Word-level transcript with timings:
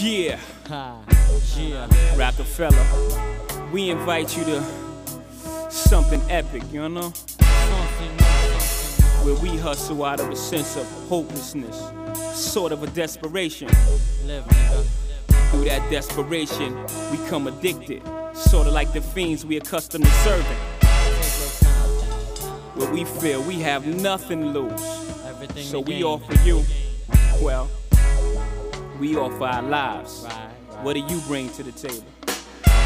Yeah. 0.00 0.38
yeah. 1.56 1.88
Roc-A-Fella. 2.16 3.68
We 3.72 3.90
invite 3.90 4.36
you 4.36 4.44
to 4.44 4.62
something 5.70 6.20
epic, 6.30 6.62
you 6.70 6.88
know? 6.88 7.08
Where 9.24 9.34
we 9.42 9.56
hustle 9.56 10.04
out 10.04 10.20
of 10.20 10.30
a 10.30 10.36
sense 10.36 10.76
of 10.76 10.86
hopelessness, 11.08 11.76
sort 12.32 12.70
of 12.70 12.84
a 12.84 12.86
desperation. 12.88 13.68
Through 15.50 15.64
that 15.64 15.90
desperation, 15.90 16.76
we 17.10 17.18
come 17.28 17.48
addicted, 17.48 18.02
sort 18.34 18.68
of 18.68 18.74
like 18.74 18.92
the 18.92 19.00
fiends 19.00 19.44
we 19.44 19.56
accustomed 19.56 20.04
to 20.04 20.10
serving. 20.22 20.56
Where 22.76 22.92
we 22.92 23.04
feel 23.04 23.42
we 23.42 23.56
have 23.60 23.84
nothing 23.84 24.42
to 24.42 24.60
lose. 24.60 24.80
So 25.68 25.80
we 25.80 26.04
offer 26.04 26.34
you, 26.46 26.62
well, 27.42 27.68
we 28.98 29.16
offer 29.16 29.44
our 29.44 29.62
lives. 29.62 30.26
What 30.82 30.94
do 30.94 31.00
you 31.00 31.20
bring 31.26 31.50
to 31.50 31.62
the 31.62 31.72
table? 31.72 32.04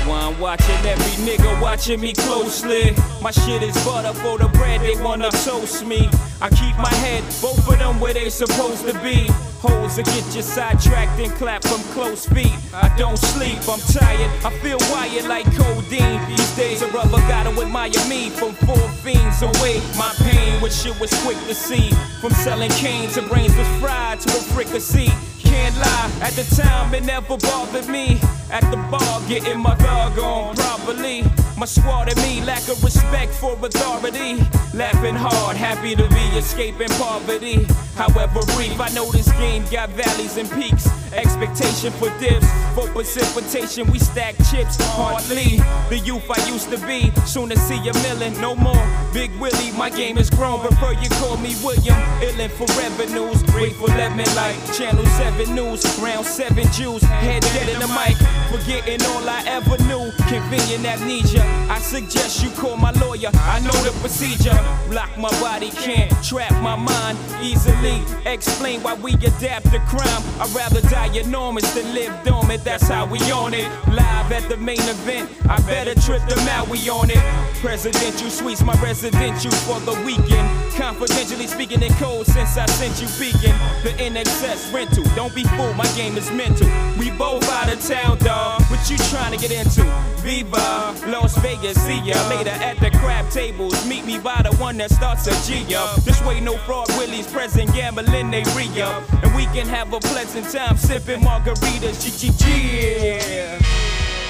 While 0.04 0.32
I'm 0.32 0.40
watching 0.40 0.74
every 0.84 1.24
nigga 1.24 1.62
watching 1.62 2.00
me 2.00 2.12
closely. 2.12 2.94
My 3.22 3.30
shit 3.30 3.62
is 3.62 3.74
butter 3.84 4.12
for 4.18 4.36
the 4.36 4.48
bread, 4.48 4.80
they 4.80 5.00
wanna 5.00 5.30
toast 5.30 5.86
me. 5.86 6.10
I 6.40 6.48
keep 6.50 6.76
my 6.76 6.92
head, 6.92 7.22
both 7.40 7.68
of 7.68 7.78
them 7.78 8.00
where 8.00 8.12
they 8.12 8.28
supposed 8.28 8.84
to 8.88 8.94
be. 9.00 9.28
Holes 9.62 9.94
that 9.96 10.06
get 10.06 10.34
you 10.34 10.42
sidetracked 10.42 11.20
and 11.20 11.30
clap 11.34 11.62
from 11.62 11.80
close 11.94 12.26
feet. 12.26 12.52
I 12.74 12.92
don't 12.98 13.16
sleep, 13.16 13.58
I'm 13.68 13.78
tired, 13.78 14.30
I 14.44 14.50
feel 14.58 14.78
wired 14.90 15.26
like 15.28 15.46
codeine. 15.56 16.20
These 16.28 16.56
days 16.56 16.82
a 16.82 16.88
brother 16.88 17.18
gotta 17.28 17.50
admire 17.50 17.90
me 18.08 18.30
from 18.30 18.54
four 18.66 18.88
fiends 19.04 19.40
away. 19.40 19.80
My 19.96 20.12
pain, 20.18 20.60
which 20.60 20.72
shit 20.72 20.98
was 20.98 21.14
quick 21.22 21.38
to 21.46 21.54
see. 21.54 21.90
From 22.20 22.32
selling 22.32 22.70
cane 22.72 23.08
to 23.10 23.22
brains 23.22 23.56
was 23.56 23.68
fried 23.80 24.18
to 24.20 24.28
a 24.30 24.42
fricassee 24.52 25.12
can't 25.52 25.76
lie. 25.76 26.10
At 26.22 26.32
the 26.32 26.44
time, 26.56 26.94
it 26.94 27.04
never 27.04 27.36
bothered 27.36 27.88
me. 27.88 28.20
At 28.52 28.70
the 28.70 28.76
bar, 28.90 29.22
getting 29.28 29.60
my 29.60 29.74
dog 29.76 30.18
on 30.18 30.54
properly. 30.54 31.24
My 31.56 31.64
squad 31.64 32.08
and 32.08 32.20
me 32.20 32.44
lack 32.44 32.68
of 32.68 32.84
respect 32.84 33.32
for 33.32 33.54
authority. 33.64 34.34
Laughing 34.74 35.14
hard, 35.14 35.56
happy 35.56 35.96
to 35.96 36.06
be 36.08 36.36
escaping 36.36 36.90
poverty. 36.98 37.64
However 37.96 38.40
brief, 38.54 38.78
I 38.78 38.88
know 38.90 39.10
this 39.10 39.32
game 39.32 39.64
got 39.70 39.88
valleys 39.90 40.36
and 40.36 40.50
peaks. 40.50 40.86
Expectation 41.14 41.92
for 41.92 42.08
dips, 42.18 42.46
for 42.74 42.88
precipitation, 42.88 43.90
we 43.90 43.98
stack 43.98 44.34
chips 44.50 44.76
hardly. 44.96 45.58
The 45.88 45.98
youth 46.04 46.24
I 46.30 46.40
used 46.48 46.70
to 46.70 46.78
be, 46.86 47.12
soon 47.26 47.50
to 47.50 47.56
see 47.56 47.78
a 47.88 47.92
million, 48.04 48.38
no 48.40 48.54
more. 48.54 48.86
Big 49.12 49.30
Willie, 49.38 49.72
my 49.72 49.90
game 49.90 50.16
is 50.16 50.30
grown, 50.30 50.60
prefer 50.60 50.92
you 50.92 51.08
call 51.20 51.36
me 51.36 51.54
William. 51.62 51.96
Illin 52.20 52.50
for 52.50 52.66
revenues, 52.80 53.42
grateful 53.44 53.88
me 54.16 54.24
like 54.36 54.56
Channel 54.74 55.04
7 55.04 55.54
News, 55.54 55.84
round 56.00 56.26
7 56.26 56.70
Jews, 56.72 57.02
head 57.02 57.42
dead 57.42 57.68
in 57.68 57.78
the 57.78 57.88
mic, 57.88 58.16
forgetting 58.50 59.02
all 59.06 59.28
I 59.28 59.42
ever 59.46 59.76
knew. 59.84 60.10
Convenient 60.28 60.84
amnesia, 60.84 61.42
I 61.68 61.78
suggest 61.78 62.42
you 62.42 62.50
call 62.50 62.76
my 62.76 62.90
lawyer, 62.92 63.30
I 63.34 63.60
know 63.60 63.78
the 63.84 63.92
procedure. 64.00 64.58
Block 64.88 65.10
my 65.18 65.30
body, 65.40 65.70
can't 65.70 66.10
trap 66.24 66.52
my 66.62 66.76
mind 66.76 67.18
easily. 67.42 68.02
Explain 68.26 68.82
why 68.82 68.94
we 68.94 69.14
adapt 69.14 69.70
to 69.72 69.78
crime. 69.80 70.22
I'd 70.40 70.50
rather 70.54 70.80
die 70.88 71.16
enormous 71.16 71.72
than 71.74 71.94
live 71.94 72.12
dormant, 72.24 72.64
that's 72.64 72.88
how 72.88 73.06
we 73.06 73.18
on 73.30 73.54
it. 73.54 73.68
Live 73.88 74.32
at 74.32 74.48
the 74.48 74.56
main 74.56 74.80
event, 74.80 75.30
I 75.48 75.60
better 75.62 75.94
trip 76.00 76.22
them 76.28 76.46
out, 76.48 76.68
we 76.68 76.88
on 76.88 77.10
it. 77.10 77.22
Presidential 77.60 78.30
suites, 78.30 78.62
my 78.62 78.74
residential 78.82 79.50
for 79.50 79.80
the 79.80 79.94
weekend. 80.04 80.61
Confidentially 80.82 81.46
speaking 81.46 81.80
in 81.80 81.92
code 81.94 82.26
since 82.26 82.56
I 82.58 82.66
sent 82.66 83.00
you 83.00 83.06
beacon. 83.16 83.54
The 83.84 83.90
NSX 84.02 84.74
rental, 84.74 85.04
don't 85.14 85.32
be 85.32 85.44
fooled, 85.44 85.76
my 85.76 85.86
game 85.94 86.16
is 86.16 86.28
mental. 86.32 86.66
We 86.98 87.12
both 87.12 87.48
out 87.50 87.72
of 87.72 87.80
town, 87.80 88.18
dawg. 88.18 88.62
What 88.62 88.90
you 88.90 88.96
trying 89.14 89.30
to 89.30 89.38
get 89.38 89.52
into? 89.52 89.84
Viva, 90.22 90.92
Las 91.06 91.38
Vegas, 91.38 91.80
see 91.86 92.00
ya 92.00 92.18
later 92.28 92.50
at 92.50 92.80
the 92.80 92.90
crab 92.98 93.30
tables. 93.30 93.86
Meet 93.86 94.06
me 94.06 94.18
by 94.18 94.42
the 94.42 94.56
one 94.56 94.76
that 94.78 94.90
starts 94.90 95.28
a 95.28 95.34
G 95.46 95.72
up. 95.72 96.02
This 96.02 96.20
way, 96.24 96.40
no 96.40 96.56
fraud, 96.58 96.88
Willie's 96.98 97.28
present, 97.28 97.72
gambling, 97.72 98.32
they 98.32 98.42
re 98.56 98.82
up. 98.82 99.04
And 99.22 99.32
we 99.36 99.44
can 99.54 99.68
have 99.68 99.92
a 99.92 100.00
pleasant 100.00 100.50
time 100.50 100.76
sipping 100.76 101.20
margaritas. 101.20 102.02
G 102.02 102.10
G 102.10 102.32
G. 102.36 102.44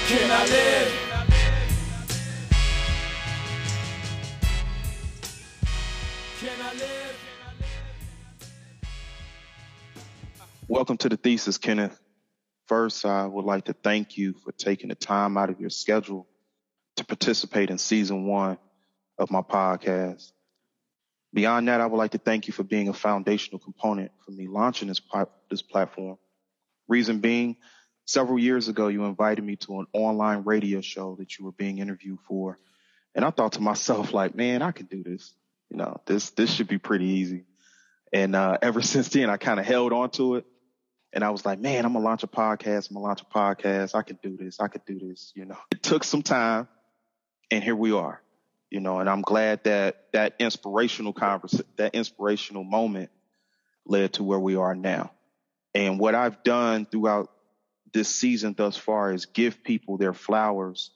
Can 0.05 0.29
I 0.29 0.45
live? 0.45 1.12
Welcome 10.73 10.97
to 10.97 11.09
the 11.09 11.17
thesis, 11.17 11.59
Kenneth. 11.59 12.01
First, 12.65 13.05
I 13.05 13.27
would 13.27 13.45
like 13.45 13.65
to 13.65 13.73
thank 13.73 14.17
you 14.17 14.33
for 14.43 14.51
taking 14.51 14.89
the 14.89 14.95
time 14.95 15.37
out 15.37 15.51
of 15.51 15.59
your 15.61 15.69
schedule 15.69 16.27
to 16.95 17.05
participate 17.05 17.69
in 17.69 17.77
season 17.77 18.25
one 18.25 18.57
of 19.19 19.29
my 19.29 19.41
podcast. 19.41 20.31
Beyond 21.31 21.67
that, 21.67 21.79
I 21.79 21.85
would 21.85 21.97
like 21.97 22.13
to 22.13 22.17
thank 22.17 22.47
you 22.47 22.53
for 22.53 22.63
being 22.63 22.87
a 22.87 22.93
foundational 22.93 23.59
component 23.59 24.13
for 24.25 24.31
me 24.31 24.47
launching 24.47 24.87
this, 24.87 24.99
this 25.47 25.61
platform. 25.61 26.17
Reason 26.87 27.19
being, 27.19 27.57
several 28.05 28.39
years 28.39 28.67
ago, 28.67 28.87
you 28.87 29.05
invited 29.05 29.45
me 29.45 29.57
to 29.57 29.81
an 29.81 29.85
online 29.93 30.41
radio 30.43 30.81
show 30.81 31.15
that 31.19 31.37
you 31.37 31.45
were 31.45 31.51
being 31.51 31.77
interviewed 31.77 32.17
for. 32.27 32.57
And 33.13 33.23
I 33.23 33.29
thought 33.29 33.51
to 33.53 33.61
myself, 33.61 34.11
like, 34.15 34.33
man, 34.33 34.63
I 34.63 34.71
can 34.71 34.87
do 34.87 35.03
this. 35.03 35.35
You 35.69 35.77
know, 35.77 36.01
this, 36.07 36.31
this 36.31 36.51
should 36.51 36.67
be 36.67 36.79
pretty 36.79 37.05
easy. 37.05 37.43
And, 38.11 38.35
uh, 38.35 38.57
ever 38.59 38.81
since 38.81 39.09
then, 39.09 39.29
I 39.29 39.37
kind 39.37 39.59
of 39.59 39.67
held 39.67 39.93
on 39.93 40.09
to 40.11 40.37
it. 40.37 40.45
And 41.13 41.23
I 41.23 41.29
was 41.29 41.45
like, 41.45 41.59
man, 41.59 41.85
I'm 41.85 41.93
gonna 41.93 42.03
launch 42.03 42.23
a 42.23 42.27
podcast. 42.27 42.89
I'm 42.89 42.95
gonna 42.95 43.05
launch 43.05 43.21
a 43.21 43.25
podcast. 43.25 43.93
I 43.95 44.01
could 44.01 44.21
do 44.21 44.35
this. 44.35 44.59
I 44.59 44.67
could 44.67 44.83
do 44.85 44.99
this. 44.99 45.31
You 45.35 45.45
know, 45.45 45.57
it 45.71 45.83
took 45.83 46.03
some 46.03 46.23
time 46.23 46.67
and 47.51 47.63
here 47.63 47.75
we 47.75 47.91
are, 47.91 48.21
you 48.71 48.79
know, 48.79 48.99
and 48.99 49.07
I'm 49.07 49.21
glad 49.21 49.63
that 49.65 50.07
that 50.13 50.33
inspirational 50.39 51.13
conversation, 51.13 51.65
that 51.77 51.93
inspirational 51.93 52.63
moment 52.63 53.11
led 53.85 54.13
to 54.13 54.23
where 54.23 54.39
we 54.39 54.55
are 54.55 54.73
now. 54.75 55.11
And 55.75 55.99
what 55.99 56.15
I've 56.15 56.43
done 56.43 56.85
throughout 56.85 57.29
this 57.93 58.07
season 58.07 58.55
thus 58.57 58.75
far 58.75 59.13
is 59.13 59.27
give 59.27 59.63
people 59.63 59.97
their 59.97 60.13
flowers 60.13 60.91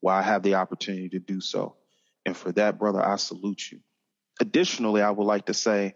while 0.00 0.18
I 0.18 0.22
have 0.22 0.42
the 0.42 0.54
opportunity 0.54 1.10
to 1.10 1.18
do 1.18 1.40
so. 1.40 1.76
And 2.24 2.36
for 2.36 2.52
that, 2.52 2.78
brother, 2.78 3.04
I 3.04 3.16
salute 3.16 3.70
you. 3.70 3.80
Additionally, 4.40 5.02
I 5.02 5.10
would 5.10 5.24
like 5.24 5.46
to 5.46 5.54
say, 5.54 5.94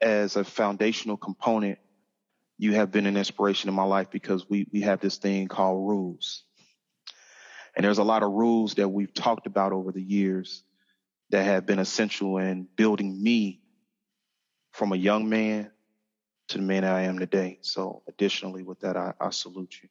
as 0.00 0.36
a 0.36 0.44
foundational 0.44 1.16
component 1.16 1.78
you 2.62 2.74
have 2.74 2.92
been 2.92 3.06
an 3.06 3.16
inspiration 3.16 3.68
in 3.68 3.74
my 3.74 3.82
life 3.82 4.08
because 4.12 4.48
we 4.48 4.68
we 4.72 4.82
have 4.82 5.00
this 5.00 5.16
thing 5.16 5.48
called 5.48 5.84
rules. 5.84 6.44
And 7.74 7.84
there's 7.84 7.98
a 7.98 8.04
lot 8.04 8.22
of 8.22 8.30
rules 8.30 8.74
that 8.74 8.88
we've 8.88 9.12
talked 9.12 9.48
about 9.48 9.72
over 9.72 9.90
the 9.90 10.00
years 10.00 10.62
that 11.30 11.42
have 11.42 11.66
been 11.66 11.80
essential 11.80 12.38
in 12.38 12.68
building 12.76 13.20
me 13.20 13.62
from 14.70 14.92
a 14.92 14.96
young 14.96 15.28
man 15.28 15.72
to 16.50 16.58
the 16.58 16.62
man 16.62 16.84
I 16.84 17.02
am 17.02 17.18
today. 17.18 17.58
So 17.62 18.04
additionally 18.06 18.62
with 18.62 18.78
that, 18.80 18.96
I, 18.96 19.14
I 19.20 19.30
salute 19.30 19.74
you. 19.82 19.88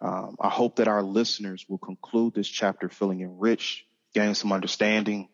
Um, 0.00 0.34
I 0.40 0.48
hope 0.48 0.76
that 0.76 0.88
our 0.88 1.04
listeners 1.04 1.64
will 1.68 1.78
conclude 1.78 2.34
this 2.34 2.48
chapter 2.48 2.88
feeling 2.88 3.20
enriched, 3.20 3.84
gain 4.12 4.34
some 4.34 4.50
understanding, 4.50 5.28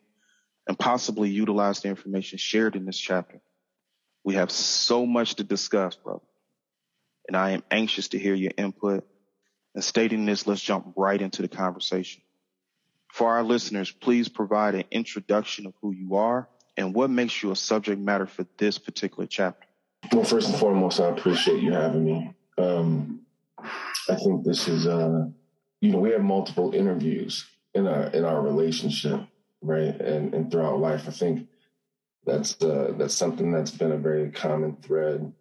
and 0.67 0.77
possibly 0.77 1.31
utilize 1.31 1.79
the 1.79 1.89
information 1.89 2.37
shared 2.37 2.75
in 2.75 2.85
this 2.85 2.99
chapter. 2.99 3.41
We 4.23 4.35
have 4.35 4.51
so 4.51 5.07
much 5.07 5.35
to 5.35 5.43
discuss, 5.43 5.95
brother 5.95 6.28
and 7.29 7.37
I 7.37 7.51
am 7.51 7.63
anxious 7.69 8.07
to 8.09 8.19
hear 8.19 8.33
your 8.33 8.51
input. 8.57 9.07
And 9.75 9.83
stating 9.83 10.25
this, 10.25 10.47
let's 10.47 10.61
jump 10.61 10.93
right 10.95 11.21
into 11.21 11.43
the 11.43 11.47
conversation. 11.47 12.23
For 13.13 13.29
our 13.29 13.43
listeners, 13.43 13.91
please 13.91 14.27
provide 14.27 14.73
an 14.73 14.85
introduction 14.89 15.67
of 15.67 15.75
who 15.79 15.91
you 15.91 16.15
are 16.15 16.49
and 16.75 16.91
what 16.93 17.11
makes 17.11 17.43
you 17.43 17.51
a 17.51 17.55
subject 17.55 18.01
matter 18.01 18.25
for 18.25 18.47
this 18.57 18.79
particular 18.79 19.27
chapter. 19.27 19.67
Well, 20.11 20.23
first 20.23 20.49
and 20.49 20.57
foremost, 20.57 20.99
I 20.99 21.09
appreciate 21.09 21.61
you 21.61 21.71
having 21.71 22.03
me. 22.03 22.33
Um, 22.57 23.21
I 24.09 24.15
think 24.15 24.43
this 24.43 24.67
is, 24.67 24.87
uh, 24.87 25.27
you 25.81 25.91
know, 25.91 25.99
we 25.99 26.09
have 26.11 26.23
multiple 26.23 26.73
interviews 26.73 27.45
in 27.75 27.85
our 27.85 28.05
in 28.07 28.25
our 28.25 28.41
relationship, 28.41 29.21
right, 29.61 30.01
and 30.01 30.33
and 30.33 30.51
throughout 30.51 30.79
life. 30.79 31.03
I 31.07 31.11
think 31.11 31.47
that's 32.25 32.59
uh, 32.61 32.93
that's 32.97 33.13
something 33.13 33.51
that's 33.51 33.71
been 33.71 33.91
a 33.91 33.97
very 33.97 34.31
common 34.31 34.77
thread 34.77 35.31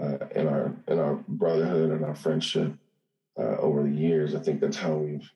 uh, 0.00 0.26
in 0.34 0.48
our 0.48 0.74
in 0.88 0.98
our 0.98 1.14
brotherhood 1.28 1.90
and 1.90 2.04
our 2.04 2.14
friendship 2.14 2.72
uh, 3.38 3.56
over 3.58 3.82
the 3.82 3.90
years. 3.90 4.34
I 4.34 4.40
think 4.40 4.60
that's 4.60 4.76
how 4.76 4.94
we've 4.94 5.30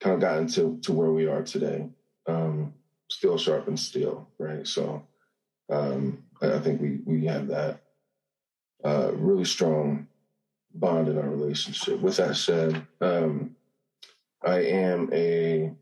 kind 0.00 0.14
of 0.14 0.20
gotten 0.20 0.46
to 0.48 0.78
to 0.82 0.92
where 0.92 1.12
we 1.12 1.26
are 1.26 1.42
today. 1.42 1.88
Um, 2.26 2.74
still 3.10 3.38
sharp 3.38 3.68
and 3.68 3.78
steel, 3.78 4.28
right? 4.38 4.66
So 4.66 5.06
um, 5.70 6.24
I, 6.42 6.54
I, 6.54 6.58
think 6.60 6.80
we 6.80 7.00
we 7.04 7.26
have 7.26 7.48
that 7.48 7.80
uh, 8.84 9.12
really 9.14 9.44
strong 9.44 10.08
bond 10.74 11.08
in 11.08 11.18
our 11.18 11.28
relationship. 11.28 12.00
With 12.00 12.16
that 12.16 12.36
said, 12.36 12.86
um, 13.00 13.56
I 14.44 14.60
am 14.62 15.10
a 15.12 15.72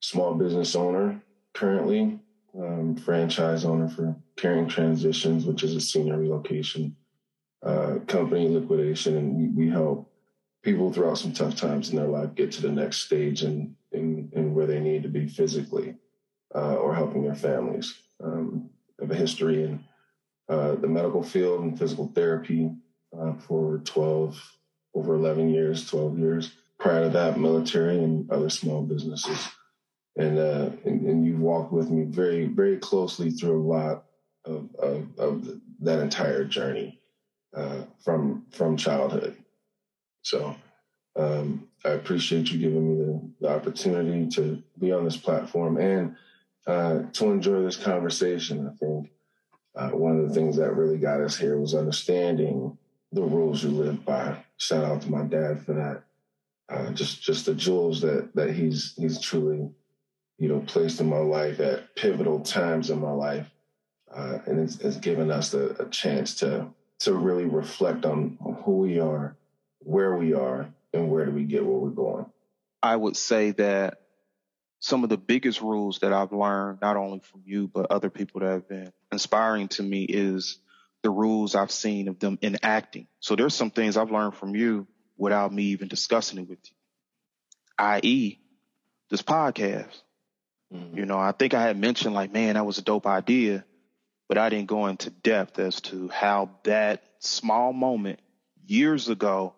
small 0.00 0.34
business 0.34 0.74
owner 0.74 1.20
currently, 1.54 2.18
um, 2.58 2.96
franchise 2.96 3.64
owner 3.64 3.88
for 3.88 4.16
Caring 4.36 4.66
Transitions, 4.66 5.44
which 5.44 5.62
is 5.62 5.76
a 5.76 5.80
senior 5.80 6.18
relocation 6.18 6.96
uh, 7.62 7.98
company 8.06 8.48
liquidation, 8.48 9.16
and 9.16 9.34
we, 9.34 9.66
we 9.66 9.70
help 9.70 10.10
people 10.62 10.92
throughout 10.92 11.18
some 11.18 11.32
tough 11.32 11.56
times 11.56 11.90
in 11.90 11.96
their 11.96 12.06
life 12.06 12.34
get 12.34 12.52
to 12.52 12.62
the 12.62 12.70
next 12.70 13.00
stage 13.00 13.42
and 13.42 13.74
in, 13.92 14.54
where 14.54 14.66
they 14.66 14.80
need 14.80 15.02
to 15.02 15.08
be 15.08 15.26
physically 15.26 15.96
uh, 16.54 16.76
or 16.76 16.94
helping 16.94 17.24
their 17.24 17.34
families. 17.34 17.94
Um, 18.22 18.70
have 19.00 19.10
a 19.10 19.14
history 19.14 19.64
in 19.64 19.84
uh, 20.48 20.76
the 20.76 20.86
medical 20.86 21.22
field 21.22 21.62
and 21.62 21.78
physical 21.78 22.10
therapy 22.14 22.70
uh, 23.18 23.34
for 23.34 23.78
12, 23.84 24.40
over 24.94 25.14
11 25.14 25.50
years, 25.50 25.88
12 25.88 26.18
years. 26.18 26.52
Prior 26.78 27.04
to 27.04 27.10
that, 27.10 27.38
military 27.38 28.02
and 28.02 28.30
other 28.30 28.50
small 28.50 28.82
businesses. 28.82 29.48
And, 30.16 30.38
uh, 30.38 30.70
and, 30.84 31.06
and 31.06 31.24
you've 31.24 31.40
walked 31.40 31.72
with 31.72 31.90
me 31.90 32.04
very, 32.04 32.46
very 32.46 32.76
closely 32.76 33.30
through 33.30 33.60
a 33.60 33.66
lot 33.66 34.04
of, 34.44 34.68
of, 34.78 35.18
of 35.18 35.60
that 35.80 36.00
entire 36.00 36.44
journey 36.44 37.00
uh, 37.54 37.82
from 38.04 38.46
from 38.50 38.76
childhood. 38.76 39.36
So 40.22 40.56
um, 41.16 41.68
I 41.84 41.90
appreciate 41.90 42.50
you 42.50 42.58
giving 42.58 42.88
me 42.88 43.04
the, 43.04 43.46
the, 43.46 43.54
opportunity 43.54 44.28
to 44.36 44.62
be 44.78 44.92
on 44.92 45.04
this 45.04 45.16
platform 45.16 45.76
and 45.76 46.16
uh, 46.66 47.02
to 47.12 47.30
enjoy 47.30 47.62
this 47.62 47.76
conversation. 47.76 48.68
I 48.68 48.76
think 48.76 49.10
uh, 49.74 49.90
one 49.90 50.18
of 50.18 50.28
the 50.28 50.34
things 50.34 50.56
that 50.56 50.76
really 50.76 50.98
got 50.98 51.20
us 51.20 51.36
here 51.36 51.58
was 51.58 51.74
understanding 51.74 52.78
the 53.12 53.22
rules 53.22 53.62
you 53.62 53.70
live 53.70 54.04
by. 54.04 54.42
Shout 54.56 54.84
out 54.84 55.02
to 55.02 55.10
my 55.10 55.24
dad 55.24 55.64
for 55.64 55.74
that. 55.74 56.02
Uh, 56.68 56.92
just 56.92 57.22
just 57.22 57.46
the 57.46 57.54
jewels 57.54 58.00
that 58.00 58.30
that 58.34 58.50
he's 58.50 58.94
he's 58.96 59.20
truly 59.20 59.68
you 60.38 60.48
know 60.48 60.60
placed 60.60 61.00
in 61.00 61.08
my 61.08 61.18
life 61.18 61.60
at 61.60 61.94
pivotal 61.96 62.40
times 62.40 62.88
in 62.88 63.00
my 63.00 63.10
life, 63.10 63.50
uh, 64.14 64.38
and 64.46 64.60
it's, 64.60 64.78
it's 64.78 64.96
given 64.96 65.30
us 65.30 65.52
a, 65.52 65.70
a 65.80 65.86
chance 65.90 66.34
to 66.36 66.72
to 67.04 67.14
really 67.14 67.44
reflect 67.44 68.04
on, 68.04 68.38
who 68.64 68.78
we 68.78 69.00
are, 69.00 69.36
where 69.80 70.14
we 70.14 70.34
are, 70.34 70.68
and 70.92 71.10
where 71.10 71.26
do 71.26 71.32
we 71.32 71.44
get 71.44 71.64
where 71.64 71.76
we're 71.76 71.90
going. 71.90 72.26
I 72.82 72.94
would 72.94 73.16
say 73.16 73.52
that 73.52 74.00
some 74.80 75.04
of 75.04 75.10
the 75.10 75.16
biggest 75.16 75.60
rules 75.60 76.00
that 76.00 76.12
I've 76.12 76.32
learned, 76.32 76.80
not 76.80 76.96
only 76.96 77.20
from 77.20 77.42
you, 77.44 77.68
but 77.68 77.90
other 77.90 78.10
people 78.10 78.40
that 78.40 78.50
have 78.50 78.68
been 78.68 78.92
inspiring 79.10 79.68
to 79.68 79.82
me, 79.82 80.04
is 80.04 80.58
the 81.02 81.10
rules 81.10 81.54
I've 81.54 81.70
seen 81.70 82.08
of 82.08 82.18
them 82.18 82.38
enacting. 82.42 83.06
So 83.20 83.36
there's 83.36 83.54
some 83.54 83.70
things 83.70 83.96
I've 83.96 84.10
learned 84.10 84.34
from 84.36 84.54
you 84.54 84.86
without 85.16 85.52
me 85.52 85.64
even 85.64 85.88
discussing 85.88 86.38
it 86.38 86.48
with 86.48 86.58
you, 86.64 86.76
i.e., 87.78 88.38
this 89.10 89.22
podcast. 89.22 90.00
Mm-hmm. 90.72 90.98
You 90.98 91.06
know, 91.06 91.18
I 91.18 91.32
think 91.32 91.54
I 91.54 91.62
had 91.62 91.76
mentioned, 91.76 92.14
like, 92.14 92.32
man, 92.32 92.54
that 92.54 92.64
was 92.64 92.78
a 92.78 92.82
dope 92.82 93.06
idea 93.06 93.64
but 94.32 94.38
I 94.38 94.48
didn't 94.48 94.68
go 94.68 94.86
into 94.86 95.10
depth 95.10 95.58
as 95.58 95.82
to 95.82 96.08
how 96.08 96.48
that 96.62 97.02
small 97.18 97.74
moment 97.74 98.18
years 98.66 99.10
ago 99.10 99.52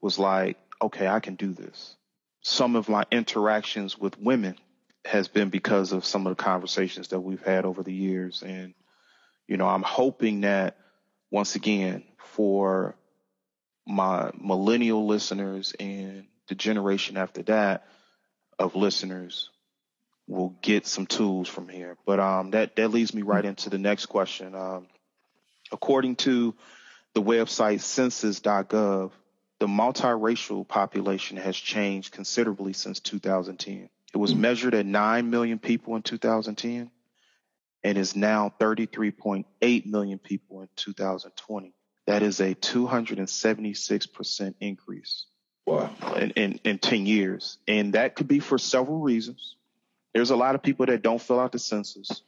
was 0.00 0.18
like, 0.18 0.56
okay, 0.80 1.06
I 1.06 1.20
can 1.20 1.34
do 1.34 1.52
this. 1.52 1.94
Some 2.40 2.74
of 2.74 2.88
my 2.88 3.04
interactions 3.12 3.98
with 3.98 4.18
women 4.18 4.56
has 5.04 5.28
been 5.28 5.50
because 5.50 5.92
of 5.92 6.06
some 6.06 6.26
of 6.26 6.34
the 6.34 6.42
conversations 6.42 7.08
that 7.08 7.20
we've 7.20 7.42
had 7.42 7.66
over 7.66 7.82
the 7.82 7.92
years. 7.92 8.42
And, 8.42 8.72
you 9.46 9.58
know, 9.58 9.68
I'm 9.68 9.82
hoping 9.82 10.40
that 10.40 10.78
once 11.30 11.54
again, 11.54 12.02
for 12.16 12.96
my 13.86 14.30
millennial 14.40 15.06
listeners 15.06 15.74
and 15.78 16.28
the 16.48 16.54
generation 16.54 17.18
after 17.18 17.42
that 17.42 17.86
of 18.58 18.74
listeners, 18.74 19.50
will 20.26 20.56
get 20.62 20.86
some 20.86 21.06
tools 21.06 21.48
from 21.48 21.68
here. 21.68 21.96
But 22.06 22.20
um, 22.20 22.50
that 22.52 22.76
that 22.76 22.88
leads 22.88 23.14
me 23.14 23.22
right 23.22 23.44
into 23.44 23.70
the 23.70 23.78
next 23.78 24.06
question. 24.06 24.54
Um, 24.54 24.86
according 25.72 26.16
to 26.16 26.54
the 27.14 27.22
website 27.22 27.80
census.gov, 27.80 29.12
the 29.60 29.66
multiracial 29.66 30.66
population 30.66 31.36
has 31.36 31.56
changed 31.56 32.12
considerably 32.12 32.72
since 32.72 33.00
2010. 33.00 33.88
It 34.12 34.16
was 34.16 34.34
measured 34.34 34.74
at 34.74 34.86
9 34.86 35.30
million 35.30 35.58
people 35.58 35.96
in 35.96 36.02
2010 36.02 36.90
and 37.82 37.98
is 37.98 38.16
now 38.16 38.52
33.8 38.60 39.86
million 39.86 40.18
people 40.18 40.62
in 40.62 40.68
2020. 40.76 41.74
That 42.06 42.22
is 42.22 42.40
a 42.40 42.54
276% 42.54 44.54
increase 44.60 45.26
wow. 45.66 45.90
in, 46.16 46.30
in, 46.30 46.60
in 46.64 46.78
10 46.78 47.06
years. 47.06 47.58
And 47.66 47.94
that 47.94 48.14
could 48.14 48.28
be 48.28 48.40
for 48.40 48.58
several 48.58 49.00
reasons. 49.00 49.56
There's 50.14 50.30
a 50.30 50.36
lot 50.36 50.54
of 50.54 50.62
people 50.62 50.86
that 50.86 51.02
don't 51.02 51.20
fill 51.20 51.40
out 51.40 51.52
the 51.52 51.58
census 51.58 52.22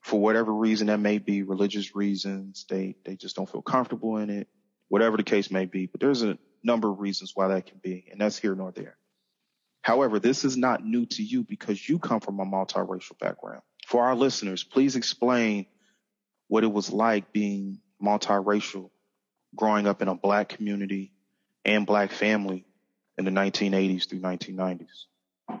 for 0.00 0.20
whatever 0.20 0.52
reason 0.52 0.86
that 0.86 0.98
may 0.98 1.18
be, 1.18 1.42
religious 1.42 1.94
reasons. 1.94 2.64
They 2.68 2.96
they 3.04 3.16
just 3.16 3.36
don't 3.36 3.50
feel 3.50 3.62
comfortable 3.62 4.16
in 4.18 4.30
it, 4.30 4.48
whatever 4.88 5.16
the 5.16 5.22
case 5.22 5.50
may 5.50 5.64
be. 5.64 5.86
But 5.86 6.00
there's 6.00 6.22
a 6.22 6.38
number 6.62 6.90
of 6.90 7.00
reasons 7.00 7.32
why 7.34 7.48
that 7.48 7.66
can 7.66 7.78
be, 7.82 8.06
and 8.10 8.20
that's 8.20 8.38
here 8.38 8.54
nor 8.54 8.70
there. 8.70 8.96
However, 9.82 10.20
this 10.20 10.44
is 10.44 10.56
not 10.56 10.84
new 10.84 11.06
to 11.06 11.22
you 11.22 11.42
because 11.42 11.88
you 11.88 11.98
come 11.98 12.20
from 12.20 12.38
a 12.38 12.46
multiracial 12.46 13.18
background. 13.18 13.62
For 13.86 14.04
our 14.04 14.14
listeners, 14.14 14.62
please 14.62 14.94
explain 14.94 15.66
what 16.46 16.62
it 16.62 16.72
was 16.72 16.92
like 16.92 17.32
being 17.32 17.80
multiracial, 18.00 18.90
growing 19.56 19.88
up 19.88 20.02
in 20.02 20.08
a 20.08 20.14
black 20.14 20.50
community 20.50 21.12
and 21.64 21.84
black 21.84 22.12
family 22.12 22.64
in 23.18 23.24
the 23.24 23.30
1980s 23.32 24.08
through 24.08 24.20
1990s. 24.20 25.06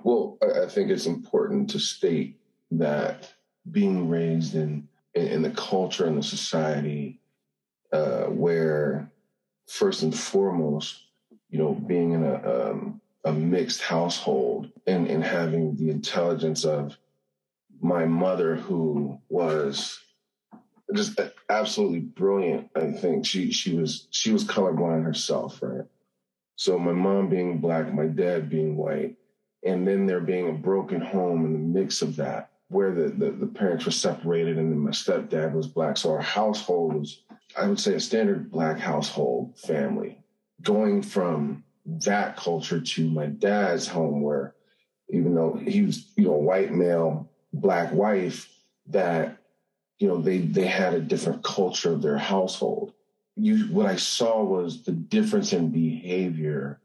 Well, 0.02 0.38
I 0.42 0.66
think 0.66 0.90
it's 0.90 1.06
important 1.06 1.70
to 1.70 1.78
state 1.78 2.40
that 2.72 3.32
being 3.70 4.08
raised 4.08 4.54
in 4.54 4.88
in, 5.14 5.26
in 5.26 5.42
the 5.42 5.50
culture 5.50 6.06
and 6.06 6.16
the 6.16 6.22
society 6.22 7.20
uh, 7.92 8.24
where, 8.24 9.10
first 9.68 10.02
and 10.02 10.16
foremost, 10.16 10.98
you 11.50 11.58
know, 11.58 11.74
being 11.74 12.12
in 12.12 12.24
a 12.24 12.70
um, 12.70 13.00
a 13.24 13.32
mixed 13.32 13.82
household 13.82 14.70
and 14.86 15.06
and 15.08 15.22
having 15.22 15.76
the 15.76 15.90
intelligence 15.90 16.64
of 16.64 16.96
my 17.80 18.06
mother, 18.06 18.56
who 18.56 19.18
was 19.28 20.00
just 20.94 21.20
absolutely 21.48 22.00
brilliant. 22.00 22.70
I 22.74 22.92
think 22.92 23.26
she 23.26 23.52
she 23.52 23.76
was 23.76 24.08
she 24.10 24.32
was 24.32 24.44
colorblind 24.44 25.04
herself, 25.04 25.60
right? 25.62 25.86
So 26.56 26.78
my 26.78 26.92
mom 26.92 27.28
being 27.28 27.58
black, 27.58 27.92
my 27.92 28.06
dad 28.06 28.48
being 28.48 28.76
white, 28.76 29.16
and 29.64 29.86
then 29.86 30.06
there 30.06 30.20
being 30.20 30.48
a 30.48 30.52
broken 30.52 31.00
home 31.00 31.44
in 31.44 31.52
the 31.52 31.80
mix 31.80 32.02
of 32.02 32.16
that, 32.16 32.50
where 32.68 32.92
the, 32.92 33.08
the, 33.08 33.30
the 33.30 33.46
parents 33.46 33.84
were 33.84 33.90
separated 33.90 34.58
and 34.58 34.72
then 34.72 34.78
my 34.78 34.90
stepdad 34.90 35.52
was 35.52 35.66
black. 35.66 35.96
So 35.96 36.12
our 36.12 36.20
household 36.20 36.94
was, 36.94 37.22
I 37.56 37.66
would 37.66 37.78
say, 37.78 37.94
a 37.94 38.00
standard 38.00 38.50
black 38.50 38.78
household 38.78 39.58
family. 39.58 40.18
Going 40.62 41.02
from 41.02 41.64
that 41.86 42.36
culture 42.36 42.80
to 42.80 43.10
my 43.10 43.26
dad's 43.26 43.86
home, 43.88 44.22
where 44.22 44.54
even 45.10 45.34
though 45.34 45.54
he 45.54 45.82
was, 45.82 46.12
you 46.16 46.24
know, 46.24 46.32
white 46.32 46.72
male, 46.72 47.30
black 47.52 47.92
wife, 47.92 48.48
that 48.86 49.38
you 49.98 50.08
know 50.08 50.20
they 50.20 50.38
they 50.38 50.66
had 50.66 50.94
a 50.94 51.00
different 51.00 51.42
culture 51.44 51.92
of 51.92 52.02
their 52.02 52.18
household. 52.18 52.92
You 53.36 53.66
what 53.72 53.86
I 53.86 53.96
saw 53.96 54.42
was 54.42 54.82
the 54.82 54.92
difference 54.92 55.52
in 55.52 55.70
behavior 55.70 56.80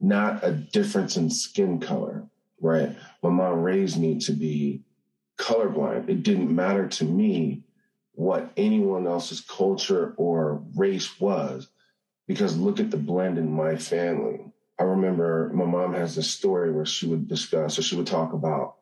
not 0.00 0.44
a 0.44 0.52
difference 0.52 1.16
in 1.16 1.30
skin 1.30 1.80
color, 1.80 2.26
right? 2.60 2.96
My 3.22 3.30
mom 3.30 3.62
raised 3.62 3.98
me 3.98 4.18
to 4.20 4.32
be 4.32 4.82
colorblind. 5.38 6.08
It 6.08 6.22
didn't 6.22 6.54
matter 6.54 6.88
to 6.88 7.04
me 7.04 7.62
what 8.12 8.50
anyone 8.56 9.06
else's 9.06 9.40
culture 9.40 10.14
or 10.16 10.62
race 10.74 11.20
was, 11.20 11.68
because 12.26 12.56
look 12.56 12.80
at 12.80 12.90
the 12.90 12.96
blend 12.96 13.38
in 13.38 13.50
my 13.50 13.76
family. 13.76 14.52
I 14.78 14.84
remember 14.84 15.50
my 15.54 15.64
mom 15.64 15.94
has 15.94 16.14
this 16.14 16.30
story 16.30 16.70
where 16.70 16.86
she 16.86 17.06
would 17.06 17.28
discuss 17.28 17.78
or 17.78 17.82
she 17.82 17.96
would 17.96 18.06
talk 18.06 18.32
about 18.32 18.76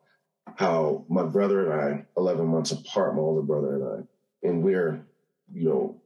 how 0.55 1.05
my 1.09 1.23
brother 1.23 1.71
and 1.71 1.81
I, 1.81 2.05
11 2.17 2.45
months 2.47 2.71
apart, 2.71 3.15
my 3.15 3.21
older 3.21 3.41
brother 3.41 3.75
and 3.75 3.83
I, 3.83 4.47
and 4.47 4.63
we're, 4.63 5.05
you 5.51 5.69
know, 5.69 6.01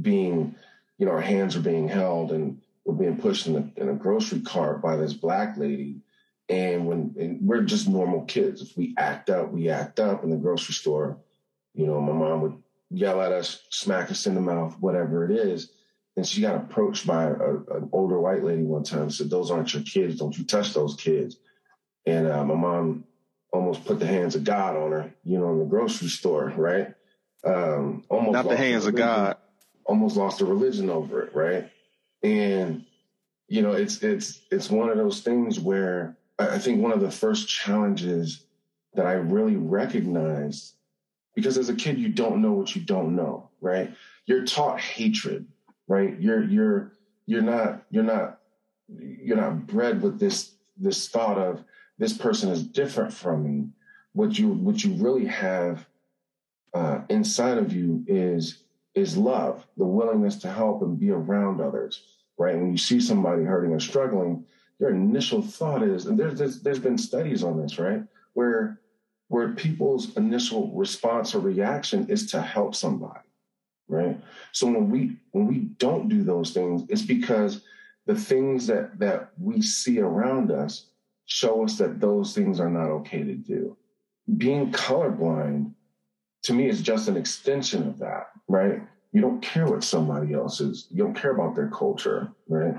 being, 0.00 0.54
you 0.98 1.06
know, 1.06 1.12
our 1.12 1.20
hands 1.20 1.56
are 1.56 1.60
being 1.60 1.88
held 1.88 2.32
and 2.32 2.60
we're 2.84 2.94
being 2.94 3.18
pushed 3.18 3.46
in 3.46 3.56
a, 3.56 3.80
in 3.80 3.88
a 3.88 3.94
grocery 3.94 4.40
cart 4.40 4.82
by 4.82 4.96
this 4.96 5.12
black 5.12 5.56
lady. 5.56 6.00
And 6.48 6.86
when 6.86 7.14
and 7.18 7.38
we're 7.40 7.62
just 7.62 7.88
normal 7.88 8.24
kids, 8.24 8.60
if 8.62 8.76
we 8.76 8.94
act 8.98 9.30
up, 9.30 9.52
we 9.52 9.68
act 9.68 10.00
up 10.00 10.24
in 10.24 10.30
the 10.30 10.36
grocery 10.36 10.74
store. 10.74 11.18
You 11.74 11.86
know, 11.86 12.00
my 12.00 12.12
mom 12.12 12.42
would 12.42 12.62
yell 12.90 13.20
at 13.22 13.32
us, 13.32 13.62
smack 13.70 14.10
us 14.10 14.26
in 14.26 14.34
the 14.34 14.40
mouth, 14.40 14.76
whatever 14.80 15.24
it 15.24 15.30
is. 15.30 15.72
And 16.16 16.26
she 16.26 16.42
got 16.42 16.56
approached 16.56 17.06
by 17.06 17.24
a, 17.24 17.30
an 17.30 17.88
older 17.92 18.20
white 18.20 18.44
lady 18.44 18.64
one 18.64 18.82
time 18.82 19.02
and 19.02 19.14
said, 19.14 19.30
Those 19.30 19.50
aren't 19.50 19.72
your 19.72 19.82
kids. 19.82 20.18
Don't 20.18 20.36
you 20.36 20.44
touch 20.44 20.74
those 20.74 20.96
kids. 20.96 21.36
And 22.04 22.26
uh, 22.26 22.44
my 22.44 22.54
mom 22.54 23.04
almost 23.52 23.84
put 23.84 23.98
the 23.98 24.06
hands 24.06 24.34
of 24.34 24.44
God 24.44 24.76
on 24.76 24.92
her, 24.92 25.14
you 25.24 25.38
know, 25.38 25.52
in 25.52 25.58
the 25.60 25.64
grocery 25.64 26.08
store, 26.08 26.52
right? 26.56 26.88
Um, 27.44 28.04
almost 28.08 28.32
not 28.32 28.48
the 28.48 28.56
hands 28.56 28.86
of 28.86 28.94
God. 28.94 29.36
Almost 29.84 30.16
lost 30.16 30.40
her 30.40 30.46
religion 30.46 30.90
over 30.90 31.22
it, 31.22 31.34
right? 31.34 31.70
And 32.22 32.84
you 33.48 33.62
know, 33.62 33.72
it's 33.72 34.02
it's 34.02 34.40
it's 34.50 34.70
one 34.70 34.88
of 34.88 34.96
those 34.96 35.20
things 35.20 35.60
where 35.60 36.16
I 36.38 36.58
think 36.58 36.80
one 36.80 36.92
of 36.92 37.00
the 37.00 37.10
first 37.10 37.48
challenges 37.48 38.44
that 38.94 39.06
I 39.06 39.12
really 39.12 39.56
recognized 39.56 40.74
because 41.34 41.56
as 41.56 41.68
a 41.68 41.74
kid 41.74 41.98
you 41.98 42.08
don't 42.08 42.42
know 42.42 42.52
what 42.52 42.74
you 42.76 42.82
don't 42.82 43.16
know, 43.16 43.50
right? 43.60 43.92
You're 44.26 44.44
taught 44.44 44.80
hatred, 44.80 45.46
right? 45.88 46.18
You're 46.20 46.42
you're 46.42 46.92
you're 47.26 47.42
not 47.42 47.84
you're 47.90 48.04
not 48.04 48.40
you're 48.88 49.36
not 49.36 49.66
bred 49.66 50.02
with 50.02 50.18
this 50.18 50.52
this 50.76 51.08
thought 51.08 51.38
of 51.38 51.64
this 51.98 52.16
person 52.16 52.50
is 52.50 52.62
different 52.62 53.12
from 53.12 53.44
me. 53.44 53.68
What 54.12 54.38
you 54.38 54.48
what 54.48 54.82
you 54.84 54.94
really 54.94 55.26
have 55.26 55.86
uh, 56.74 57.00
inside 57.08 57.58
of 57.58 57.72
you 57.72 58.04
is 58.06 58.62
is 58.94 59.16
love, 59.16 59.66
the 59.76 59.84
willingness 59.84 60.36
to 60.36 60.50
help 60.50 60.82
and 60.82 60.98
be 60.98 61.10
around 61.10 61.60
others. 61.60 62.02
Right? 62.38 62.56
When 62.56 62.72
you 62.72 62.78
see 62.78 63.00
somebody 63.00 63.44
hurting 63.44 63.72
or 63.72 63.80
struggling, 63.80 64.44
your 64.78 64.90
initial 64.90 65.42
thought 65.42 65.82
is, 65.82 66.06
and 66.06 66.18
there's 66.18 66.38
there's, 66.38 66.62
there's 66.62 66.78
been 66.78 66.98
studies 66.98 67.44
on 67.44 67.60
this, 67.60 67.78
right? 67.78 68.02
Where 68.34 68.80
where 69.32 69.48
people's 69.54 70.14
initial 70.18 70.70
response 70.72 71.34
or 71.34 71.38
reaction 71.38 72.06
is 72.10 72.30
to 72.30 72.42
help 72.42 72.74
somebody 72.74 73.26
right 73.88 74.20
so 74.52 74.66
when 74.66 74.90
we 74.90 75.16
when 75.30 75.46
we 75.46 75.60
don't 75.78 76.10
do 76.10 76.22
those 76.22 76.50
things 76.50 76.82
it's 76.90 77.00
because 77.00 77.62
the 78.04 78.14
things 78.14 78.66
that 78.66 78.98
that 78.98 79.30
we 79.40 79.62
see 79.62 80.00
around 80.00 80.50
us 80.52 80.88
show 81.24 81.64
us 81.64 81.78
that 81.78 81.98
those 81.98 82.34
things 82.34 82.60
are 82.60 82.68
not 82.68 82.90
okay 82.90 83.22
to 83.22 83.34
do 83.34 83.74
being 84.36 84.70
colorblind 84.70 85.72
to 86.42 86.52
me 86.52 86.68
is 86.68 86.82
just 86.82 87.08
an 87.08 87.16
extension 87.16 87.86
of 87.88 87.98
that 87.98 88.28
right? 88.48 88.82
You 89.12 89.20
don't 89.20 89.42
care 89.42 89.66
what 89.66 89.84
somebody 89.84 90.32
else 90.32 90.60
is. 90.60 90.86
You 90.90 91.04
don't 91.04 91.14
care 91.14 91.32
about 91.32 91.54
their 91.54 91.68
culture 91.68 92.32
right? 92.48 92.74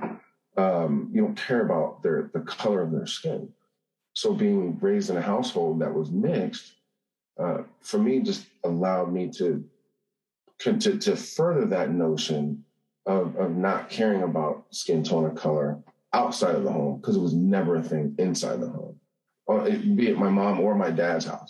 Um, 0.55 1.09
you 1.11 1.21
don't 1.21 1.35
care 1.37 1.65
about 1.65 2.03
their 2.03 2.29
the 2.33 2.41
color 2.41 2.81
of 2.81 2.91
their 2.91 3.07
skin. 3.07 3.49
So 4.13 4.33
being 4.33 4.77
raised 4.79 5.09
in 5.09 5.17
a 5.17 5.21
household 5.21 5.79
that 5.81 5.93
was 5.93 6.11
mixed, 6.11 6.73
uh, 7.39 7.63
for 7.81 7.97
me, 7.97 8.19
just 8.19 8.45
allowed 8.63 9.11
me 9.11 9.29
to, 9.37 9.63
to 10.59 10.77
to 10.77 11.15
further 11.15 11.65
that 11.65 11.91
notion 11.91 12.63
of 13.05 13.35
of 13.37 13.55
not 13.55 13.89
caring 13.89 14.23
about 14.23 14.65
skin 14.69 15.03
tone 15.03 15.25
or 15.25 15.31
color 15.31 15.79
outside 16.13 16.55
of 16.55 16.63
the 16.63 16.71
home 16.71 16.99
because 16.99 17.15
it 17.15 17.21
was 17.21 17.33
never 17.33 17.77
a 17.77 17.83
thing 17.83 18.15
inside 18.19 18.61
the 18.61 18.69
home, 18.69 18.99
it, 19.65 19.95
be 19.95 20.09
it 20.09 20.17
my 20.17 20.29
mom 20.29 20.59
or 20.59 20.75
my 20.75 20.91
dad's 20.91 21.25
house. 21.25 21.49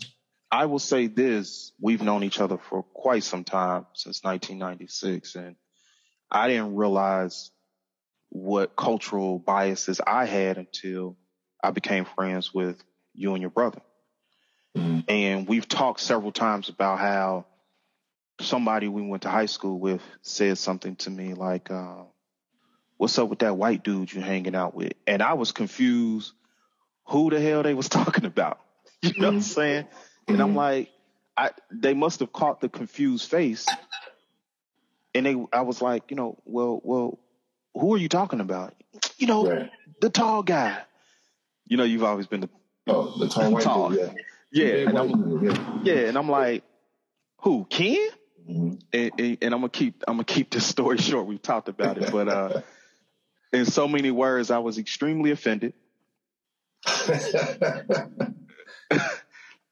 I 0.54 0.68
will 0.68 0.78
say 0.78 1.08
this: 1.08 1.72
we've 1.82 2.04
known 2.04 2.24
each 2.24 2.40
other 2.40 2.60
for 2.60 2.84
quite 2.84 3.24
some 3.24 3.44
time 3.44 3.88
since 3.94 4.24
1996, 4.24 5.34
and 5.34 5.56
I 6.30 6.48
didn't 6.48 6.76
realize 6.76 7.50
what 8.30 8.76
cultural 8.76 9.40
biases 9.40 10.00
I 10.06 10.26
had 10.26 10.60
until 10.60 11.18
I 11.64 11.72
became 11.72 12.06
friends 12.06 12.54
with 12.54 12.84
you 13.16 13.34
and 13.34 13.42
your 13.42 13.50
brother. 13.50 13.82
Mm-hmm. 14.78 15.00
And 15.08 15.48
we've 15.48 15.68
talked 15.68 16.02
several 16.02 16.32
times 16.32 16.70
about 16.70 17.00
how 17.00 17.48
somebody 18.40 18.88
we 18.88 19.02
went 19.02 19.24
to 19.24 19.30
high 19.30 19.48
school 19.48 19.80
with 19.80 20.04
said 20.22 20.60
something 20.60 20.96
to 20.98 21.10
me 21.10 21.34
like, 21.34 21.72
uh, 21.72 22.04
what's 22.98 23.18
up 23.18 23.28
with 23.28 23.40
that 23.40 23.58
white 23.58 23.84
dude 23.84 24.14
you're 24.14 24.24
hanging 24.24 24.56
out 24.56 24.76
with? 24.76 24.94
And 25.08 25.24
I 25.24 25.34
was 25.34 25.52
confused 25.52 26.32
who 27.08 27.32
the 27.32 27.42
hell 27.42 27.64
they 27.64 27.74
was 27.74 27.90
talking 28.00 28.26
about. 28.26 28.60
You 29.02 29.10
know 29.10 29.14
mm-hmm. 29.14 29.22
what 29.22 29.28
I'm 29.30 29.40
mm-hmm. 29.40 29.42
saying? 29.42 29.88
And 30.28 30.42
I'm 30.42 30.50
mm-hmm. 30.50 30.58
like, 30.58 30.90
I, 31.36 31.52
they 31.72 31.94
must 31.94 32.20
have 32.20 32.32
caught 32.32 32.62
the 32.62 32.70
confused 32.70 33.30
face. 33.30 33.68
And 35.16 35.26
they, 35.26 35.36
I 35.52 35.62
was 35.62 35.82
like, 35.82 36.12
you 36.12 36.18
know, 36.18 36.38
well, 36.46 36.80
well, 36.84 37.20
who 37.74 37.94
are 37.96 37.98
you 37.98 38.10
talking 38.10 38.40
about? 38.40 38.74
You 39.18 39.28
know, 39.28 39.48
right. 39.48 39.70
the 40.02 40.10
tall 40.10 40.44
guy 40.44 40.84
you 41.68 41.78
know, 41.78 41.84
you've 41.84 42.04
always 42.04 42.28
been 42.28 42.42
the 42.42 42.50
oh 42.88 43.18
the 43.18 43.28
tall 43.28 43.52
white 43.52 43.64
tall. 43.64 43.90
dude, 43.90 44.16
yeah, 44.52 44.66
yeah, 44.66 44.90
and 44.90 44.98
I'm, 44.98 45.44
yeah. 45.44 45.80
yeah, 45.84 46.08
and 46.08 46.18
I'm 46.18 46.30
like, 46.30 46.64
who 47.42 47.66
Ken? 47.70 47.98
Mm-hmm. 48.50 48.74
And, 48.92 49.12
and, 49.18 49.38
and, 49.42 49.54
I'm 49.54 49.62
gonna 49.62 49.70
keep 49.70 50.04
I'm 50.08 50.16
gonna 50.16 50.26
keep 50.26 50.52
this 50.52 50.66
story 50.66 50.98
short. 51.02 51.26
We've 51.26 51.42
talked 51.42 51.70
about 51.70 51.98
it, 51.98 52.12
but 52.12 52.28
uh, 52.28 52.62
in 53.54 53.66
so 53.66 53.88
many 53.88 54.12
words, 54.12 54.52
I 54.52 54.60
was 54.60 54.78
extremely 54.78 55.32
offended. 55.32 55.74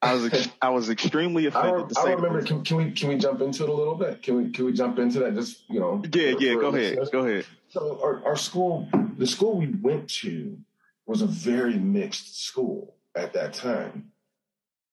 I 0.01 0.13
was 0.13 0.49
I 0.61 0.69
was 0.69 0.89
extremely 0.89 1.45
offended. 1.45 1.95
I, 1.97 2.01
I 2.01 2.13
remember. 2.13 2.41
Can, 2.41 2.63
can, 2.63 2.77
we 2.77 2.91
can 2.91 3.09
we 3.09 3.17
jump 3.17 3.41
into 3.41 3.63
it 3.63 3.69
a 3.69 3.73
little 3.73 3.95
bit? 3.95 4.23
Can 4.23 4.35
we 4.35 4.51
can 4.51 4.65
we 4.65 4.73
jump 4.73 4.97
into 4.99 5.19
that? 5.19 5.35
Just 5.35 5.69
you 5.69 5.79
know. 5.79 6.01
Yeah, 6.13 6.33
yeah. 6.39 6.53
Go 6.55 6.67
ahead. 6.67 6.97
Go 7.11 7.19
ahead. 7.19 7.45
So 7.69 7.99
our, 8.03 8.25
our 8.25 8.35
school, 8.35 8.89
the 9.17 9.27
school 9.27 9.57
we 9.57 9.67
went 9.67 10.09
to, 10.21 10.57
was 11.05 11.21
a 11.21 11.27
very 11.27 11.77
mixed 11.77 12.43
school 12.43 12.95
at 13.15 13.33
that 13.33 13.53
time. 13.53 14.11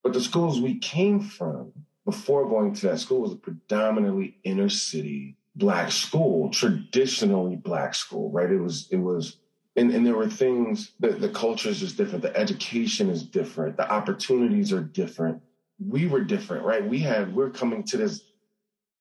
But 0.02 0.12
the 0.12 0.20
schools 0.20 0.60
we 0.60 0.78
came 0.78 1.20
from 1.20 1.72
before 2.04 2.48
going 2.48 2.74
to 2.74 2.88
that 2.88 3.00
school 3.00 3.20
was 3.20 3.32
a 3.32 3.36
predominantly 3.36 4.36
inner 4.44 4.68
city 4.68 5.36
black 5.56 5.90
school, 5.90 6.50
traditionally 6.50 7.56
black 7.56 7.94
school, 7.94 8.30
right? 8.30 8.50
It 8.50 8.60
was, 8.60 8.88
it 8.90 8.96
was, 8.96 9.36
and, 9.78 9.94
and 9.94 10.04
there 10.04 10.16
were 10.16 10.28
things 10.28 10.92
that 10.98 11.20
the 11.20 11.28
culture 11.28 11.68
is 11.68 11.78
just 11.78 11.96
different. 11.96 12.22
The 12.22 12.36
education 12.36 13.08
is 13.10 13.22
different. 13.22 13.76
The 13.76 13.88
opportunities 13.90 14.72
are 14.72 14.82
different. 14.82 15.40
We 15.78 16.08
were 16.08 16.22
different, 16.22 16.64
right? 16.64 16.84
We 16.84 16.98
had, 16.98 17.32
we're 17.34 17.50
coming 17.50 17.84
to 17.84 17.96
this, 17.96 18.24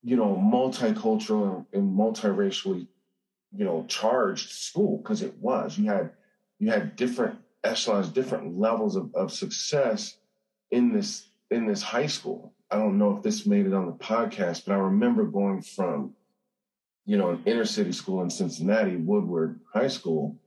you 0.03 0.15
know, 0.15 0.35
multicultural 0.35 1.65
and 1.73 1.97
multiracially, 1.97 2.87
you 3.55 3.65
know, 3.65 3.85
charged 3.87 4.51
school 4.51 4.97
because 4.97 5.23
it 5.23 5.35
was. 5.39 5.79
You 5.79 5.89
had 5.89 6.11
you 6.59 6.69
had 6.69 6.95
different 6.95 7.39
echelons, 7.63 8.09
different 8.09 8.59
levels 8.59 8.95
of, 8.95 9.13
of 9.15 9.31
success 9.31 10.17
in 10.69 10.93
this 10.93 11.29
in 11.49 11.65
this 11.65 11.81
high 11.81 12.07
school. 12.07 12.53
I 12.69 12.75
don't 12.77 12.99
know 12.99 13.17
if 13.17 13.23
this 13.23 13.47
made 13.47 13.65
it 13.65 13.73
on 13.73 13.87
the 13.87 13.93
podcast, 13.93 14.65
but 14.65 14.73
I 14.73 14.77
remember 14.77 15.23
going 15.23 15.61
from, 15.61 16.13
you 17.05 17.17
know, 17.17 17.29
an 17.29 17.43
inner 17.45 17.65
city 17.65 17.93
school 17.93 18.21
in 18.21 18.29
Cincinnati, 18.29 18.97
Woodward 18.97 19.59
High 19.73 19.87
School, 19.87 20.37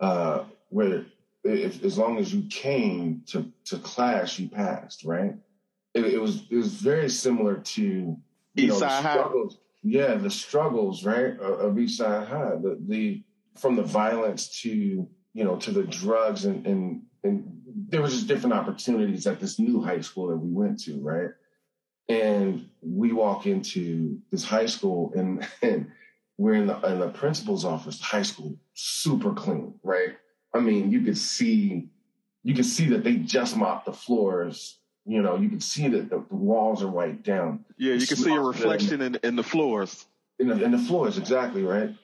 uh, 0.00 0.44
where 0.68 1.06
if, 1.44 1.84
as 1.84 1.96
long 1.96 2.18
as 2.18 2.32
you 2.34 2.48
came 2.48 3.22
to 3.26 3.50
to 3.66 3.78
class, 3.78 4.38
you 4.38 4.48
passed, 4.48 5.04
right? 5.04 5.34
It, 5.94 6.04
it 6.06 6.20
was 6.20 6.42
it 6.50 6.56
was 6.56 6.74
very 6.74 7.08
similar 7.08 7.56
to 7.56 8.16
East 8.56 8.78
Side 8.78 9.02
High. 9.02 9.30
Yeah, 9.82 10.16
the 10.16 10.30
struggles, 10.30 11.04
right, 11.04 11.38
of, 11.38 11.60
of 11.60 11.78
East 11.78 11.98
Side 11.98 12.28
High. 12.28 12.56
The 12.56 12.78
the 12.86 13.22
from 13.56 13.76
the 13.76 13.82
violence 13.82 14.60
to 14.62 15.08
you 15.36 15.44
know, 15.44 15.56
to 15.56 15.70
the 15.70 15.82
drugs 15.82 16.46
and 16.46 16.66
and 16.66 17.02
and 17.22 17.60
there 17.88 18.00
was 18.00 18.14
just 18.14 18.26
different 18.26 18.54
opportunities 18.54 19.26
at 19.26 19.38
this 19.38 19.58
new 19.58 19.82
high 19.82 20.00
school 20.00 20.28
that 20.28 20.36
we 20.38 20.50
went 20.50 20.80
to, 20.84 20.98
right? 21.00 21.30
And 22.08 22.70
we 22.80 23.12
walk 23.12 23.46
into 23.46 24.18
this 24.30 24.44
high 24.44 24.66
school 24.66 25.12
and, 25.14 25.46
and 25.62 25.90
we're 26.38 26.54
in 26.54 26.66
the 26.66 26.78
in 26.82 26.98
the 26.98 27.08
principal's 27.08 27.64
office, 27.64 28.00
high 28.00 28.22
school, 28.22 28.56
super 28.74 29.32
clean, 29.32 29.74
right? 29.82 30.16
I 30.54 30.60
mean, 30.60 30.90
you 30.90 31.02
could 31.02 31.18
see 31.18 31.88
you 32.42 32.54
could 32.54 32.66
see 32.66 32.88
that 32.90 33.04
they 33.04 33.16
just 33.16 33.56
mopped 33.56 33.86
the 33.86 33.92
floors. 33.92 34.78
You 35.04 35.22
know, 35.22 35.36
you 35.36 35.48
could 35.48 35.62
see 35.62 35.88
that 35.88 36.10
the, 36.10 36.24
the 36.28 36.34
walls 36.34 36.82
are 36.82 36.90
wiped 36.90 37.24
down. 37.24 37.64
Yeah, 37.76 37.94
you 37.94 38.06
can 38.06 38.16
see 38.16 38.34
a 38.34 38.40
reflection 38.40 39.02
in, 39.02 39.16
in 39.22 39.36
the 39.36 39.42
floors. 39.42 40.06
In 40.38 40.48
the, 40.48 40.62
in 40.62 40.70
the 40.70 40.78
floors, 40.78 41.16
exactly, 41.16 41.62
right? 41.62 41.94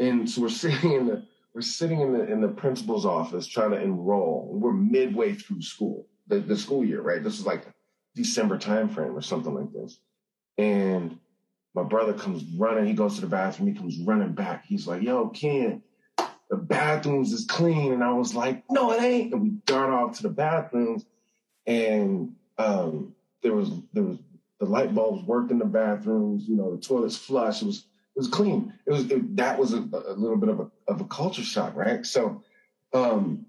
And 0.00 0.28
so 0.28 0.42
we're 0.42 0.48
sitting 0.64 0.92
in 0.92 1.06
the 1.06 1.24
we're 1.54 1.62
sitting 1.62 2.00
in 2.00 2.12
the 2.12 2.30
in 2.30 2.40
the 2.40 2.48
principal's 2.48 3.06
office 3.06 3.46
trying 3.46 3.70
to 3.70 3.80
enroll. 3.80 4.50
We're 4.52 4.72
midway 4.72 5.34
through 5.34 5.62
school, 5.62 6.06
the, 6.26 6.40
the 6.40 6.56
school 6.56 6.84
year, 6.84 7.00
right? 7.00 7.22
This 7.22 7.38
is 7.38 7.46
like 7.46 7.66
December 8.14 8.58
timeframe 8.58 9.14
or 9.14 9.22
something 9.22 9.54
like 9.54 9.72
this. 9.72 9.98
And 10.58 11.18
my 11.76 11.82
brother 11.82 12.14
comes 12.14 12.42
running. 12.56 12.86
He 12.86 12.94
goes 12.94 13.16
to 13.16 13.20
the 13.20 13.26
bathroom. 13.26 13.68
He 13.68 13.78
comes 13.78 13.98
running 13.98 14.32
back. 14.32 14.64
He's 14.64 14.86
like, 14.86 15.02
"Yo, 15.02 15.28
Ken, 15.28 15.82
the 16.48 16.56
bathrooms 16.56 17.32
is 17.32 17.44
clean." 17.44 17.92
And 17.92 18.02
I 18.02 18.12
was 18.14 18.34
like, 18.34 18.64
"No, 18.70 18.92
it 18.92 19.02
ain't." 19.02 19.34
And 19.34 19.42
we 19.42 19.50
dart 19.66 19.90
off 19.90 20.16
to 20.16 20.22
the 20.22 20.30
bathrooms, 20.30 21.04
and 21.66 22.34
um, 22.56 23.14
there 23.42 23.52
was 23.52 23.70
there 23.92 24.04
was 24.04 24.18
the 24.58 24.64
light 24.64 24.94
bulbs 24.94 25.22
worked 25.26 25.50
in 25.50 25.58
the 25.58 25.66
bathrooms. 25.66 26.48
You 26.48 26.56
know, 26.56 26.74
the 26.74 26.80
toilets 26.80 27.16
flush. 27.16 27.60
It 27.60 27.66
was 27.66 27.84
it 28.16 28.20
was 28.20 28.28
clean. 28.28 28.72
It 28.86 28.92
was 28.92 29.10
it, 29.10 29.36
that 29.36 29.58
was 29.58 29.74
a, 29.74 29.80
a, 29.80 30.16
little 30.16 30.38
bit 30.38 30.48
of 30.48 30.60
a 30.60 30.70
of 30.88 31.02
a 31.02 31.04
culture 31.04 31.42
shock, 31.42 31.76
right? 31.76 32.06
So 32.06 32.42
um, 32.94 33.44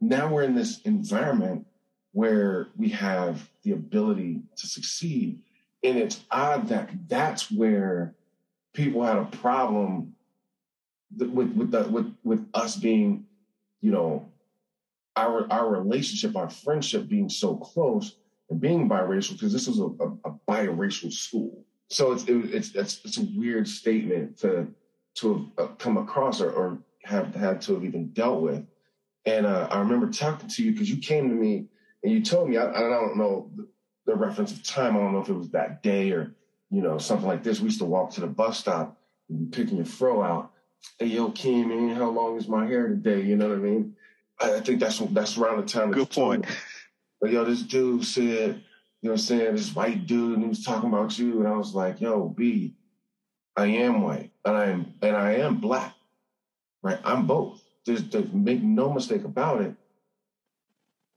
now 0.00 0.32
we're 0.32 0.44
in 0.44 0.54
this 0.54 0.80
environment 0.82 1.66
where 2.12 2.68
we 2.76 2.90
have 2.90 3.50
the 3.64 3.72
ability 3.72 4.42
to 4.56 4.66
succeed, 4.68 5.40
and 5.82 5.98
it's 5.98 6.20
odd 6.30 6.68
that 6.68 6.90
that's 7.08 7.50
where 7.50 8.14
people 8.72 9.02
had 9.02 9.16
a 9.16 9.24
problem 9.24 10.14
with 11.18 11.52
with 11.52 11.70
the, 11.70 11.84
with 11.88 12.14
with 12.22 12.46
us 12.54 12.76
being, 12.76 13.26
you 13.80 13.90
know, 13.90 14.28
our 15.16 15.46
our 15.50 15.68
relationship, 15.68 16.36
our 16.36 16.50
friendship 16.50 17.08
being 17.08 17.28
so 17.28 17.56
close 17.56 18.16
and 18.50 18.60
being 18.60 18.88
biracial 18.88 19.32
because 19.32 19.52
this 19.52 19.66
was 19.66 19.78
a, 19.78 19.84
a, 19.84 20.30
a 20.30 20.38
biracial 20.48 21.12
school 21.12 21.64
so 21.92 22.12
it's, 22.12 22.24
it, 22.24 22.36
it's 22.54 22.74
it's 22.74 23.00
it's 23.04 23.18
a 23.18 23.26
weird 23.36 23.68
statement 23.68 24.38
to 24.38 24.66
to 25.16 25.50
have 25.58 25.68
uh, 25.68 25.72
come 25.74 25.98
across 25.98 26.40
or, 26.40 26.50
or 26.50 26.78
have 27.04 27.34
had 27.34 27.60
to 27.62 27.74
have 27.74 27.84
even 27.84 28.08
dealt 28.08 28.40
with. 28.40 28.64
And 29.26 29.44
uh, 29.44 29.68
I 29.70 29.78
remember 29.78 30.08
talking 30.08 30.48
to 30.48 30.64
you 30.64 30.72
because 30.72 30.90
you 30.90 30.96
came 30.96 31.28
to 31.28 31.34
me 31.34 31.66
and 32.02 32.12
you 32.12 32.22
told 32.22 32.48
me 32.48 32.56
I, 32.56 32.70
I 32.70 32.88
don't 32.88 33.18
know 33.18 33.50
the, 34.06 34.14
reference 34.14 34.52
of 34.52 34.62
time. 34.62 34.96
I 34.96 35.00
don't 35.00 35.12
know 35.12 35.20
if 35.20 35.28
it 35.28 35.34
was 35.34 35.50
that 35.50 35.82
day 35.82 36.10
or 36.12 36.34
you 36.70 36.82
know 36.82 36.98
something 36.98 37.26
like 37.26 37.42
this. 37.42 37.60
We 37.60 37.66
used 37.66 37.80
to 37.80 37.84
walk 37.84 38.12
to 38.12 38.20
the 38.20 38.26
bus 38.26 38.58
stop 38.58 38.96
and 39.28 39.52
picking 39.52 39.76
your 39.76 39.86
fro 39.86 40.22
out 40.22 40.52
hey, 40.98 41.06
yo, 41.06 41.30
Kim, 41.30 41.68
man, 41.68 41.96
how 41.96 42.10
long 42.10 42.36
is 42.36 42.48
my 42.48 42.66
hair 42.66 42.88
today? 42.88 43.22
You 43.22 43.36
know 43.36 43.48
what 43.48 43.58
I 43.58 43.60
mean? 43.60 43.96
I, 44.40 44.56
I 44.56 44.60
think 44.60 44.80
that's 44.80 44.98
that's 44.98 45.38
around 45.38 45.58
the 45.58 45.66
time. 45.66 45.90
Good 45.90 46.10
point. 46.10 46.46
But 47.20 47.30
yo, 47.30 47.44
this 47.44 47.62
dude 47.62 48.04
said, 48.04 48.24
you 49.00 49.08
know 49.08 49.12
what 49.12 49.12
I'm 49.12 49.18
saying, 49.18 49.54
this 49.54 49.74
white 49.74 50.06
dude, 50.06 50.34
and 50.34 50.42
he 50.42 50.48
was 50.48 50.64
talking 50.64 50.88
about 50.88 51.18
you, 51.18 51.38
and 51.38 51.48
I 51.48 51.56
was 51.56 51.74
like, 51.74 52.00
yo, 52.00 52.28
B, 52.28 52.74
I 53.56 53.66
am 53.66 54.02
white, 54.02 54.32
and 54.44 54.56
I 54.56 54.64
am 54.66 54.94
and 55.02 55.16
I 55.16 55.34
am 55.34 55.58
black, 55.58 55.94
right? 56.82 56.98
I'm 57.04 57.26
both. 57.26 57.62
There's, 57.86 58.02
there's 58.04 58.32
make 58.32 58.62
no 58.62 58.92
mistake 58.92 59.24
about 59.24 59.60
it. 59.60 59.74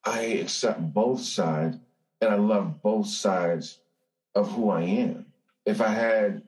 I 0.03 0.21
accept 0.21 0.93
both 0.93 1.21
sides, 1.21 1.77
and 2.21 2.31
I 2.31 2.35
love 2.35 2.81
both 2.81 3.07
sides 3.07 3.79
of 4.33 4.51
who 4.51 4.69
I 4.69 4.81
am. 4.81 5.25
If 5.65 5.81
I 5.81 5.89
had 5.89 6.43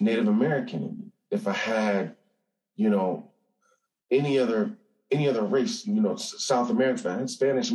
Native 0.00 0.28
American 0.28 0.82
in 0.82 0.98
me, 0.98 1.12
if 1.30 1.46
I 1.46 1.52
had, 1.52 2.16
you 2.76 2.90
know, 2.90 3.30
any 4.10 4.38
other 4.38 4.76
any 5.10 5.28
other 5.28 5.42
race, 5.42 5.86
you 5.86 6.00
know, 6.00 6.16
South 6.16 6.70
American, 6.70 7.28
Spanish, 7.28 7.72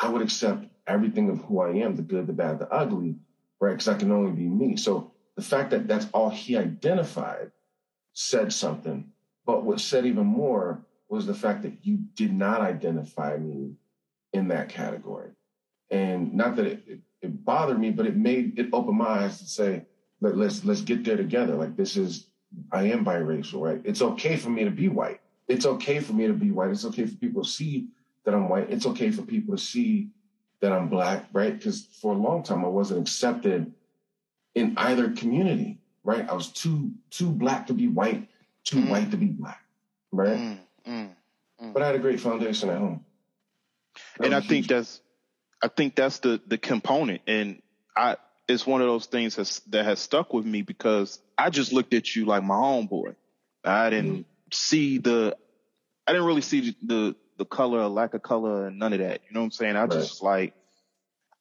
I 0.00 0.08
would 0.08 0.22
accept 0.22 0.66
everything 0.86 1.28
of 1.28 1.38
who 1.42 1.60
I 1.60 1.70
am, 1.70 1.96
the 1.96 2.02
good, 2.02 2.26
the 2.26 2.32
bad, 2.32 2.60
the 2.60 2.72
ugly, 2.72 3.16
right? 3.60 3.72
Because 3.72 3.88
I 3.88 3.94
can 3.94 4.12
only 4.12 4.32
be 4.32 4.48
me. 4.48 4.76
So 4.76 5.12
the 5.36 5.42
fact 5.42 5.70
that 5.70 5.88
that's 5.88 6.06
all 6.12 6.30
he 6.30 6.56
identified 6.56 7.50
said 8.12 8.52
something. 8.52 9.10
But 9.44 9.64
what 9.64 9.80
said 9.80 10.06
even 10.06 10.26
more 10.26 10.84
was 11.08 11.26
the 11.26 11.34
fact 11.34 11.62
that 11.62 11.84
you 11.84 11.98
did 12.14 12.32
not 12.32 12.60
identify 12.60 13.36
me 13.36 13.74
in 14.32 14.48
that 14.48 14.68
category. 14.68 15.30
And 15.90 16.34
not 16.34 16.56
that 16.56 16.66
it, 16.66 16.82
it, 16.86 17.00
it 17.20 17.44
bothered 17.44 17.78
me, 17.78 17.90
but 17.90 18.06
it 18.06 18.16
made 18.16 18.58
it 18.58 18.68
open 18.72 18.96
my 18.96 19.06
eyes 19.06 19.38
to 19.38 19.46
say, 19.46 19.84
Let, 20.20 20.36
let's 20.36 20.64
let's 20.64 20.80
get 20.80 21.04
there 21.04 21.16
together. 21.16 21.54
Like 21.54 21.76
this 21.76 21.96
is 21.96 22.26
I 22.70 22.84
am 22.84 23.04
biracial, 23.04 23.60
right? 23.60 23.80
It's 23.84 24.02
okay 24.02 24.36
for 24.36 24.50
me 24.50 24.64
to 24.64 24.70
be 24.70 24.88
white. 24.88 25.20
It's 25.48 25.66
okay 25.66 26.00
for 26.00 26.12
me 26.12 26.26
to 26.26 26.32
be 26.32 26.50
white. 26.50 26.70
It's 26.70 26.84
okay 26.84 27.06
for 27.06 27.16
people 27.16 27.42
to 27.42 27.48
see 27.48 27.88
that 28.24 28.34
I'm 28.34 28.48
white. 28.48 28.70
It's 28.70 28.86
okay 28.86 29.10
for 29.10 29.22
people 29.22 29.56
to 29.56 29.62
see 29.62 30.08
that 30.60 30.72
I'm 30.72 30.88
black, 30.88 31.26
right? 31.32 31.56
Because 31.56 31.86
for 32.00 32.14
a 32.14 32.16
long 32.16 32.42
time 32.42 32.64
I 32.64 32.68
wasn't 32.68 33.00
accepted 33.00 33.72
in 34.54 34.74
either 34.76 35.10
community, 35.10 35.80
right? 36.04 36.28
I 36.28 36.34
was 36.34 36.48
too 36.48 36.92
too 37.10 37.30
black 37.30 37.66
to 37.66 37.74
be 37.74 37.88
white, 37.88 38.28
too 38.64 38.76
mm. 38.76 38.88
white 38.88 39.10
to 39.10 39.16
be 39.16 39.26
black, 39.26 39.62
right? 40.12 40.38
Mm, 40.38 40.58
mm, 40.86 41.08
mm. 41.62 41.72
but 41.72 41.82
I 41.82 41.86
had 41.86 41.96
a 41.96 41.98
great 41.98 42.20
foundation 42.20 42.70
at 42.70 42.78
home. 42.78 43.04
That 44.18 44.26
and 44.26 44.34
I 44.34 44.40
think 44.40 44.68
that's 44.68 45.00
I 45.62 45.68
think 45.68 45.94
that's 45.94 46.18
the 46.18 46.40
the 46.46 46.58
component, 46.58 47.22
and 47.26 47.62
I 47.96 48.16
it's 48.48 48.66
one 48.66 48.80
of 48.80 48.86
those 48.86 49.06
things 49.06 49.36
that's, 49.36 49.60
that 49.60 49.84
has 49.84 50.00
stuck 50.00 50.32
with 50.32 50.44
me 50.44 50.62
because 50.62 51.20
I 51.38 51.50
just 51.50 51.72
looked 51.72 51.94
at 51.94 52.14
you 52.14 52.24
like 52.24 52.42
my 52.42 52.54
homeboy. 52.54 53.14
I 53.64 53.90
didn't 53.90 54.20
mm. 54.20 54.54
see 54.54 54.98
the 54.98 55.36
I 56.06 56.12
didn't 56.12 56.26
really 56.26 56.40
see 56.40 56.76
the 56.82 57.14
the 57.38 57.44
color 57.44 57.80
or 57.80 57.88
lack 57.88 58.14
of 58.14 58.22
color 58.22 58.66
and 58.66 58.78
none 58.78 58.92
of 58.92 58.98
that. 58.98 59.20
You 59.26 59.34
know 59.34 59.40
what 59.40 59.46
I'm 59.46 59.50
saying? 59.52 59.76
I 59.76 59.82
right. 59.82 59.90
just 59.90 60.22
like 60.22 60.54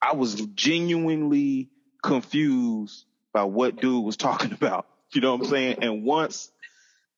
I 0.01 0.15
was 0.15 0.35
genuinely 0.35 1.69
confused 2.01 3.05
by 3.33 3.43
what 3.43 3.77
dude 3.77 4.03
was 4.03 4.17
talking 4.17 4.53
about. 4.59 4.87
You 5.13 5.21
know 5.21 5.35
what 5.35 5.45
I'm 5.45 5.49
saying? 5.49 5.77
And 5.81 6.03
once 6.03 6.51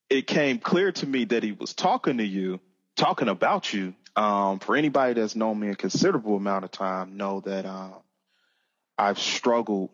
it 0.09 0.27
came 0.27 0.59
clear 0.59 0.91
to 0.91 1.05
me 1.05 1.25
that 1.25 1.43
he 1.43 1.51
was 1.51 1.73
talking 1.73 2.17
to 2.17 2.25
you, 2.25 2.59
talking 2.95 3.27
about 3.27 3.73
you, 3.73 3.93
um, 4.15 4.59
for 4.59 4.75
anybody 4.75 5.19
that's 5.19 5.35
known 5.35 5.59
me 5.59 5.69
a 5.69 5.75
considerable 5.75 6.35
amount 6.35 6.65
of 6.65 6.71
time, 6.71 7.17
know 7.17 7.41
that 7.41 7.65
um, 7.65 7.95
I've 8.97 9.19
struggled 9.19 9.89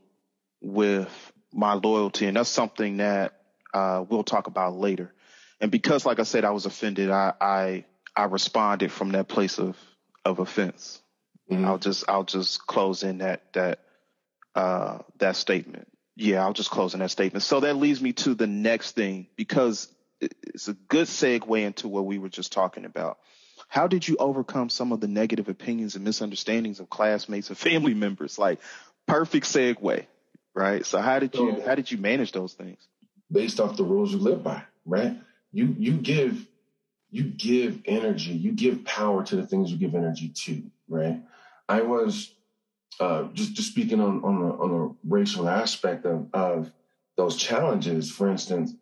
with 0.62 1.34
my 1.54 1.74
loyalty, 1.74 2.28
and 2.28 2.36
that's 2.36 2.50
something 2.50 2.98
that 2.98 3.40
uh, 3.74 4.04
we'll 4.08 4.24
talk 4.24 4.48
about 4.48 4.76
later. 4.76 5.14
And 5.62 5.72
because, 5.72 6.06
like 6.06 6.20
I 6.20 6.24
said, 6.24 6.46
I 6.46 6.52
was 6.52 6.66
offended, 6.66 7.10
I 7.10 7.34
I, 7.40 7.86
I 8.16 8.26
responded 8.26 8.92
from 8.92 9.12
that 9.14 9.28
place 9.28 9.58
of 9.58 9.78
of 10.26 10.40
offense. 10.40 11.02
Mm-hmm. 11.50 11.66
I'll 11.66 11.78
just 11.78 12.04
I'll 12.10 12.24
just 12.24 12.66
close 12.68 13.04
in 13.04 13.20
that 13.20 13.54
that 13.54 13.80
uh, 14.56 15.00
that 15.20 15.36
statement. 15.36 15.88
Yeah, 16.16 16.44
I'll 16.44 16.54
just 16.54 16.70
close 16.70 16.94
in 16.94 17.00
that 17.00 17.12
statement. 17.12 17.44
So 17.44 17.62
that 17.62 17.78
leads 17.78 18.02
me 18.02 18.12
to 18.14 18.34
the 18.34 18.48
next 18.48 18.92
thing 18.92 19.28
because 19.38 19.88
it's 20.20 20.68
a 20.68 20.74
good 20.74 21.08
segue 21.08 21.62
into 21.62 21.88
what 21.88 22.06
we 22.06 22.20
were 22.20 22.28
just 22.28 22.52
talking 22.52 22.84
about. 22.84 23.20
How 23.70 23.88
did 23.88 24.08
you 24.08 24.18
overcome 24.18 24.70
some 24.70 24.92
of 24.92 25.00
the 25.00 25.08
negative 25.08 25.48
opinions 25.48 25.96
and 25.96 26.04
misunderstandings 26.04 26.80
of 26.80 26.90
classmates 26.90 27.50
and 27.50 27.58
family 27.58 27.94
members? 27.94 28.38
Like 28.38 28.60
perfect 29.08 29.46
segue, 29.46 30.06
right? 30.56 30.86
So 30.86 31.00
how 31.00 31.20
did 31.20 31.36
you 31.36 31.56
so, 31.56 31.66
how 31.66 31.76
did 31.76 31.92
you 31.92 32.00
manage 32.00 32.32
those 32.32 32.54
things? 32.54 32.80
Based 33.32 33.60
off 33.60 33.78
the 33.78 33.84
rules 33.84 34.12
you 34.12 34.18
live 34.18 34.44
by, 34.44 34.64
right? 34.86 35.18
You 35.52 35.76
you 35.78 35.94
give 35.94 36.48
you 37.12 37.24
give 37.24 37.82
energy, 37.86 38.32
you 38.32 38.54
give 38.54 38.84
power 38.86 39.24
to 39.24 39.36
the 39.36 39.46
things 39.46 39.72
you 39.72 39.78
give 39.78 39.94
energy 39.94 40.30
to, 40.46 40.64
right? 40.88 41.22
I 41.68 41.82
was 41.82 42.34
uh, 43.00 43.26
just 43.34 43.54
just 43.54 43.70
speaking 43.70 44.02
on 44.02 44.24
on 44.24 44.42
a, 44.42 44.62
on 44.62 44.72
a 44.72 45.08
racial 45.08 45.48
aspect 45.48 46.08
of 46.08 46.28
of 46.34 46.72
those 47.18 47.38
challenges. 47.38 48.12
For 48.12 48.30
instance, 48.30 48.74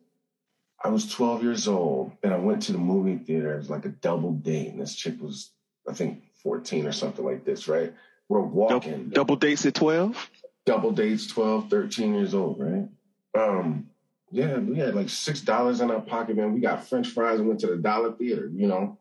I 0.83 0.89
was 0.89 1.11
12 1.11 1.43
years 1.43 1.67
old 1.67 2.11
and 2.23 2.33
I 2.33 2.37
went 2.37 2.63
to 2.63 2.71
the 2.71 2.77
movie 2.77 3.17
theater. 3.17 3.53
It 3.53 3.57
was 3.57 3.69
like 3.69 3.85
a 3.85 3.89
double 3.89 4.33
date, 4.33 4.69
and 4.69 4.81
this 4.81 4.95
chick 4.95 5.15
was 5.19 5.51
I 5.87 5.93
think 5.93 6.23
14 6.43 6.85
or 6.85 6.91
something 6.91 7.25
like 7.25 7.45
this, 7.45 7.67
right? 7.67 7.93
We're 8.29 8.41
walking. 8.41 9.09
Double, 9.09 9.37
dates 9.37 9.65
at 9.65 9.73
12? 9.73 10.29
Double 10.65 10.91
dates, 10.91 11.27
12, 11.27 11.69
13 11.69 12.13
years 12.13 12.33
old, 12.33 12.59
right? 12.59 12.89
Um, 13.37 13.89
yeah, 14.31 14.57
we 14.57 14.77
had 14.77 14.95
like 14.95 15.09
six 15.09 15.39
dollars 15.41 15.79
in 15.79 15.89
our 15.89 16.01
pocket, 16.01 16.35
man. 16.35 16.53
We 16.53 16.59
got 16.59 16.87
French 16.87 17.07
fries 17.07 17.39
and 17.39 17.47
went 17.47 17.61
to 17.61 17.67
the 17.67 17.77
dollar 17.77 18.11
theater, 18.11 18.49
you 18.53 18.67
know. 18.67 18.97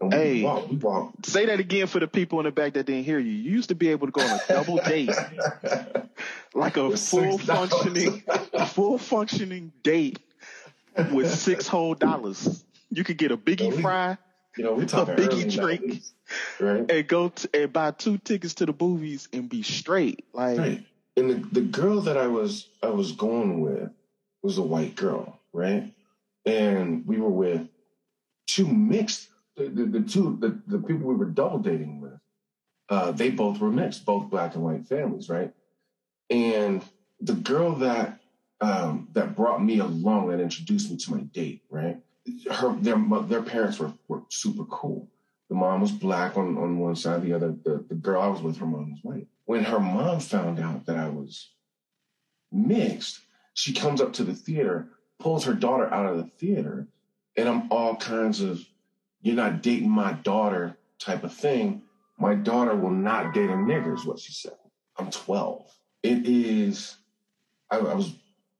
We 0.00 0.08
hey, 0.10 0.42
walked, 0.42 0.70
we 0.70 0.76
walked. 0.76 1.26
say 1.26 1.46
that 1.46 1.60
again 1.60 1.86
for 1.86 2.00
the 2.00 2.08
people 2.08 2.40
in 2.40 2.46
the 2.46 2.50
back 2.50 2.72
that 2.72 2.86
didn't 2.86 3.04
hear 3.04 3.18
you. 3.18 3.30
You 3.30 3.52
used 3.52 3.68
to 3.68 3.74
be 3.74 3.88
able 3.88 4.08
to 4.08 4.10
go 4.10 4.22
on 4.22 4.30
a 4.30 4.40
double 4.48 4.78
date, 4.78 5.10
like 6.54 6.76
a 6.76 6.96
full 6.96 7.38
functioning, 7.38 8.22
full 8.68 8.98
functioning 8.98 9.72
date 9.82 10.18
with 11.12 11.32
six 11.32 11.66
whole 11.66 11.94
dollars. 11.94 12.64
You 12.90 13.04
could 13.04 13.16
get 13.16 13.32
a 13.32 13.36
biggie 13.36 13.70
you 13.70 13.70
know, 13.70 13.82
fry, 13.82 14.18
you 14.56 14.64
know, 14.64 14.74
we 14.74 14.84
a 14.84 14.86
biggie 14.86 15.50
drink, 15.50 16.02
right? 16.60 16.90
And 16.90 17.08
go 17.08 17.32
and 17.54 17.72
buy 17.72 17.92
two 17.92 18.18
tickets 18.18 18.54
to 18.54 18.66
the 18.66 18.74
movies 18.78 19.28
and 19.32 19.48
be 19.48 19.62
straight. 19.62 20.26
Like, 20.32 20.58
right. 20.58 20.86
and 21.16 21.30
the, 21.30 21.60
the 21.60 21.60
girl 21.62 22.02
that 22.02 22.18
I 22.18 22.26
was 22.26 22.68
I 22.82 22.88
was 22.88 23.12
going 23.12 23.60
with 23.60 23.90
was 24.42 24.58
a 24.58 24.62
white 24.62 24.94
girl, 24.94 25.40
right? 25.52 25.92
And 26.44 27.06
we 27.06 27.18
were 27.18 27.30
with 27.30 27.68
two 28.46 28.66
mixed 28.66 29.28
the, 29.56 29.68
the, 29.68 29.84
the 29.84 30.00
two 30.00 30.36
the, 30.40 30.60
the 30.66 30.78
people 30.78 31.08
we 31.08 31.14
were 31.14 31.26
double 31.26 31.58
dating 31.58 32.00
with. 32.00 32.18
Uh, 32.88 33.12
they 33.12 33.30
both 33.30 33.58
were 33.58 33.70
mixed, 33.70 34.04
both 34.04 34.28
black 34.28 34.54
and 34.54 34.64
white 34.64 34.86
families, 34.86 35.30
right? 35.30 35.52
And 36.28 36.82
the 37.20 37.34
girl 37.34 37.76
that 37.76 38.20
um, 38.62 39.08
that 39.12 39.36
brought 39.36 39.62
me 39.62 39.80
along, 39.80 40.28
that 40.28 40.40
introduced 40.40 40.90
me 40.90 40.96
to 40.96 41.14
my 41.14 41.22
date, 41.22 41.62
right? 41.68 41.98
Her 42.50 42.74
their 42.80 42.96
their 43.22 43.42
parents 43.42 43.78
were 43.78 43.92
were 44.08 44.22
super 44.28 44.64
cool. 44.64 45.08
The 45.48 45.56
mom 45.56 45.80
was 45.82 45.90
black 45.90 46.36
on, 46.38 46.56
on 46.56 46.78
one 46.78 46.96
side, 46.96 47.22
the 47.22 47.34
other 47.34 47.54
the, 47.64 47.84
the 47.88 47.96
girl 47.96 48.22
I 48.22 48.28
was 48.28 48.40
with, 48.40 48.56
her 48.58 48.66
mom 48.66 48.92
was 48.92 49.00
white. 49.02 49.26
When 49.44 49.64
her 49.64 49.80
mom 49.80 50.20
found 50.20 50.60
out 50.60 50.86
that 50.86 50.96
I 50.96 51.08
was 51.08 51.50
mixed, 52.52 53.20
she 53.54 53.72
comes 53.72 54.00
up 54.00 54.12
to 54.14 54.24
the 54.24 54.34
theater, 54.34 54.88
pulls 55.18 55.44
her 55.44 55.54
daughter 55.54 55.92
out 55.92 56.06
of 56.06 56.16
the 56.18 56.30
theater, 56.38 56.86
and 57.36 57.48
I'm 57.48 57.70
all 57.70 57.96
kinds 57.96 58.40
of, 58.40 58.60
you're 59.20 59.34
not 59.34 59.62
dating 59.62 59.90
my 59.90 60.12
daughter 60.12 60.78
type 60.98 61.24
of 61.24 61.34
thing. 61.34 61.82
My 62.18 62.34
daughter 62.34 62.74
will 62.76 62.90
not 62.90 63.34
date 63.34 63.50
a 63.50 63.54
nigger, 63.54 63.94
is 63.94 64.04
what 64.04 64.20
she 64.20 64.32
said. 64.32 64.56
I'm 64.96 65.10
12. 65.10 65.66
It 66.02 66.26
is, 66.26 66.96
I, 67.70 67.78
I 67.78 67.94
was, 67.94 68.14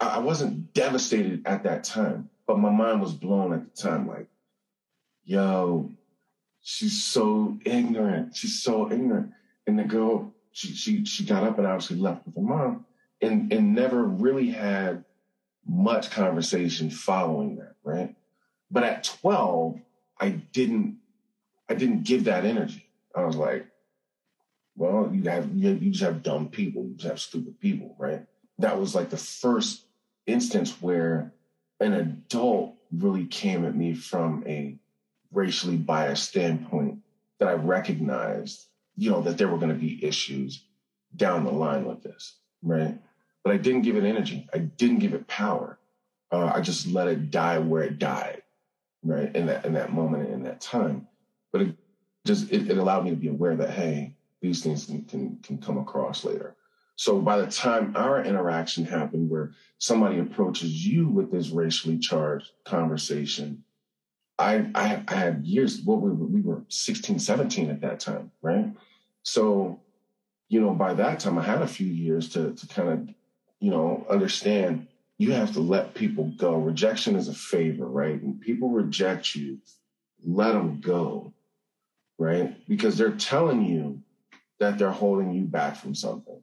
I 0.08 0.18
wasn't 0.18 0.72
devastated 0.74 1.46
at 1.46 1.64
that 1.64 1.84
time, 1.84 2.30
but 2.46 2.58
my 2.58 2.70
mind 2.70 3.00
was 3.00 3.12
blown 3.12 3.52
at 3.52 3.64
the 3.64 3.82
time. 3.82 4.08
Like, 4.08 4.26
yo, 5.24 5.90
she's 6.62 7.02
so 7.02 7.58
ignorant. 7.64 8.36
She's 8.36 8.62
so 8.62 8.90
ignorant. 8.90 9.32
And 9.66 9.78
the 9.78 9.84
girl, 9.84 10.32
she, 10.52 10.68
she, 10.68 11.04
she 11.04 11.24
got 11.24 11.44
up 11.44 11.58
and 11.58 11.66
obviously 11.66 11.96
left 11.96 12.26
with 12.26 12.36
her 12.36 12.42
mom 12.42 12.84
and 13.22 13.52
and 13.52 13.74
never 13.74 14.02
really 14.02 14.50
had 14.50 15.04
much 15.64 16.10
conversation 16.10 16.90
following 16.90 17.56
that, 17.56 17.76
right? 17.84 18.14
But 18.70 18.82
at 18.82 19.04
12, 19.04 19.80
I 20.20 20.30
didn't 20.30 20.98
I 21.68 21.74
didn't 21.74 22.02
give 22.02 22.24
that 22.24 22.44
energy. 22.44 22.86
I 23.14 23.24
was 23.24 23.36
like, 23.36 23.66
well, 24.76 25.10
you 25.12 25.22
have 25.30 25.54
you, 25.54 25.70
you 25.70 25.90
just 25.90 26.02
have 26.02 26.22
dumb 26.22 26.48
people, 26.48 26.84
you 26.84 26.94
just 26.94 27.08
have 27.08 27.20
stupid 27.20 27.60
people, 27.60 27.94
right? 27.98 28.26
That 28.58 28.78
was 28.78 28.94
like 28.94 29.10
the 29.10 29.16
first 29.16 29.84
instance 30.26 30.80
where 30.80 31.32
an 31.80 31.92
adult 31.94 32.74
really 32.92 33.26
came 33.26 33.64
at 33.64 33.74
me 33.74 33.94
from 33.94 34.44
a 34.46 34.78
racially 35.32 35.76
biased 35.76 36.28
standpoint 36.28 36.98
that 37.38 37.48
I 37.48 37.54
recognized, 37.54 38.66
you 38.96 39.11
know, 39.11 39.22
that 39.22 39.38
there 39.38 39.48
were 39.48 39.58
going 39.58 39.72
to 39.72 39.74
be 39.74 40.04
issues 40.04 40.64
down 41.16 41.44
the 41.44 41.52
line 41.52 41.85
with 41.85 42.02
this, 42.02 42.37
right? 42.62 42.98
but 43.42 43.52
I 43.52 43.56
didn't 43.56 43.82
give 43.82 43.96
it 43.96 44.04
energy. 44.04 44.48
I 44.52 44.58
didn't 44.58 45.00
give 45.00 45.14
it 45.14 45.26
power. 45.26 45.78
Uh, 46.30 46.50
I 46.54 46.61
just 46.61 46.87
let 46.87 47.08
it 47.08 47.30
die 47.30 47.58
where 47.58 47.82
it 47.82 47.98
died, 47.98 48.42
right? 49.02 49.35
In 49.35 49.46
that 49.46 49.64
in 49.64 49.74
that 49.74 49.92
moment 49.92 50.30
in 50.30 50.44
that 50.44 50.61
time. 50.61 51.06
But 51.52 51.62
it 51.62 51.76
just 52.24 52.50
it, 52.50 52.70
it 52.70 52.78
allowed 52.78 53.04
me 53.04 53.11
to 53.11 53.16
be 53.16 53.28
aware 53.28 53.56
that 53.56 53.70
hey, 53.70 54.14
these 54.40 54.62
things 54.62 54.87
can, 54.87 55.04
can 55.04 55.38
can 55.42 55.58
come 55.58 55.78
across 55.78 56.24
later. 56.24 56.56
So 57.02 57.20
by 57.20 57.38
the 57.38 57.48
time 57.48 57.96
our 57.96 58.24
interaction 58.24 58.84
happened, 58.84 59.28
where 59.28 59.50
somebody 59.78 60.20
approaches 60.20 60.86
you 60.86 61.08
with 61.08 61.32
this 61.32 61.50
racially 61.50 61.98
charged 61.98 62.52
conversation, 62.62 63.64
I 64.38 64.70
I, 64.72 65.02
I 65.08 65.14
had 65.16 65.44
years. 65.44 65.82
What 65.82 66.00
we 66.00 66.10
were, 66.10 66.26
we 66.26 66.42
were 66.42 66.62
16, 66.68 67.18
17 67.18 67.70
at 67.70 67.80
that 67.80 67.98
time, 67.98 68.30
right? 68.40 68.70
So, 69.24 69.80
you 70.48 70.60
know, 70.60 70.74
by 70.74 70.94
that 70.94 71.18
time, 71.18 71.38
I 71.38 71.42
had 71.42 71.62
a 71.62 71.66
few 71.66 71.88
years 71.88 72.28
to 72.34 72.52
to 72.52 72.66
kind 72.68 72.88
of, 72.88 73.14
you 73.58 73.72
know, 73.72 74.06
understand. 74.08 74.86
You 75.18 75.32
have 75.32 75.52
to 75.54 75.60
let 75.60 75.94
people 75.94 76.30
go. 76.36 76.54
Rejection 76.54 77.16
is 77.16 77.26
a 77.26 77.34
favor, 77.34 77.84
right? 77.84 78.22
When 78.22 78.38
people 78.38 78.68
reject 78.68 79.34
you, 79.34 79.58
let 80.24 80.52
them 80.52 80.80
go, 80.80 81.32
right? 82.16 82.64
Because 82.68 82.96
they're 82.96 83.10
telling 83.10 83.64
you 83.64 84.02
that 84.60 84.78
they're 84.78 84.92
holding 84.92 85.32
you 85.34 85.42
back 85.42 85.74
from 85.74 85.96
something 85.96 86.40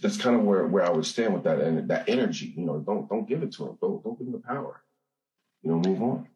that's 0.00 0.16
kind 0.16 0.36
of 0.36 0.42
where, 0.42 0.66
where 0.66 0.84
I 0.84 0.90
would 0.90 1.06
stand 1.06 1.34
with 1.34 1.44
that 1.44 1.60
and 1.60 1.88
that 1.90 2.08
energy. 2.08 2.54
You 2.56 2.64
know, 2.64 2.78
don't 2.78 3.08
don't 3.08 3.28
give 3.28 3.42
it 3.42 3.52
to 3.52 3.64
them. 3.64 3.78
Don't 3.80 4.02
don't 4.02 4.18
give 4.18 4.26
them 4.26 4.32
the 4.32 4.46
power. 4.46 4.82
You 5.62 5.70
know, 5.70 5.76
move 5.76 6.02
on. 6.02 6.28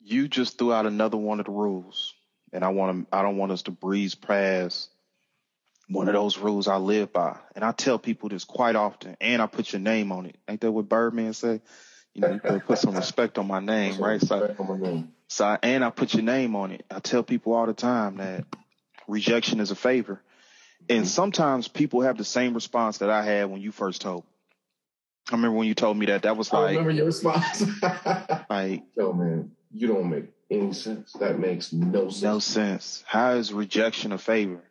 You 0.00 0.28
just 0.28 0.58
threw 0.58 0.72
out 0.72 0.86
another 0.86 1.16
one 1.16 1.40
of 1.40 1.46
the 1.46 1.52
rules, 1.52 2.14
and 2.52 2.64
I 2.64 2.68
want 2.68 3.08
to. 3.10 3.16
I 3.16 3.22
don't 3.22 3.36
want 3.36 3.52
us 3.52 3.62
to 3.62 3.70
breeze 3.70 4.14
past 4.14 4.90
one 5.88 6.08
of 6.08 6.14
those 6.14 6.38
rules 6.38 6.66
I 6.68 6.76
live 6.76 7.12
by. 7.12 7.36
And 7.54 7.64
I 7.64 7.72
tell 7.72 7.98
people 7.98 8.28
this 8.28 8.44
quite 8.44 8.76
often, 8.76 9.16
and 9.20 9.42
I 9.42 9.46
put 9.46 9.72
your 9.72 9.80
name 9.80 10.12
on 10.12 10.26
it. 10.26 10.36
Ain't 10.48 10.60
that 10.62 10.72
what 10.72 10.88
Birdman 10.88 11.34
say? 11.34 11.60
You 12.14 12.20
know, 12.22 12.40
you 12.44 12.60
put 12.60 12.78
some 12.78 12.94
respect 12.94 13.38
on 13.38 13.46
my 13.46 13.60
name, 13.60 13.98
right? 13.98 14.20
So, 14.20 14.54
so 15.28 15.44
I, 15.44 15.58
and 15.62 15.84
I 15.84 15.90
put 15.90 16.14
your 16.14 16.22
name 16.22 16.54
on 16.54 16.70
it. 16.70 16.84
I 16.90 17.00
tell 17.00 17.22
people 17.22 17.54
all 17.54 17.66
the 17.66 17.74
time 17.74 18.18
that 18.18 18.44
rejection 19.08 19.60
is 19.60 19.70
a 19.72 19.74
favor. 19.74 20.22
And 20.88 21.00
mm-hmm. 21.00 21.06
sometimes 21.06 21.68
people 21.68 22.02
have 22.02 22.18
the 22.18 22.24
same 22.24 22.54
response 22.54 22.98
that 22.98 23.10
I 23.10 23.22
had 23.22 23.50
when 23.50 23.60
you 23.60 23.72
first 23.72 24.02
told. 24.02 24.24
I 25.30 25.36
remember 25.36 25.56
when 25.56 25.66
you 25.66 25.74
told 25.74 25.96
me 25.96 26.06
that. 26.06 26.22
That 26.22 26.36
was 26.36 26.52
like. 26.52 26.62
I 26.62 26.68
remember 26.70 26.90
your 26.90 27.06
response. 27.06 27.64
like, 28.50 28.82
yo, 28.94 29.12
man, 29.12 29.52
you 29.72 29.88
don't 29.88 30.10
make 30.10 30.26
any 30.50 30.72
sense. 30.72 31.12
That 31.14 31.38
makes 31.38 31.72
no 31.72 32.10
sense. 32.10 32.22
No 32.22 32.38
sense. 32.38 33.04
How 33.06 33.32
is 33.32 33.52
rejection 33.52 34.12
a 34.12 34.18
favor? 34.18 34.62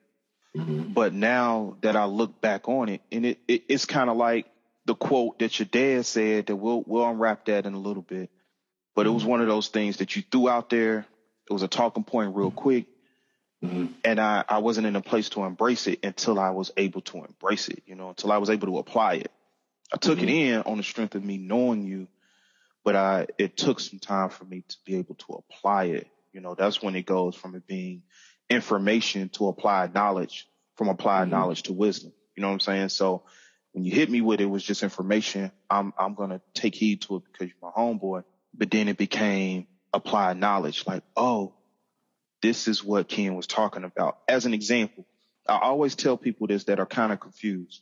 Mm-hmm. 0.55 0.93
But 0.93 1.13
now 1.13 1.77
that 1.81 1.95
I 1.95 2.05
look 2.05 2.39
back 2.39 2.69
on 2.69 2.89
it, 2.89 3.01
and 3.11 3.25
it, 3.25 3.39
it 3.47 3.63
it's 3.67 3.85
kind 3.85 4.09
of 4.09 4.17
like 4.17 4.45
the 4.85 4.93
quote 4.93 5.39
that 5.39 5.57
your 5.57 5.65
dad 5.65 6.05
said 6.05 6.47
that 6.47 6.55
we'll 6.55 6.83
we'll 6.85 7.09
unwrap 7.09 7.45
that 7.45 7.65
in 7.65 7.73
a 7.73 7.79
little 7.79 8.03
bit. 8.03 8.29
But 8.95 9.07
it 9.07 9.09
was 9.09 9.23
mm-hmm. 9.23 9.31
one 9.31 9.41
of 9.41 9.47
those 9.47 9.69
things 9.69 9.97
that 9.97 10.15
you 10.15 10.21
threw 10.21 10.47
out 10.47 10.69
there. 10.69 11.07
It 11.49 11.53
was 11.53 11.63
a 11.63 11.67
talking 11.67 12.03
point 12.03 12.35
real 12.35 12.51
quick. 12.51 12.85
Mm-hmm. 13.63 13.85
And 14.03 14.19
I, 14.19 14.43
I 14.47 14.57
wasn't 14.57 14.87
in 14.87 14.95
a 14.95 15.01
place 15.01 15.29
to 15.29 15.43
embrace 15.43 15.87
it 15.87 15.99
until 16.03 16.39
I 16.39 16.49
was 16.49 16.71
able 16.75 17.01
to 17.01 17.23
embrace 17.23 17.69
it, 17.69 17.83
you 17.85 17.95
know, 17.95 18.09
until 18.09 18.31
I 18.31 18.37
was 18.37 18.49
able 18.49 18.67
to 18.67 18.77
apply 18.77 19.15
it. 19.15 19.31
I 19.93 19.97
took 19.97 20.19
mm-hmm. 20.19 20.27
it 20.27 20.31
in 20.31 20.61
on 20.63 20.77
the 20.77 20.83
strength 20.83 21.15
of 21.15 21.23
me 21.23 21.37
knowing 21.37 21.83
you, 21.83 22.07
but 22.83 22.95
I 22.95 23.27
it 23.37 23.55
took 23.55 23.79
some 23.79 23.99
time 23.99 24.29
for 24.29 24.43
me 24.43 24.63
to 24.67 24.77
be 24.85 24.97
able 24.97 25.15
to 25.15 25.33
apply 25.33 25.85
it. 25.85 26.07
You 26.33 26.41
know, 26.41 26.55
that's 26.55 26.81
when 26.81 26.95
it 26.95 27.05
goes 27.05 27.35
from 27.35 27.55
it 27.55 27.65
being 27.65 28.03
information 28.49 29.29
to 29.29 29.47
applied 29.47 29.93
knowledge, 29.93 30.47
from 30.75 30.89
applied 30.89 31.23
mm-hmm. 31.23 31.31
knowledge 31.31 31.63
to 31.63 31.73
wisdom. 31.73 32.11
You 32.35 32.41
know 32.41 32.47
what 32.47 32.55
I'm 32.55 32.59
saying? 32.59 32.89
So 32.89 33.23
when 33.71 33.85
you 33.85 33.91
hit 33.91 34.09
me 34.09 34.21
with 34.21 34.41
it, 34.41 34.43
it 34.43 34.47
was 34.47 34.63
just 34.63 34.83
information. 34.83 35.51
I'm 35.69 35.93
I'm 35.97 36.15
gonna 36.15 36.41
take 36.53 36.75
heed 36.75 37.01
to 37.03 37.17
it 37.17 37.23
because 37.31 37.47
you're 37.47 37.71
my 37.71 37.81
homeboy. 37.81 38.23
But 38.55 38.71
then 38.71 38.87
it 38.87 38.97
became 38.97 39.67
applied 39.93 40.37
knowledge, 40.37 40.85
like, 40.85 41.03
oh, 41.15 41.53
this 42.43 42.67
is 42.67 42.83
what 42.83 43.07
Ken 43.07 43.35
was 43.35 43.47
talking 43.47 43.85
about. 43.85 44.19
As 44.27 44.45
an 44.45 44.53
example, 44.53 45.07
I 45.47 45.59
always 45.59 45.95
tell 45.95 46.17
people 46.17 46.45
this 46.45 46.65
that 46.65 46.79
are 46.79 46.85
kind 46.85 47.11
of 47.11 47.19
confused. 47.19 47.81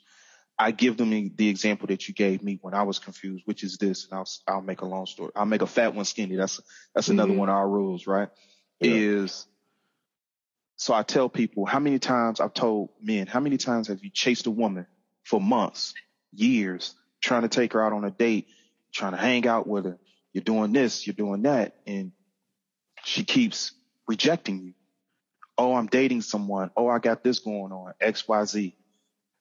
I 0.58 0.69
give 0.69 0.95
them 0.95 1.10
the 1.36 1.50
example 1.50 1.88
that 1.88 2.08
you 2.08 2.13
gave 2.13 2.43
me 2.43 2.60
when 2.62 2.76
I 2.76 2.84
was 2.84 3.00
confused, 3.00 3.43
which 3.45 3.63
is 3.63 3.78
this, 3.78 4.08
and 4.08 4.17
I'll 4.17 4.28
I'll 4.47 4.62
make 4.62 4.82
a 4.82 4.86
long 4.86 5.08
story. 5.08 5.32
I'll 5.36 5.45
make 5.45 5.63
a 5.63 5.67
fat 5.67 5.95
one 5.95 6.06
skinny. 6.06 6.36
That's 6.36 6.62
that's 6.93 7.08
mm-hmm. 7.08 7.19
another 7.19 7.34
one 7.34 7.50
of 7.50 7.56
our 7.56 7.67
rules, 7.67 8.06
right? 8.06 8.30
Yeah. 8.80 8.91
Is 8.91 9.47
so 10.76 10.93
I 10.93 11.02
tell 11.02 11.28
people 11.28 11.65
how 11.65 11.80
many 11.80 11.97
times 11.97 12.39
I've 12.39 12.54
told 12.54 12.89
men, 13.02 13.26
how 13.26 13.39
many 13.39 13.58
times 13.58 13.88
have 13.88 14.04
you 14.04 14.12
chased 14.12 14.45
a 14.45 14.52
woman 14.52 14.86
for 15.24 15.41
months, 15.41 15.95
years, 16.32 16.93
trying 17.19 17.41
to 17.41 17.50
take 17.50 17.74
her 17.74 17.84
out 17.84 17.93
on 17.93 18.06
a 18.06 18.12
date, 18.12 18.47
trying 18.93 19.12
to 19.12 19.17
hang 19.17 19.47
out 19.47 19.67
with 19.67 19.86
her. 19.86 19.97
You're 20.34 20.43
doing 20.43 20.71
this, 20.71 21.06
you're 21.06 21.13
doing 21.13 21.43
that, 21.43 21.76
and 21.88 22.12
she 23.04 23.24
keeps 23.24 23.74
rejecting 24.12 24.60
you. 24.60 24.74
Oh, 25.58 25.74
I'm 25.74 25.88
dating 25.88 26.21
someone. 26.21 26.69
Oh, 26.76 26.89
I 26.89 27.00
got 27.00 27.24
this 27.24 27.39
going 27.39 27.71
on, 27.71 27.93
XYZ. 28.02 28.74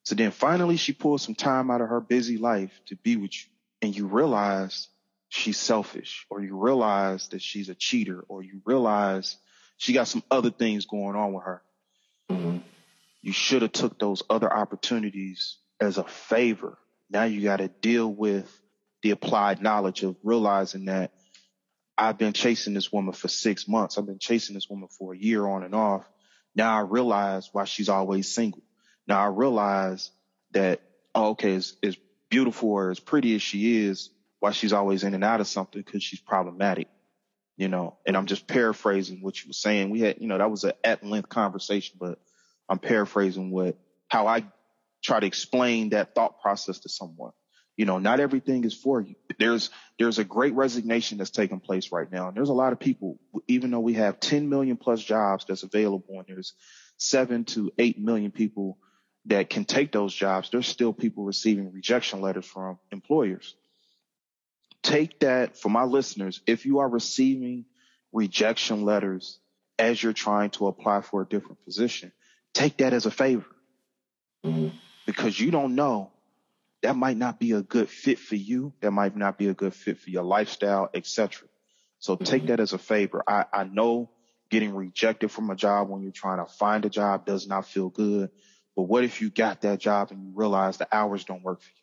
So 0.04 0.14
then 0.14 0.30
finally 0.30 0.76
she 0.76 0.92
pulls 0.92 1.22
some 1.22 1.35
time 1.35 1.72
out 1.72 1.80
of 1.80 1.88
her 1.88 2.00
busy 2.00 2.38
life 2.38 2.70
to 2.87 2.94
be 2.94 3.16
with 3.16 3.35
you. 3.35 3.50
And 3.83 3.96
you 3.96 4.06
realize 4.06 4.87
she's 5.28 5.56
selfish, 5.56 6.24
or 6.30 6.40
you 6.40 6.56
realize 6.56 7.28
that 7.28 7.42
she's 7.42 7.68
a 7.68 7.74
cheater, 7.74 8.24
or 8.28 8.44
you 8.44 8.62
realize 8.64 9.37
she 9.76 9.92
got 9.92 10.06
some 10.06 10.22
other 10.30 10.50
things 10.52 10.87
going 10.87 11.16
on 11.16 11.33
with 11.33 11.44
her. 11.44 11.62
Mm-hmm. 12.30 12.59
You 13.22 13.33
should 13.33 13.62
have 13.62 13.72
took 13.72 13.98
those 13.98 14.22
other 14.30 14.52
opportunities 14.52 15.56
as 15.80 15.98
a 15.98 16.04
favor. 16.04 16.78
Now 17.11 17.24
you 17.24 17.42
got 17.42 17.56
to 17.56 17.66
deal 17.68 18.06
with 18.06 18.48
the 19.02 19.11
applied 19.11 19.62
knowledge 19.62 20.04
of 20.04 20.14
realizing 20.22 20.85
that 20.85 21.11
I've 22.01 22.17
been 22.17 22.33
chasing 22.33 22.73
this 22.73 22.91
woman 22.91 23.13
for 23.13 23.29
six 23.29 23.69
months. 23.69 23.99
I've 23.99 24.07
been 24.07 24.19
chasing 24.19 24.55
this 24.55 24.71
woman 24.71 24.89
for 24.89 25.13
a 25.13 25.19
year 25.19 25.47
on 25.47 25.63
and 25.63 25.75
off. 25.75 26.09
Now 26.55 26.75
I 26.79 26.81
realize 26.81 27.51
why 27.53 27.65
she's 27.65 27.91
always 27.91 28.27
single. 28.27 28.63
Now 29.07 29.21
I 29.21 29.27
realize 29.27 30.11
that, 30.53 30.81
oh, 31.15 31.31
okay, 31.31 31.55
as, 31.55 31.77
as 31.83 31.99
beautiful 32.31 32.71
or 32.71 32.91
as 32.91 32.99
pretty 32.99 33.35
as 33.35 33.43
she 33.43 33.85
is, 33.85 34.09
why 34.39 34.53
she's 34.53 34.73
always 34.73 35.05
in 35.05 35.13
and 35.13 35.23
out 35.23 35.41
of 35.41 35.47
something 35.47 35.83
because 35.83 36.03
she's 36.03 36.21
problematic, 36.21 36.89
you 37.59 37.69
know, 37.69 37.99
and 38.07 38.17
I'm 38.17 38.25
just 38.25 38.47
paraphrasing 38.47 39.21
what 39.21 39.43
you 39.43 39.51
were 39.51 39.53
saying. 39.53 39.91
We 39.91 40.01
had, 40.01 40.23
you 40.23 40.27
know, 40.27 40.39
that 40.39 40.51
was 40.51 40.65
an 40.65 40.73
at 40.83 41.05
length 41.05 41.29
conversation, 41.29 41.99
but 42.01 42.19
I'm 42.67 42.79
paraphrasing 42.79 43.51
what, 43.51 43.77
how 44.09 44.27
I 44.27 44.45
try 45.05 45.21
to 45.21 45.27
explain 45.27 45.91
that 45.91 46.15
thought 46.15 46.41
process 46.41 46.79
to 46.81 46.89
someone. 46.89 47.33
You 47.81 47.87
know, 47.87 47.99
not 47.99 48.21
everything 48.21 48.64
is 48.64 48.75
for 48.75 49.01
you. 49.01 49.14
There's 49.38 49.71
there's 49.99 50.19
a 50.19 50.25
great 50.25 50.53
resignation 50.53 51.16
that's 51.16 51.31
taking 51.31 51.61
place 51.61 51.90
right 51.90 52.12
now, 52.12 52.29
and 52.29 52.37
there's 52.37 52.51
a 52.51 52.53
lot 52.53 52.75
of 52.75 52.79
people. 52.79 53.19
Even 53.49 53.71
though 53.71 53.81
we 53.81 53.95
have 53.95 54.21
10 54.21 54.51
million 54.51 54.77
plus 54.77 55.03
jobs 55.03 55.47
that's 55.49 55.62
available, 55.62 56.19
and 56.19 56.27
there's 56.29 56.53
seven 56.99 57.47
to 57.47 57.73
eight 57.79 57.99
million 57.99 58.33
people 58.33 58.77
that 59.25 59.49
can 59.49 59.64
take 59.64 59.93
those 59.93 60.14
jobs, 60.14 60.51
there's 60.51 60.66
still 60.66 60.93
people 60.93 61.25
receiving 61.25 61.73
rejection 61.73 62.21
letters 62.21 62.45
from 62.45 62.79
employers. 62.93 63.57
Take 64.83 65.21
that 65.21 65.57
for 65.57 65.71
my 65.71 65.85
listeners. 65.85 66.43
If 66.47 66.66
you 66.66 66.81
are 66.81 66.88
receiving 66.90 67.64
rejection 68.12 68.85
letters 68.85 69.38
as 69.79 70.03
you're 70.03 70.12
trying 70.12 70.51
to 70.51 70.66
apply 70.66 71.01
for 71.01 71.23
a 71.23 71.27
different 71.27 71.64
position, 71.64 72.12
take 72.53 72.77
that 72.77 72.93
as 72.93 73.07
a 73.07 73.11
favor 73.11 73.47
mm-hmm. 74.45 74.77
because 75.07 75.40
you 75.40 75.51
don't 75.51 75.75
know 75.75 76.11
that 76.83 76.97
might 76.97 77.16
not 77.16 77.38
be 77.38 77.53
a 77.53 77.62
good 77.62 77.88
fit 77.88 78.19
for 78.19 78.37
you. 78.37 78.73
That 78.81 78.90
might 78.90 79.16
not 79.16 79.38
be 79.38 79.49
a 79.49 79.55
good 79.55 79.75
fit 79.75 79.99
for 79.99 80.11
your 80.11 80.23
lifestyle, 80.23 80.88
etc. 80.95 81.49
So 81.99 82.14
mm-hmm. 82.14 82.25
take 82.25 82.47
that 82.47 82.61
as 82.61 82.73
a 82.73 82.79
favor. 82.79 83.23
I, 83.27 83.45
I 83.53 83.64
know 83.64 84.11
getting 84.51 84.75
rejected 84.75 85.31
from 85.31 85.51
a 85.51 85.57
job 85.57 85.88
when 85.88 86.03
you're 86.03 86.12
trying 86.12 86.45
to 86.45 86.51
find 86.51 86.85
a 86.85 86.90
job 86.90 87.27
does 87.27 87.47
not 87.47 87.66
feel 87.66 87.88
good. 87.88 88.31
But 88.77 88.85
what 88.85 89.05
if 89.05 89.21
you 89.21 89.31
got 89.31 89.62
that 89.62 89.79
job 89.79 90.11
and 90.11 90.23
you 90.23 90.33
realize 90.35 90.79
the 90.79 90.88
hours 90.90 91.25
don't 91.25 91.43
work 91.43 91.61
for 91.61 91.69
you? 91.69 91.75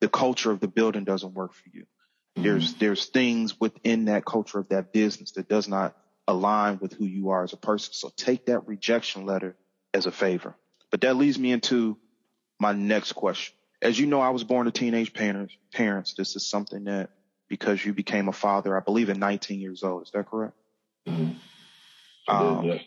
The 0.00 0.08
culture 0.08 0.50
of 0.50 0.60
the 0.60 0.68
building 0.68 1.04
doesn't 1.04 1.34
work 1.34 1.52
for 1.52 1.68
you. 1.70 1.82
Mm-hmm. 1.82 2.42
There's 2.42 2.74
there's 2.74 3.06
things 3.06 3.60
within 3.60 4.06
that 4.06 4.24
culture 4.24 4.58
of 4.58 4.70
that 4.70 4.92
business 4.92 5.32
that 5.32 5.48
does 5.48 5.68
not 5.68 5.96
align 6.26 6.78
with 6.80 6.94
who 6.94 7.04
you 7.04 7.30
are 7.30 7.44
as 7.44 7.52
a 7.52 7.58
person. 7.58 7.92
So 7.92 8.10
take 8.16 8.46
that 8.46 8.66
rejection 8.66 9.26
letter 9.26 9.54
as 9.92 10.06
a 10.06 10.12
favor. 10.12 10.56
But 10.90 11.02
that 11.02 11.16
leads 11.16 11.38
me 11.38 11.52
into 11.52 11.98
my 12.58 12.72
next 12.72 13.12
question 13.12 13.54
as 13.82 13.98
you 13.98 14.06
know, 14.06 14.20
I 14.20 14.30
was 14.30 14.44
born 14.44 14.66
to 14.66 14.72
teenage 14.72 15.12
parents. 15.12 15.54
Parents, 15.72 16.14
this 16.14 16.36
is 16.36 16.46
something 16.46 16.84
that 16.84 17.10
because 17.48 17.84
you 17.84 17.92
became 17.92 18.28
a 18.28 18.32
father, 18.32 18.76
I 18.76 18.80
believe, 18.80 19.10
at 19.10 19.16
19 19.16 19.60
years 19.60 19.82
old. 19.82 20.04
Is 20.04 20.10
that 20.12 20.30
correct? 20.30 20.54
Mm-hmm. 21.06 22.34
Um, 22.34 22.64
yeah. 22.64 22.78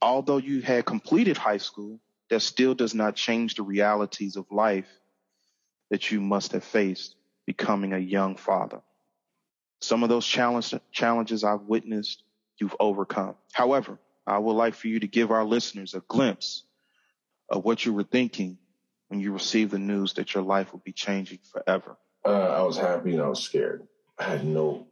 Although 0.00 0.38
you 0.38 0.62
had 0.62 0.86
completed 0.86 1.36
high 1.36 1.58
school, 1.58 2.00
that 2.30 2.40
still 2.40 2.74
does 2.74 2.94
not 2.94 3.14
change 3.14 3.54
the 3.54 3.62
realities 3.62 4.36
of 4.36 4.46
life 4.50 4.88
that 5.90 6.10
you 6.10 6.20
must 6.20 6.52
have 6.52 6.64
faced 6.64 7.14
becoming 7.46 7.92
a 7.92 7.98
young 7.98 8.36
father. 8.36 8.80
Some 9.80 10.02
of 10.02 10.08
those 10.08 10.26
challenge, 10.26 10.74
challenges 10.90 11.44
I've 11.44 11.62
witnessed, 11.62 12.22
you've 12.58 12.74
overcome. 12.80 13.36
However, 13.52 14.00
I 14.26 14.38
would 14.38 14.54
like 14.54 14.74
for 14.74 14.88
you 14.88 14.98
to 15.00 15.06
give 15.06 15.30
our 15.30 15.44
listeners 15.44 15.94
a 15.94 16.02
glimpse 16.08 16.64
of 17.48 17.64
what 17.64 17.84
you 17.84 17.92
were 17.92 18.02
thinking 18.02 18.58
when 19.08 19.20
you 19.20 19.32
received 19.32 19.70
the 19.70 19.78
news 19.78 20.14
that 20.14 20.34
your 20.34 20.42
life 20.42 20.72
would 20.72 20.84
be 20.84 20.92
changing 20.92 21.38
forever? 21.50 21.96
Uh, 22.24 22.48
I 22.48 22.62
was 22.62 22.76
happy 22.76 23.12
and 23.12 23.22
I 23.22 23.28
was 23.28 23.42
scared. 23.42 23.86
I 24.18 24.24
had 24.24 24.44
no 24.44 24.86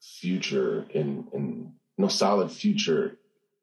future 0.00 0.86
and 0.94 1.26
and 1.32 1.72
no 1.98 2.08
solid 2.08 2.50
future 2.50 3.18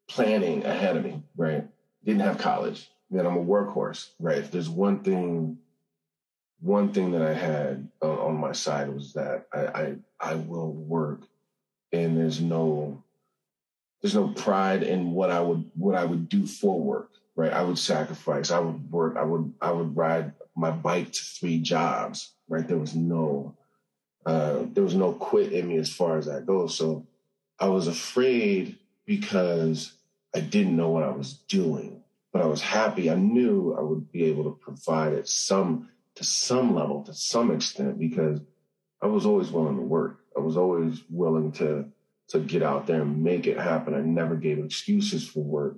planning 0.07 0.65
ahead 0.65 0.95
of 0.95 1.03
me, 1.03 1.23
right? 1.35 1.67
Didn't 2.05 2.21
have 2.21 2.37
college. 2.37 2.89
Then 3.09 3.25
I'm 3.25 3.37
a 3.37 3.43
workhorse, 3.43 4.09
right? 4.19 4.37
If 4.37 4.51
there's 4.51 4.69
one 4.69 4.99
thing, 4.99 5.57
one 6.61 6.93
thing 6.93 7.11
that 7.11 7.21
I 7.21 7.33
had 7.33 7.89
on, 8.01 8.17
on 8.17 8.37
my 8.37 8.51
side 8.51 8.93
was 8.93 9.13
that 9.13 9.47
I, 9.53 9.59
I 9.59 9.95
I 10.19 10.35
will 10.35 10.71
work, 10.71 11.21
and 11.91 12.17
there's 12.17 12.41
no 12.41 13.03
there's 14.01 14.15
no 14.15 14.29
pride 14.29 14.83
in 14.83 15.11
what 15.11 15.31
I 15.31 15.41
would 15.41 15.69
what 15.75 15.95
I 15.95 16.05
would 16.05 16.29
do 16.29 16.45
for 16.45 16.79
work, 16.79 17.11
right? 17.37 17.53
I 17.53 17.61
would 17.61 17.77
sacrifice. 17.77 18.51
I 18.51 18.59
would 18.59 18.91
work. 18.91 19.15
I 19.15 19.23
would 19.23 19.53
I 19.61 19.71
would 19.71 19.95
ride 19.95 20.33
my 20.55 20.71
bike 20.71 21.13
to 21.13 21.23
three 21.23 21.59
jobs, 21.61 22.33
right? 22.49 22.67
There 22.67 22.79
was 22.79 22.95
no 22.95 23.55
uh, 24.25 24.63
there 24.73 24.83
was 24.83 24.95
no 24.95 25.13
quit 25.13 25.53
in 25.53 25.69
me 25.69 25.77
as 25.77 25.93
far 25.93 26.17
as 26.17 26.25
that 26.25 26.45
goes. 26.45 26.75
So 26.75 27.07
I 27.59 27.69
was 27.69 27.87
afraid 27.87 28.77
because 29.05 29.93
I 30.35 30.41
didn't 30.41 30.75
know 30.75 30.89
what 30.89 31.03
I 31.03 31.11
was 31.11 31.33
doing, 31.47 32.03
but 32.33 32.41
I 32.41 32.47
was 32.47 32.61
happy. 32.61 33.09
I 33.09 33.15
knew 33.15 33.75
I 33.77 33.81
would 33.81 34.11
be 34.11 34.25
able 34.25 34.43
to 34.45 34.59
provide 34.59 35.13
at 35.13 35.29
some 35.29 35.89
to 36.15 36.23
some 36.23 36.75
level, 36.75 37.03
to 37.03 37.13
some 37.13 37.51
extent, 37.51 37.99
because 37.99 38.41
I 38.99 39.05
was 39.05 39.27
always 39.27 39.51
willing 39.51 39.75
to 39.75 39.83
work. 39.83 40.21
I 40.35 40.39
was 40.39 40.57
always 40.57 41.03
willing 41.07 41.51
to 41.53 41.85
to 42.29 42.39
get 42.39 42.63
out 42.63 42.87
there 42.87 43.03
and 43.03 43.23
make 43.23 43.45
it 43.45 43.59
happen. 43.59 43.93
I 43.93 44.01
never 44.01 44.35
gave 44.35 44.57
excuses 44.57 45.27
for 45.27 45.43
work. 45.43 45.77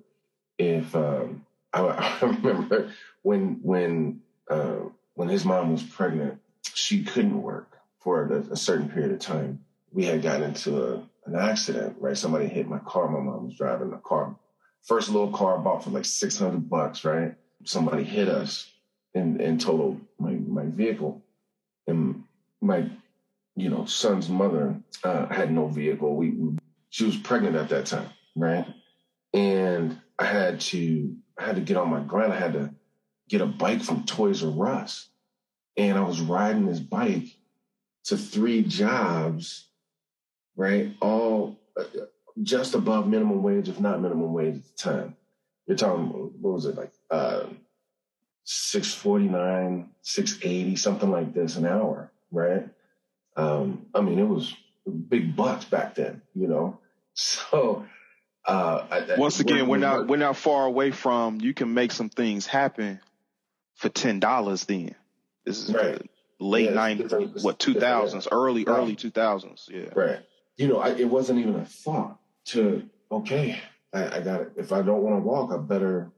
If 0.58 0.96
um, 0.96 1.46
I, 1.74 1.82
I, 2.22 2.26
remember 2.26 2.92
when 3.22 3.60
when 3.62 4.22
uh, 4.50 4.80
when 5.16 5.30
his 5.30 5.46
mom 5.46 5.72
was 5.72 5.84
pregnant, 5.84 6.40
she 6.74 7.04
couldn't 7.04 7.42
work 7.42 7.78
for 8.00 8.26
a, 8.26 8.54
a 8.54 8.58
certain 8.58 8.90
period 8.90 9.12
of 9.12 9.20
time. 9.20 9.66
We 9.92 10.06
had 10.06 10.22
gotten 10.22 10.44
into 10.44 10.84
a, 10.84 10.96
an 11.26 11.36
accident, 11.36 11.98
right? 12.00 12.18
Somebody 12.18 12.48
hit 12.48 12.68
my 12.68 12.80
car. 12.80 13.10
My 13.10 13.20
mom 13.20 13.46
was 13.46 13.56
driving 13.56 13.94
a 13.94 13.98
car, 13.98 14.36
first 14.84 15.10
little 15.10 15.32
car 15.32 15.58
I 15.58 15.62
bought 15.62 15.84
for 15.84 15.90
like 15.92 16.06
600 16.06 16.70
bucks, 16.70 17.04
right? 17.04 17.36
Somebody 17.64 18.04
hit 18.04 18.28
us 18.28 18.72
and, 19.14 19.42
and 19.42 19.60
totaled 19.60 20.02
my, 20.18 20.32
my 20.32 20.66
vehicle. 20.66 21.24
And 21.88 22.24
my, 22.62 22.90
you 23.56 23.70
know, 23.70 23.86
son's 23.86 24.30
mother 24.30 24.80
uh, 25.04 25.28
had 25.28 25.52
no 25.52 25.68
vehicle. 25.68 26.16
We, 26.16 26.58
she 26.90 27.06
was 27.06 27.18
pregnant 27.18 27.56
at 27.56 27.70
that 27.70 27.88
time, 27.88 28.10
right? 28.36 28.66
And 29.34 30.00
I 30.18 30.26
had 30.26 30.60
to, 30.62 31.16
I 31.40 31.46
had 31.46 31.56
to 31.56 31.62
get 31.62 31.78
on 31.78 31.90
my 31.90 32.02
grind. 32.02 32.34
I 32.34 32.40
had 32.40 32.54
to 32.54 32.74
get 33.30 33.42
a 33.42 33.46
bike 33.46 33.82
from 33.82 34.06
Toys 34.06 34.44
R 34.44 34.68
Us. 34.68 35.08
And 35.78 35.98
I 35.98 36.02
was 36.02 36.20
riding 36.20 36.66
this 36.66 36.80
bike 36.80 37.38
to 38.06 38.18
three 38.18 38.64
jobs, 38.64 39.68
right? 40.58 40.94
All 41.00 41.58
just 42.44 42.76
above 42.76 43.08
minimum 43.08 43.42
wage, 43.42 43.70
if 43.70 43.80
not 43.80 44.02
minimum 44.02 44.34
wage 44.34 44.56
at 44.56 44.64
the 44.64 44.76
time. 44.76 45.16
You're 45.66 45.78
talking, 45.78 46.08
what 46.42 46.54
was 46.54 46.66
it 46.66 46.76
like, 46.76 46.92
uh, 47.10 47.46
649, 48.44 49.90
680, 50.02 50.76
something 50.76 51.12
like 51.12 51.34
this 51.34 51.56
an 51.56 51.66
hour, 51.66 52.12
right? 52.32 52.68
Um, 53.36 53.86
I 53.94 54.02
mean, 54.02 54.20
it 54.20 54.28
was 54.28 54.56
big 55.08 55.36
bucks 55.36 55.66
back 55.66 55.96
then, 55.96 56.22
you 56.36 56.48
know? 56.48 56.80
So, 57.14 57.86
uh, 58.46 58.86
I, 58.90 59.16
once 59.18 59.40
again, 59.40 59.68
we're 59.68 59.78
not, 59.78 60.08
we're 60.08 60.18
not 60.18 60.36
far 60.36 60.66
away 60.66 60.92
from, 60.92 61.42
you 61.42 61.54
can 61.54 61.74
make 61.74 61.92
some 61.92 62.10
things 62.10 62.46
happen 62.48 63.00
for 63.76 63.90
$10 63.90 64.66
then. 64.66 64.96
This 65.46 65.68
is 65.70 65.74
right 65.74 66.02
late 66.40 66.72
yeah, 66.72 66.96
90s, 66.96 67.44
what, 67.44 67.60
2000s, 67.60 68.28
early, 68.32 68.64
right. 68.64 68.78
early 68.78 68.96
2000s. 68.96 69.70
Yeah. 69.70 69.90
Right. 69.94 70.20
You 70.58 70.68
know, 70.68 70.80
I, 70.80 70.90
it 70.90 71.10
wasn't 71.10 71.40
even 71.40 71.56
a 71.56 71.66
thought 71.66 72.20
to, 72.46 72.90
okay, 73.12 73.60
I, 73.94 74.18
I 74.18 74.22
got 74.22 74.42
it. 74.42 74.52
If 74.58 74.72
I 74.72 74.82
don't 74.82 75.02
want 75.02 75.18
to 75.18 75.22
walk, 75.22 75.52
I 75.52 75.58
better, 75.58 76.12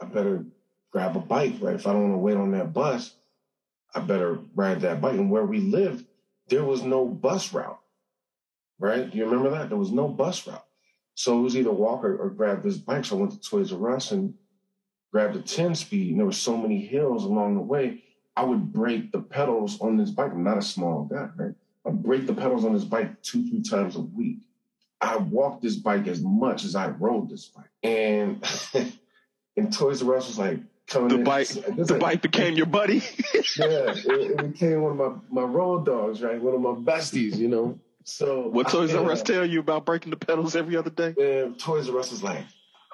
I 0.00 0.06
better 0.06 0.44
grab 0.92 1.16
a 1.16 1.20
bike, 1.20 1.54
right? 1.60 1.74
If 1.74 1.86
I 1.86 1.92
don't 1.92 2.02
want 2.02 2.14
to 2.14 2.18
wait 2.18 2.36
on 2.36 2.52
that 2.52 2.72
bus, 2.72 3.14
I 3.94 4.00
better 4.00 4.38
ride 4.54 4.82
that 4.82 5.00
bike. 5.00 5.14
And 5.14 5.30
where 5.30 5.44
we 5.44 5.60
lived, 5.60 6.04
there 6.48 6.64
was 6.64 6.82
no 6.82 7.06
bus 7.06 7.52
route, 7.52 7.80
right? 8.78 9.10
Do 9.10 9.16
you 9.16 9.24
remember 9.24 9.50
that? 9.50 9.68
There 9.68 9.78
was 9.78 9.92
no 9.92 10.08
bus 10.08 10.46
route. 10.46 10.64
So 11.14 11.38
it 11.38 11.42
was 11.42 11.56
either 11.56 11.70
walk 11.70 12.04
or, 12.04 12.16
or 12.16 12.30
grab 12.30 12.62
this 12.62 12.76
bike. 12.76 13.04
So 13.04 13.16
I 13.16 13.20
went 13.20 13.32
to 13.32 13.40
Toys 13.40 13.72
R 13.72 13.94
Us 13.94 14.10
and 14.10 14.34
grabbed 15.12 15.36
a 15.36 15.40
10 15.42 15.74
speed. 15.74 16.10
And 16.10 16.18
there 16.18 16.26
were 16.26 16.32
so 16.32 16.56
many 16.56 16.84
hills 16.84 17.24
along 17.24 17.54
the 17.54 17.60
way 17.60 18.02
I 18.36 18.44
would 18.44 18.72
break 18.72 19.12
the 19.12 19.20
pedals 19.20 19.80
on 19.80 19.96
this 19.96 20.10
bike. 20.10 20.32
I'm 20.32 20.42
not 20.42 20.58
a 20.58 20.62
small 20.62 21.04
guy, 21.04 21.28
right? 21.36 21.54
I 21.86 21.90
break 21.90 22.26
the 22.26 22.34
pedals 22.34 22.64
on 22.64 22.72
this 22.72 22.84
bike 22.84 23.22
two, 23.22 23.48
three 23.48 23.62
times 23.62 23.96
a 23.96 24.00
week. 24.00 24.38
I 25.00 25.16
walked 25.16 25.62
this 25.62 25.76
bike 25.76 26.06
as 26.08 26.20
much 26.22 26.64
as 26.64 26.74
I 26.74 26.88
rode 26.88 27.28
this 27.28 27.46
bike. 27.46 27.70
And 27.82 28.44
and 29.56 29.72
Toys 29.72 30.02
R 30.02 30.16
Us 30.16 30.26
was 30.26 30.38
like 30.38 30.60
coming 30.86 31.08
the 31.08 31.16
in. 31.16 31.24
Bike, 31.24 31.48
the 31.48 31.86
like, 31.90 32.00
bike 32.00 32.22
became 32.22 32.54
your 32.54 32.66
buddy. 32.66 32.96
yeah, 33.58 33.92
it, 33.94 34.06
it, 34.06 34.52
became 34.52 34.82
one 34.82 34.98
of 34.98 35.22
my, 35.30 35.42
my 35.42 35.46
road 35.46 35.84
dogs, 35.84 36.22
right? 36.22 36.40
One 36.40 36.54
of 36.54 36.60
my 36.60 36.92
besties, 36.92 37.36
you 37.36 37.48
know. 37.48 37.78
So 38.04 38.48
what 38.48 38.68
Toys 38.68 38.94
R 38.94 39.10
Us 39.10 39.22
tell 39.22 39.44
you 39.44 39.60
about 39.60 39.86
breaking 39.86 40.10
the 40.10 40.16
pedals 40.16 40.54
every 40.54 40.76
other 40.76 40.90
day? 40.90 41.14
And 41.18 41.58
Toys 41.58 41.88
R 41.88 41.98
Us 41.98 42.10
was 42.10 42.22
like, 42.22 42.44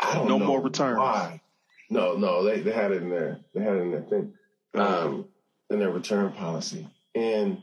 I 0.00 0.14
don't 0.14 0.28
no 0.28 0.38
know 0.38 0.46
more 0.46 0.60
returns. 0.60 0.98
Why? 0.98 1.42
No, 1.90 2.14
no, 2.16 2.44
they, 2.44 2.60
they 2.60 2.70
had 2.70 2.92
it 2.92 3.02
in 3.02 3.10
there. 3.10 3.40
They 3.52 3.62
had 3.62 3.76
it 3.76 3.80
in 3.80 3.90
their 3.90 4.02
thing 4.02 4.34
um, 4.74 5.26
in 5.68 5.80
their 5.80 5.90
return 5.90 6.32
policy. 6.32 6.88
And 7.14 7.60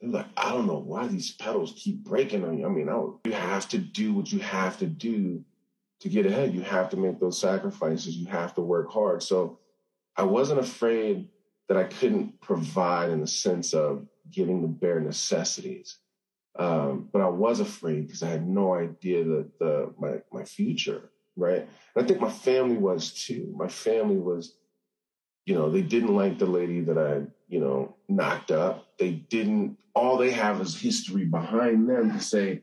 they're 0.00 0.10
like, 0.10 0.26
I 0.36 0.50
don't 0.50 0.66
know 0.66 0.78
why 0.78 1.06
these 1.06 1.32
pedals 1.32 1.72
keep 1.76 2.04
breaking 2.04 2.44
on 2.44 2.58
you. 2.58 2.66
I 2.66 2.68
mean, 2.68 2.88
I, 2.88 3.00
you 3.24 3.32
have 3.32 3.68
to 3.70 3.78
do 3.78 4.12
what 4.12 4.32
you 4.32 4.40
have 4.40 4.78
to 4.78 4.86
do 4.86 5.44
to 6.00 6.08
get 6.08 6.26
ahead. 6.26 6.54
You 6.54 6.62
have 6.62 6.90
to 6.90 6.96
make 6.96 7.20
those 7.20 7.40
sacrifices. 7.40 8.16
You 8.16 8.26
have 8.26 8.54
to 8.54 8.60
work 8.60 8.90
hard. 8.90 9.22
So 9.22 9.60
I 10.16 10.24
wasn't 10.24 10.60
afraid 10.60 11.28
that 11.68 11.76
I 11.76 11.84
couldn't 11.84 12.40
provide 12.40 13.10
in 13.10 13.20
the 13.20 13.26
sense 13.26 13.74
of 13.74 14.06
getting 14.30 14.62
the 14.62 14.68
bare 14.68 15.00
necessities. 15.00 15.98
Um, 16.58 17.08
but 17.12 17.22
I 17.22 17.28
was 17.28 17.60
afraid 17.60 18.06
because 18.06 18.22
I 18.22 18.28
had 18.28 18.46
no 18.46 18.74
idea 18.74 19.24
that 19.24 19.58
the 19.58 19.94
my 19.98 20.20
my 20.32 20.44
future, 20.44 21.10
right? 21.36 21.68
And 21.94 22.04
I 22.04 22.06
think 22.06 22.20
my 22.20 22.30
family 22.30 22.76
was 22.76 23.12
too. 23.12 23.52
My 23.56 23.68
family 23.68 24.16
was 24.16 24.54
you 25.48 25.54
know, 25.54 25.70
they 25.70 25.80
didn't 25.80 26.14
like 26.14 26.38
the 26.38 26.44
lady 26.44 26.82
that 26.82 26.98
I, 26.98 27.22
you 27.48 27.58
know, 27.58 27.96
knocked 28.06 28.50
up. 28.50 28.86
They 28.98 29.12
didn't, 29.12 29.78
all 29.94 30.18
they 30.18 30.30
have 30.30 30.60
is 30.60 30.78
history 30.78 31.24
behind 31.24 31.88
them 31.88 32.12
to 32.12 32.20
say, 32.20 32.60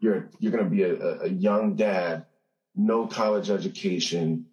you're, 0.00 0.28
you're 0.38 0.52
going 0.52 0.64
to 0.64 0.70
be 0.70 0.82
a, 0.82 1.22
a, 1.22 1.28
young 1.30 1.76
dad, 1.76 2.26
no 2.74 3.06
college 3.06 3.48
education, 3.48 4.44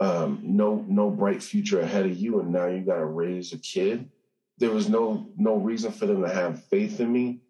um, 0.00 0.40
no, 0.42 0.82
no 0.88 1.10
bright 1.10 1.42
future 1.42 1.82
ahead 1.82 2.06
of 2.06 2.16
you. 2.16 2.40
And 2.40 2.52
now 2.52 2.68
you 2.68 2.80
got 2.80 2.96
to 2.96 3.04
raise 3.04 3.52
a 3.52 3.58
kid. 3.58 4.08
There 4.56 4.70
was 4.70 4.88
no, 4.88 5.28
no 5.36 5.56
reason 5.56 5.92
for 5.92 6.06
them 6.06 6.22
to 6.22 6.30
have 6.30 6.64
faith 6.64 7.00
in 7.00 7.12
me, 7.12 7.40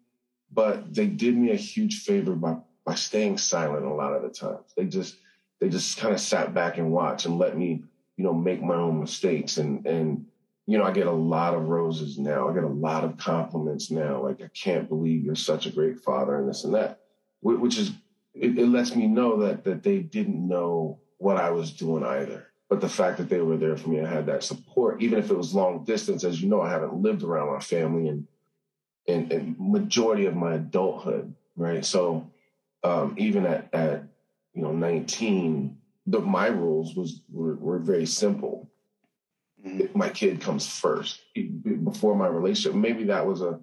but 0.51 0.93
they 0.93 1.07
did 1.07 1.35
me 1.37 1.51
a 1.51 1.55
huge 1.55 2.03
favor 2.03 2.35
by, 2.35 2.57
by 2.85 2.95
staying 2.95 3.37
silent 3.37 3.85
a 3.85 3.93
lot 3.93 4.13
of 4.13 4.21
the 4.21 4.29
times. 4.29 4.73
They 4.75 4.85
just, 4.85 5.17
they 5.59 5.69
just 5.69 5.97
kind 5.97 6.13
of 6.13 6.19
sat 6.19 6.53
back 6.53 6.77
and 6.77 6.91
watched 6.91 7.25
and 7.25 7.37
let 7.37 7.57
me 7.57 7.83
you 8.17 8.23
know, 8.23 8.33
make 8.33 8.61
my 8.61 8.75
own 8.75 8.99
mistakes. 8.99 9.57
And, 9.57 9.85
and, 9.85 10.25
you 10.65 10.77
know, 10.77 10.83
I 10.83 10.91
get 10.91 11.07
a 11.07 11.11
lot 11.11 11.53
of 11.53 11.69
roses 11.69 12.17
now. 12.17 12.49
I 12.49 12.53
get 12.53 12.63
a 12.63 12.67
lot 12.67 13.03
of 13.03 13.17
compliments 13.17 13.91
now. 13.91 14.21
Like, 14.21 14.41
I 14.41 14.49
can't 14.53 14.89
believe 14.89 15.23
you're 15.23 15.35
such 15.35 15.65
a 15.65 15.71
great 15.71 15.99
father 15.99 16.35
and 16.35 16.49
this 16.49 16.63
and 16.63 16.73
that, 16.73 16.99
which 17.41 17.77
is, 17.77 17.91
it, 18.33 18.57
it 18.57 18.67
lets 18.67 18.95
me 18.95 19.07
know 19.07 19.41
that, 19.41 19.63
that 19.63 19.83
they 19.83 19.99
didn't 19.99 20.47
know 20.47 20.99
what 21.19 21.37
I 21.37 21.51
was 21.51 21.71
doing 21.71 22.03
either. 22.03 22.47
But 22.69 22.81
the 22.81 22.89
fact 22.89 23.17
that 23.17 23.29
they 23.29 23.39
were 23.39 23.55
there 23.55 23.77
for 23.77 23.89
me, 23.89 24.01
I 24.01 24.09
had 24.09 24.25
that 24.25 24.43
support, 24.43 25.01
even 25.01 25.19
if 25.19 25.31
it 25.31 25.37
was 25.37 25.53
long 25.53 25.85
distance. 25.85 26.23
As 26.23 26.41
you 26.41 26.49
know, 26.49 26.61
I 26.61 26.69
haven't 26.69 26.95
lived 26.95 27.23
around 27.23 27.53
my 27.53 27.59
family 27.59 28.09
and, 28.09 28.27
and, 29.07 29.31
and 29.31 29.55
majority 29.59 30.25
of 30.25 30.35
my 30.35 30.55
adulthood, 30.55 31.33
right? 31.55 31.85
So 31.85 32.29
um, 32.83 33.15
even 33.17 33.45
at, 33.45 33.73
at, 33.73 34.03
you 34.53 34.61
know, 34.61 34.71
19, 34.71 35.77
the 36.07 36.19
my 36.19 36.47
rules 36.47 36.95
was 36.95 37.21
were, 37.29 37.55
were 37.55 37.79
very 37.79 38.05
simple. 38.05 38.69
Mm-hmm. 39.65 39.97
My 39.97 40.09
kid 40.09 40.41
comes 40.41 40.67
first 40.67 41.21
before 41.83 42.15
my 42.15 42.27
relationship. 42.27 42.75
Maybe 42.75 43.03
that 43.05 43.25
was 43.25 43.41
a, 43.41 43.59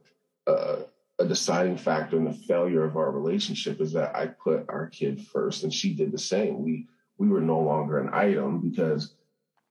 a 0.47 0.85
a 1.19 1.25
deciding 1.25 1.77
factor 1.77 2.17
in 2.17 2.25
the 2.25 2.33
failure 2.33 2.85
of 2.85 2.97
our 2.97 3.11
relationship 3.11 3.81
is 3.81 3.93
that 3.93 4.15
I 4.17 4.27
put 4.27 4.67
our 4.69 4.89
kid 4.89 5.25
first 5.27 5.63
and 5.63 5.73
she 5.73 5.95
did 5.95 6.13
the 6.13 6.19
same. 6.19 6.63
We 6.63 6.89
we 7.19 7.29
were 7.29 7.41
no 7.41 7.61
longer 7.61 8.01
an 8.01 8.11
item 8.13 8.61
because 8.61 9.15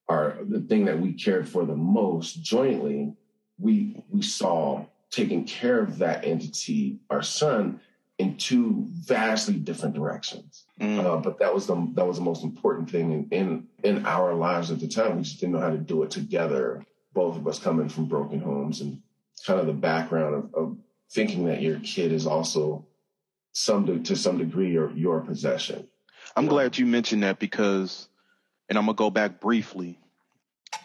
our 0.08 0.38
the 0.48 0.62
thing 0.62 0.86
that 0.86 1.00
we 1.00 1.14
cared 1.14 1.48
for 1.48 1.66
the 1.66 1.76
most 1.76 2.42
jointly, 2.42 3.14
we 3.60 4.04
we 4.10 4.22
saw 4.22 4.86
taking 5.14 5.46
care 5.46 5.80
of 5.80 6.00
that 6.00 6.26
entity, 6.26 6.98
our 7.12 7.22
son, 7.22 7.80
in 8.18 8.36
two 8.36 8.88
vastly 8.90 9.54
different 9.54 9.94
directions. 9.94 10.66
Mm. 10.82 11.06
Uh, 11.06 11.18
but 11.18 11.38
that 11.40 11.54
was 11.54 11.68
the 11.68 11.76
that 11.94 12.06
was 12.06 12.18
the 12.18 12.24
most 12.24 12.44
important 12.44 12.90
thing 12.90 13.12
in, 13.12 13.28
in 13.32 13.68
in 13.84 14.06
our 14.06 14.34
lives 14.34 14.72
at 14.72 14.80
the 14.80 14.88
time. 14.88 15.18
We 15.18 15.24
just 15.24 15.40
didn't 15.40 15.54
know 15.54 15.62
how 15.62 15.70
to 15.70 15.78
do 15.78 16.04
it 16.04 16.12
together. 16.12 16.84
Both 17.14 17.38
of 17.38 17.48
us 17.48 17.60
coming 17.60 17.90
from 17.90 18.06
broken 18.06 18.40
homes 18.40 18.82
and 18.82 19.02
kind 19.46 19.60
of 19.60 19.68
the 19.68 19.74
background 19.74 20.36
of, 20.36 20.54
of 20.56 20.78
thinking 21.12 21.46
that 21.46 21.62
your 21.62 21.80
kid 21.80 22.12
is 22.12 22.26
also 22.26 22.86
some 23.52 24.04
to 24.04 24.16
some 24.16 24.40
degree 24.40 24.72
your 24.72 24.92
your 24.92 25.22
possession. 25.22 25.88
I'm 26.36 26.48
glad 26.48 26.78
you 26.78 26.88
mentioned 26.88 27.22
that 27.22 27.38
because, 27.38 28.08
and 28.70 28.78
I'm 28.78 28.86
gonna 28.86 28.96
go 28.96 29.12
back 29.12 29.40
briefly 29.40 30.00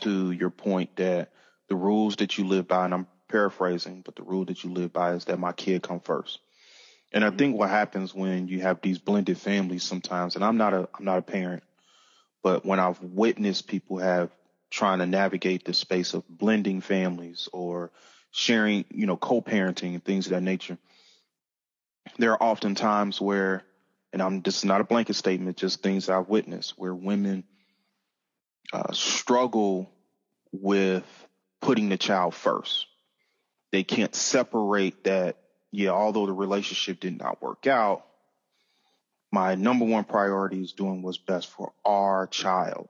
to 0.00 0.32
your 0.32 0.50
point 0.50 0.96
that 0.96 1.32
the 1.68 1.76
rules 1.76 2.16
that 2.16 2.36
you 2.36 2.46
live 2.46 2.68
by, 2.68 2.84
and 2.84 2.92
I'm 2.92 3.06
paraphrasing, 3.28 4.02
but 4.04 4.16
the 4.16 4.22
rule 4.22 4.44
that 4.46 4.64
you 4.64 4.70
live 4.70 4.92
by 4.92 5.12
is 5.12 5.26
that 5.26 5.38
my 5.38 5.52
kid 5.52 5.82
come 5.82 6.00
first. 6.00 6.40
And 7.12 7.24
I 7.24 7.30
think 7.30 7.56
what 7.56 7.70
happens 7.70 8.14
when 8.14 8.48
you 8.48 8.60
have 8.60 8.80
these 8.80 8.98
blended 8.98 9.38
families 9.38 9.82
sometimes, 9.82 10.34
and 10.34 10.44
I'm 10.44 10.56
not 10.56 10.74
a 10.74 10.88
I'm 10.98 11.04
not 11.04 11.18
a 11.18 11.22
parent, 11.22 11.62
but 12.42 12.66
when 12.66 12.78
I've 12.80 13.00
witnessed 13.00 13.66
people 13.66 13.98
have 13.98 14.30
trying 14.70 14.98
to 14.98 15.06
navigate 15.06 15.64
the 15.64 15.72
space 15.72 16.12
of 16.12 16.28
blending 16.28 16.82
families 16.82 17.48
or 17.52 17.90
sharing, 18.30 18.84
you 18.90 19.06
know, 19.06 19.16
co-parenting 19.16 19.94
and 19.94 20.04
things 20.04 20.26
of 20.26 20.32
that 20.32 20.42
nature, 20.42 20.76
there 22.18 22.32
are 22.32 22.42
often 22.42 22.74
times 22.74 23.20
where, 23.20 23.64
and 24.12 24.20
I'm 24.20 24.42
this 24.42 24.58
is 24.58 24.64
not 24.66 24.82
a 24.82 24.84
blanket 24.84 25.14
statement, 25.14 25.56
just 25.56 25.82
things 25.82 26.10
I've 26.10 26.28
witnessed 26.28 26.74
where 26.76 26.94
women 26.94 27.44
uh, 28.72 28.92
struggle 28.92 29.90
with 30.52 31.04
putting 31.60 31.88
the 31.88 31.96
child 31.96 32.34
first. 32.34 32.86
They 33.72 33.84
can't 33.84 34.14
separate 34.14 35.04
that 35.04 35.36
yeah, 35.70 35.90
although 35.90 36.26
the 36.26 36.32
relationship 36.32 37.00
did 37.00 37.18
not 37.18 37.42
work 37.42 37.66
out, 37.66 38.04
my 39.30 39.54
number 39.54 39.84
one 39.84 40.04
priority 40.04 40.62
is 40.62 40.72
doing 40.72 41.02
what's 41.02 41.18
best 41.18 41.48
for 41.48 41.72
our 41.84 42.26
child. 42.26 42.88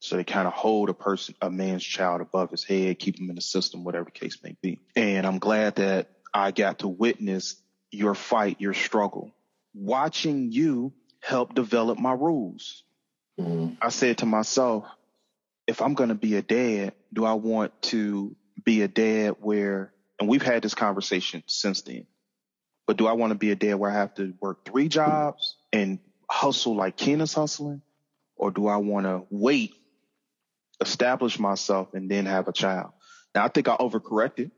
So 0.00 0.16
they 0.16 0.24
kind 0.24 0.46
of 0.46 0.52
hold 0.52 0.90
a 0.90 0.94
person, 0.94 1.34
a 1.40 1.50
man's 1.50 1.84
child 1.84 2.20
above 2.20 2.50
his 2.50 2.64
head, 2.64 2.98
keep 2.98 3.18
him 3.18 3.30
in 3.30 3.36
the 3.36 3.42
system, 3.42 3.84
whatever 3.84 4.06
the 4.06 4.10
case 4.10 4.38
may 4.42 4.56
be. 4.60 4.80
And 4.96 5.26
I'm 5.26 5.38
glad 5.38 5.76
that 5.76 6.08
I 6.32 6.50
got 6.50 6.80
to 6.80 6.88
witness 6.88 7.56
your 7.90 8.14
fight, 8.14 8.60
your 8.60 8.74
struggle. 8.74 9.32
Watching 9.74 10.50
you 10.52 10.92
help 11.20 11.54
develop 11.54 11.98
my 11.98 12.12
rules. 12.12 12.82
Mm-hmm. 13.40 13.74
I 13.80 13.88
said 13.90 14.18
to 14.18 14.26
myself, 14.26 14.84
if 15.66 15.82
I'm 15.82 15.94
going 15.94 16.08
to 16.08 16.14
be 16.14 16.36
a 16.36 16.42
dad, 16.42 16.94
do 17.12 17.24
I 17.24 17.34
want 17.34 17.80
to 17.82 18.34
be 18.64 18.82
a 18.82 18.88
dad 18.88 19.36
where 19.40 19.92
and 20.18 20.28
we've 20.28 20.42
had 20.42 20.62
this 20.62 20.74
conversation 20.74 21.42
since 21.46 21.82
then. 21.82 22.06
But 22.86 22.96
do 22.96 23.06
I 23.06 23.12
want 23.12 23.32
to 23.32 23.38
be 23.38 23.50
a 23.50 23.56
dad 23.56 23.74
where 23.74 23.90
I 23.90 23.94
have 23.94 24.14
to 24.14 24.34
work 24.40 24.64
three 24.64 24.88
jobs 24.88 25.56
and 25.72 25.98
hustle 26.28 26.74
like 26.74 26.96
Ken 26.96 27.20
is 27.20 27.34
hustling? 27.34 27.82
Or 28.36 28.50
do 28.50 28.66
I 28.68 28.76
want 28.76 29.06
to 29.06 29.26
wait, 29.30 29.74
establish 30.80 31.38
myself, 31.38 31.92
and 31.94 32.10
then 32.10 32.26
have 32.26 32.48
a 32.48 32.52
child? 32.52 32.92
Now, 33.34 33.44
I 33.44 33.48
think 33.48 33.68
I 33.68 33.76
overcorrected. 33.76 34.52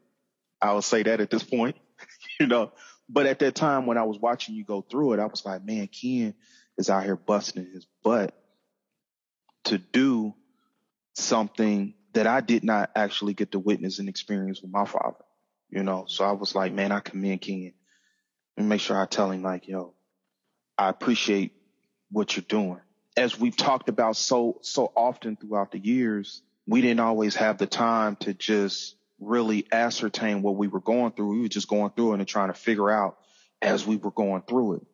I 0.60 0.72
will 0.72 0.82
say 0.82 1.02
that 1.02 1.20
at 1.20 1.30
this 1.30 1.42
point, 1.42 1.76
you 2.40 2.46
know. 2.46 2.72
But 3.08 3.26
at 3.26 3.40
that 3.40 3.54
time, 3.54 3.86
when 3.86 3.98
I 3.98 4.04
was 4.04 4.18
watching 4.18 4.54
you 4.54 4.64
go 4.64 4.82
through 4.82 5.14
it, 5.14 5.20
I 5.20 5.26
was 5.26 5.44
like, 5.44 5.64
man, 5.64 5.88
Ken 5.88 6.34
is 6.78 6.88
out 6.88 7.04
here 7.04 7.16
busting 7.16 7.66
his 7.72 7.86
butt 8.04 8.34
to 9.64 9.78
do 9.78 10.34
something 11.14 11.94
that 12.12 12.26
I 12.26 12.40
did 12.40 12.62
not 12.62 12.90
actually 12.94 13.34
get 13.34 13.52
to 13.52 13.58
witness 13.58 13.98
and 13.98 14.08
experience 14.08 14.62
with 14.62 14.70
my 14.70 14.84
father 14.84 15.24
you 15.70 15.82
know. 15.82 16.04
So 16.08 16.24
I 16.24 16.32
was 16.32 16.54
like, 16.54 16.72
man, 16.72 16.92
I 16.92 17.00
commend 17.00 17.40
Ken 17.40 17.72
and 18.56 18.68
make 18.68 18.80
sure 18.80 19.00
I 19.00 19.06
tell 19.06 19.30
him 19.30 19.42
like, 19.42 19.68
yo, 19.68 19.94
I 20.76 20.88
appreciate 20.88 21.52
what 22.10 22.36
you're 22.36 22.44
doing. 22.48 22.80
As 23.16 23.38
we've 23.38 23.56
talked 23.56 23.88
about 23.88 24.16
so 24.16 24.58
so 24.62 24.92
often 24.96 25.36
throughout 25.36 25.72
the 25.72 25.78
years, 25.78 26.42
we 26.66 26.80
didn't 26.80 27.00
always 27.00 27.34
have 27.36 27.58
the 27.58 27.66
time 27.66 28.16
to 28.16 28.34
just 28.34 28.96
really 29.18 29.66
ascertain 29.72 30.42
what 30.42 30.56
we 30.56 30.68
were 30.68 30.80
going 30.80 31.12
through. 31.12 31.28
We 31.28 31.40
were 31.42 31.48
just 31.48 31.68
going 31.68 31.90
through 31.90 32.14
it 32.14 32.18
and 32.20 32.28
trying 32.28 32.48
to 32.48 32.54
figure 32.54 32.90
out 32.90 33.18
as 33.60 33.86
we 33.86 33.96
were 33.96 34.10
going 34.10 34.42
through 34.42 34.74
it. 34.74 34.86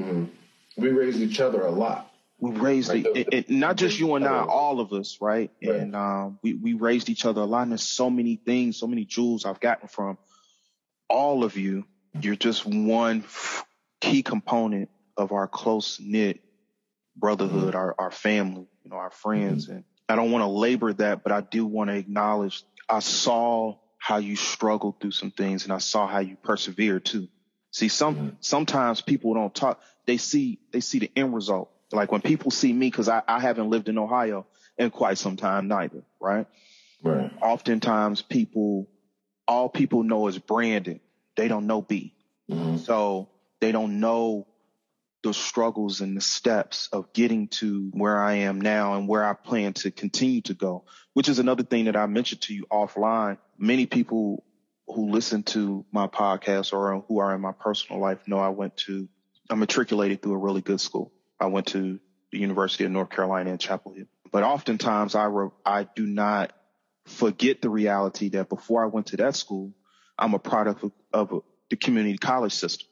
Mm-hmm. 0.00 0.24
We 0.76 0.90
raised 0.90 1.20
each 1.20 1.40
other 1.40 1.62
a 1.62 1.70
lot 1.70 2.12
we 2.38 2.50
raised 2.50 2.90
right. 2.90 3.06
it, 3.06 3.28
it, 3.32 3.50
not 3.50 3.76
just 3.76 3.98
you 3.98 4.14
and 4.14 4.26
I, 4.26 4.44
all 4.44 4.80
of 4.80 4.92
us, 4.92 5.18
right? 5.20 5.50
right. 5.64 5.76
And 5.76 5.96
um, 5.96 6.38
we 6.42 6.54
we 6.54 6.74
raised 6.74 7.08
each 7.08 7.24
other 7.24 7.40
a 7.40 7.44
lot. 7.44 7.62
And 7.62 7.72
there's 7.72 7.82
so 7.82 8.10
many 8.10 8.36
things, 8.36 8.76
so 8.76 8.86
many 8.86 9.04
jewels 9.04 9.44
I've 9.46 9.60
gotten 9.60 9.88
from 9.88 10.18
all 11.08 11.44
of 11.44 11.56
you. 11.56 11.86
You're 12.20 12.36
just 12.36 12.66
one 12.66 13.24
key 14.00 14.22
component 14.22 14.90
of 15.16 15.32
our 15.32 15.48
close 15.48 15.98
knit 15.98 16.40
brotherhood, 17.16 17.68
mm-hmm. 17.68 17.76
our 17.76 17.94
our 17.98 18.10
family, 18.10 18.66
you 18.84 18.90
know, 18.90 18.96
our 18.96 19.10
friends. 19.10 19.66
Mm-hmm. 19.66 19.76
And 19.76 19.84
I 20.08 20.16
don't 20.16 20.30
want 20.30 20.42
to 20.42 20.48
labor 20.48 20.92
that, 20.92 21.22
but 21.22 21.32
I 21.32 21.40
do 21.40 21.64
want 21.64 21.88
to 21.88 21.96
acknowledge. 21.96 22.64
I 22.88 23.00
saw 23.00 23.78
how 23.98 24.18
you 24.18 24.36
struggled 24.36 25.00
through 25.00 25.12
some 25.12 25.30
things, 25.30 25.64
and 25.64 25.72
I 25.72 25.78
saw 25.78 26.06
how 26.06 26.18
you 26.18 26.36
persevered 26.36 27.06
too. 27.06 27.28
See, 27.70 27.88
some 27.88 28.14
mm-hmm. 28.14 28.28
sometimes 28.40 29.00
people 29.00 29.32
don't 29.32 29.54
talk. 29.54 29.80
They 30.06 30.18
see 30.18 30.60
they 30.70 30.80
see 30.80 30.98
the 30.98 31.10
end 31.16 31.34
result 31.34 31.70
like 31.92 32.10
when 32.12 32.20
people 32.20 32.50
see 32.50 32.72
me, 32.72 32.90
because 32.90 33.08
I, 33.08 33.22
I 33.26 33.40
haven't 33.40 33.70
lived 33.70 33.88
in 33.88 33.98
Ohio 33.98 34.46
in 34.76 34.90
quite 34.90 35.18
some 35.18 35.36
time 35.36 35.68
neither, 35.68 36.02
right? 36.20 36.46
Right. 37.02 37.30
Oftentimes 37.40 38.22
people, 38.22 38.88
all 39.46 39.68
people 39.68 40.02
know 40.02 40.26
is 40.26 40.38
Brandon. 40.38 41.00
They 41.36 41.48
don't 41.48 41.66
know 41.66 41.82
B. 41.82 42.14
Mm-hmm. 42.50 42.78
So 42.78 43.28
they 43.60 43.72
don't 43.72 44.00
know 44.00 44.46
the 45.22 45.34
struggles 45.34 46.00
and 46.00 46.16
the 46.16 46.20
steps 46.20 46.88
of 46.92 47.12
getting 47.12 47.48
to 47.48 47.90
where 47.92 48.20
I 48.20 48.34
am 48.34 48.60
now 48.60 48.94
and 48.94 49.08
where 49.08 49.24
I 49.24 49.32
plan 49.34 49.72
to 49.74 49.90
continue 49.90 50.40
to 50.42 50.54
go, 50.54 50.84
which 51.14 51.28
is 51.28 51.38
another 51.38 51.64
thing 51.64 51.86
that 51.86 51.96
I 51.96 52.06
mentioned 52.06 52.42
to 52.42 52.54
you 52.54 52.66
offline. 52.70 53.38
Many 53.58 53.86
people 53.86 54.44
who 54.86 55.10
listen 55.10 55.42
to 55.42 55.84
my 55.90 56.06
podcast 56.06 56.72
or 56.72 57.04
who 57.08 57.18
are 57.18 57.34
in 57.34 57.40
my 57.40 57.52
personal 57.52 58.00
life 58.00 58.18
know 58.28 58.38
I 58.38 58.50
went 58.50 58.76
to, 58.78 59.08
I 59.50 59.56
matriculated 59.56 60.22
through 60.22 60.34
a 60.34 60.38
really 60.38 60.60
good 60.60 60.80
school. 60.80 61.12
I 61.38 61.46
went 61.46 61.68
to 61.68 61.98
the 62.32 62.38
University 62.38 62.84
of 62.84 62.90
North 62.90 63.10
Carolina 63.10 63.50
in 63.50 63.58
Chapel 63.58 63.92
Hill. 63.92 64.06
But 64.32 64.42
oftentimes 64.42 65.14
I, 65.14 65.24
re- 65.24 65.50
I 65.64 65.86
do 65.94 66.06
not 66.06 66.52
forget 67.06 67.62
the 67.62 67.70
reality 67.70 68.30
that 68.30 68.48
before 68.48 68.82
I 68.82 68.88
went 68.88 69.08
to 69.08 69.16
that 69.18 69.36
school, 69.36 69.72
I'm 70.18 70.34
a 70.34 70.38
product 70.38 70.82
of, 70.82 70.92
of 71.12 71.42
the 71.70 71.76
community 71.76 72.18
college 72.18 72.52
system. 72.52 72.88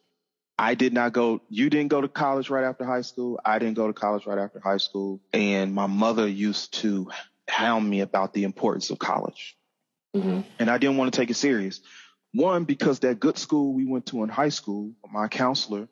I 0.57 0.75
did 0.75 0.93
not 0.93 1.13
go, 1.13 1.41
you 1.49 1.69
didn't 1.69 1.89
go 1.89 2.01
to 2.01 2.09
college 2.09 2.49
right 2.49 2.65
after 2.65 2.85
high 2.85 3.01
school. 3.01 3.41
I 3.45 3.59
didn't 3.59 3.75
go 3.75 3.89
to 3.89 3.93
college 3.93 4.25
right 4.25 4.39
after 4.39 4.61
high 4.61 4.77
school. 4.77 5.21
And 5.33 5.75
my 5.75 5.87
mother 5.87 6.29
used 6.29 6.75
to 6.75 7.11
hound 7.49 7.89
me 7.89 8.01
about 8.01 8.33
the 8.33 8.45
importance 8.45 8.91
of 8.91 8.99
college. 8.99 9.57
Mm-hmm. 10.15 10.43
And 10.61 10.71
I 10.71 10.79
didn't 10.79 10.97
want 10.97 11.13
to 11.13 11.21
take 11.21 11.31
it 11.31 11.35
serious. 11.35 11.81
One, 12.33 12.65
because 12.65 13.01
that 13.01 13.19
good 13.19 13.37
school 13.37 13.73
we 13.73 13.85
went 13.85 14.07
to 14.07 14.23
in 14.23 14.29
high 14.29 14.49
school, 14.51 14.93
my 15.11 15.29
counselor 15.29 15.89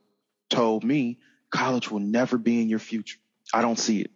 told 0.49 0.85
me 0.85 1.19
college 1.53 1.91
will 1.91 2.01
never 2.01 2.38
be 2.38 2.61
in 2.61 2.69
your 2.69 2.81
future. 2.81 3.19
I 3.55 3.62
don't 3.62 3.79
see 3.79 4.01
it. 4.01 4.11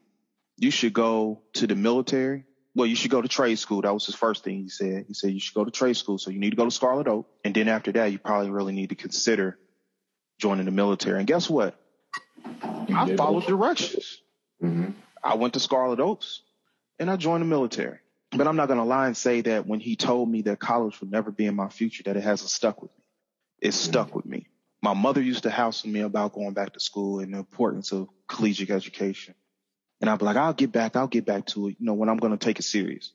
You 0.57 0.70
should 0.72 0.92
go 0.92 1.42
to 1.55 1.66
the 1.66 1.77
military. 1.77 2.44
Well, 2.75 2.87
you 2.87 2.96
should 2.96 3.11
go 3.11 3.22
to 3.22 3.29
trade 3.29 3.59
school. 3.59 3.83
That 3.83 3.94
was 3.94 4.07
his 4.07 4.14
first 4.14 4.42
thing 4.42 4.62
he 4.62 4.68
said. 4.68 5.05
He 5.07 5.14
said 5.14 5.31
you 5.31 5.40
should 5.40 5.55
go 5.55 5.64
to 5.64 5.70
trade 5.70 5.96
school. 5.96 6.18
So 6.18 6.31
you 6.31 6.40
need 6.40 6.51
to 6.51 6.57
go 6.57 6.64
to 6.64 6.70
Scarlet 6.70 7.07
Oak. 7.07 7.29
And 7.44 7.55
then 7.55 7.68
after 7.68 7.92
that, 7.92 8.11
you 8.11 8.18
probably 8.18 8.51
really 8.51 8.72
need 8.72 8.88
to 8.88 8.94
consider 8.94 9.59
joining 10.38 10.64
the 10.64 10.72
military. 10.72 11.18
And 11.18 11.27
guess 11.27 11.49
what? 11.49 11.79
I 12.44 13.14
followed 13.16 13.46
directions. 13.46 14.18
Mm-hmm. 14.62 14.90
I 15.22 15.37
went 15.37 15.55
to 15.55 15.61
Scarlet 15.61 16.01
Oaks 16.01 16.42
and 16.99 17.11
I 17.11 17.16
joined 17.16 17.42
the 17.42 17.46
military. 17.46 17.99
But 18.33 18.46
I'm 18.46 18.57
not 18.57 18.66
going 18.66 18.79
to 18.79 18.85
lie 18.85 19.07
and 19.07 19.16
say 19.16 19.42
that 19.42 19.66
when 19.66 19.81
he 19.81 19.96
told 19.96 20.29
me 20.29 20.42
that 20.42 20.59
college 20.59 21.01
would 21.01 21.11
never 21.11 21.31
be 21.31 21.46
in 21.46 21.55
my 21.55 21.68
future, 21.68 22.03
that 22.05 22.16
it 22.16 22.25
hasn't 22.25 22.51
stuck 22.51 22.83
with 22.83 22.90
me. 22.90 23.05
It 23.61 23.72
stuck 23.72 24.09
mm-hmm. 24.09 24.16
with 24.16 24.27
me 24.27 24.49
my 24.87 24.94
mother 24.94 25.20
used 25.20 25.42
to 25.42 25.51
hassle 25.51 25.90
me 25.90 25.99
about 25.99 26.33
going 26.33 26.53
back 26.53 26.72
to 26.75 26.79
school 26.79 27.18
and 27.18 27.35
the 27.35 27.38
importance 27.38 27.90
of 27.90 28.09
collegiate 28.29 28.70
education. 28.70 29.35
And 30.01 30.09
I'd 30.09 30.20
be 30.20 30.25
like, 30.25 30.37
I'll 30.37 30.53
get 30.53 30.70
back, 30.70 30.94
I'll 30.94 31.09
get 31.09 31.25
back 31.25 31.46
to 31.46 31.66
it, 31.66 31.77
you 31.81 31.87
know, 31.87 31.94
when 31.94 32.09
I'm 32.09 32.18
going 32.18 32.38
to 32.38 32.44
take 32.44 32.61
it 32.61 32.62
serious. 32.62 33.11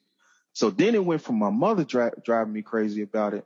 So 0.52 0.70
then 0.70 0.96
it 0.96 1.06
went 1.06 1.22
from 1.22 1.40
my 1.40 1.50
mother 1.50 1.86
dri- 1.86 2.12
driving 2.26 2.52
me 2.52 2.62
crazy 2.62 3.04
about 3.04 3.36
it 3.36 3.46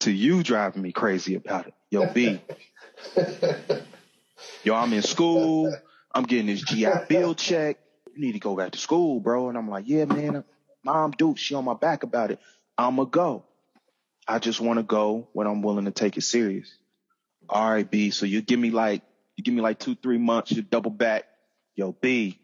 to 0.00 0.10
you 0.10 0.42
driving 0.42 0.82
me 0.82 0.90
crazy 0.90 1.36
about 1.36 1.68
it. 1.68 1.74
Yo, 1.88 2.12
B. 2.12 2.42
Yo, 4.64 4.74
I'm 4.74 4.92
in 4.92 5.02
school. 5.02 5.72
I'm 6.12 6.24
getting 6.24 6.46
this 6.46 6.62
GI 6.62 6.88
Bill 7.08 7.36
check. 7.36 7.78
You 8.12 8.22
need 8.22 8.32
to 8.32 8.40
go 8.40 8.56
back 8.56 8.72
to 8.72 8.78
school, 8.78 9.20
bro. 9.20 9.50
And 9.50 9.56
I'm 9.56 9.70
like, 9.70 9.84
yeah, 9.86 10.06
man, 10.06 10.42
mom, 10.82 11.12
dude, 11.12 11.38
she 11.38 11.54
on 11.54 11.64
my 11.64 11.74
back 11.74 12.02
about 12.02 12.32
it. 12.32 12.40
I'ma 12.76 13.04
go. 13.04 13.44
I 14.26 14.40
just 14.40 14.60
want 14.60 14.80
to 14.80 14.82
go 14.82 15.28
when 15.32 15.46
I'm 15.46 15.62
willing 15.62 15.84
to 15.84 15.92
take 15.92 16.16
it 16.16 16.22
serious. 16.22 16.74
All 17.48 17.70
right, 17.70 17.88
B. 17.88 18.10
So 18.10 18.26
you 18.26 18.42
give 18.42 18.58
me 18.58 18.70
like 18.70 19.02
you 19.36 19.44
give 19.44 19.54
me 19.54 19.60
like 19.60 19.78
two, 19.78 19.94
three 19.94 20.18
months, 20.18 20.52
you 20.52 20.62
double 20.62 20.90
back. 20.90 21.24
Yo, 21.74 21.92
B, 21.92 22.38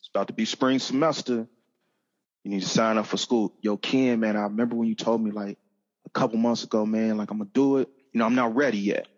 it's 0.00 0.08
about 0.08 0.28
to 0.28 0.32
be 0.32 0.44
spring 0.44 0.78
semester. 0.78 1.46
You 2.44 2.50
need 2.50 2.62
to 2.62 2.68
sign 2.68 2.98
up 2.98 3.06
for 3.06 3.16
school. 3.16 3.54
Yo, 3.62 3.76
Ken, 3.76 4.20
man, 4.20 4.36
I 4.36 4.42
remember 4.42 4.76
when 4.76 4.88
you 4.88 4.94
told 4.94 5.22
me 5.22 5.30
like 5.30 5.58
a 6.04 6.10
couple 6.10 6.38
months 6.38 6.64
ago, 6.64 6.84
man, 6.84 7.16
like 7.16 7.30
I'm 7.30 7.38
gonna 7.38 7.50
do 7.52 7.78
it. 7.78 7.88
You 8.12 8.18
know, 8.18 8.26
I'm 8.26 8.34
not 8.34 8.54
ready 8.54 8.78
yet. 8.78 9.08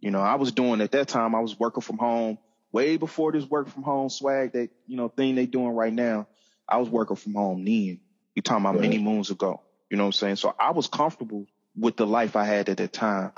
You 0.00 0.10
know, 0.10 0.20
I 0.20 0.36
was 0.36 0.52
doing 0.52 0.80
at 0.80 0.92
that 0.92 1.08
time, 1.08 1.34
I 1.34 1.40
was 1.40 1.58
working 1.58 1.80
from 1.80 1.98
home 1.98 2.38
way 2.70 2.98
before 2.98 3.32
this 3.32 3.46
work 3.46 3.68
from 3.68 3.82
home 3.82 4.10
swag 4.10 4.52
that, 4.52 4.70
you 4.86 4.96
know, 4.96 5.08
thing 5.08 5.34
they 5.34 5.46
doing 5.46 5.70
right 5.70 5.92
now. 5.92 6.28
I 6.68 6.76
was 6.76 6.88
working 6.88 7.16
from 7.16 7.34
home 7.34 7.64
then. 7.64 8.00
You 8.34 8.42
talking 8.42 8.64
about 8.64 8.74
right. 8.74 8.82
many 8.82 8.98
moons 8.98 9.30
ago. 9.30 9.62
You 9.90 9.96
know 9.96 10.04
what 10.04 10.08
I'm 10.08 10.12
saying? 10.12 10.36
So 10.36 10.54
I 10.60 10.72
was 10.72 10.86
comfortable 10.86 11.46
with 11.74 11.96
the 11.96 12.06
life 12.06 12.36
I 12.36 12.44
had 12.44 12.68
at 12.68 12.76
that 12.76 12.92
time 12.92 13.32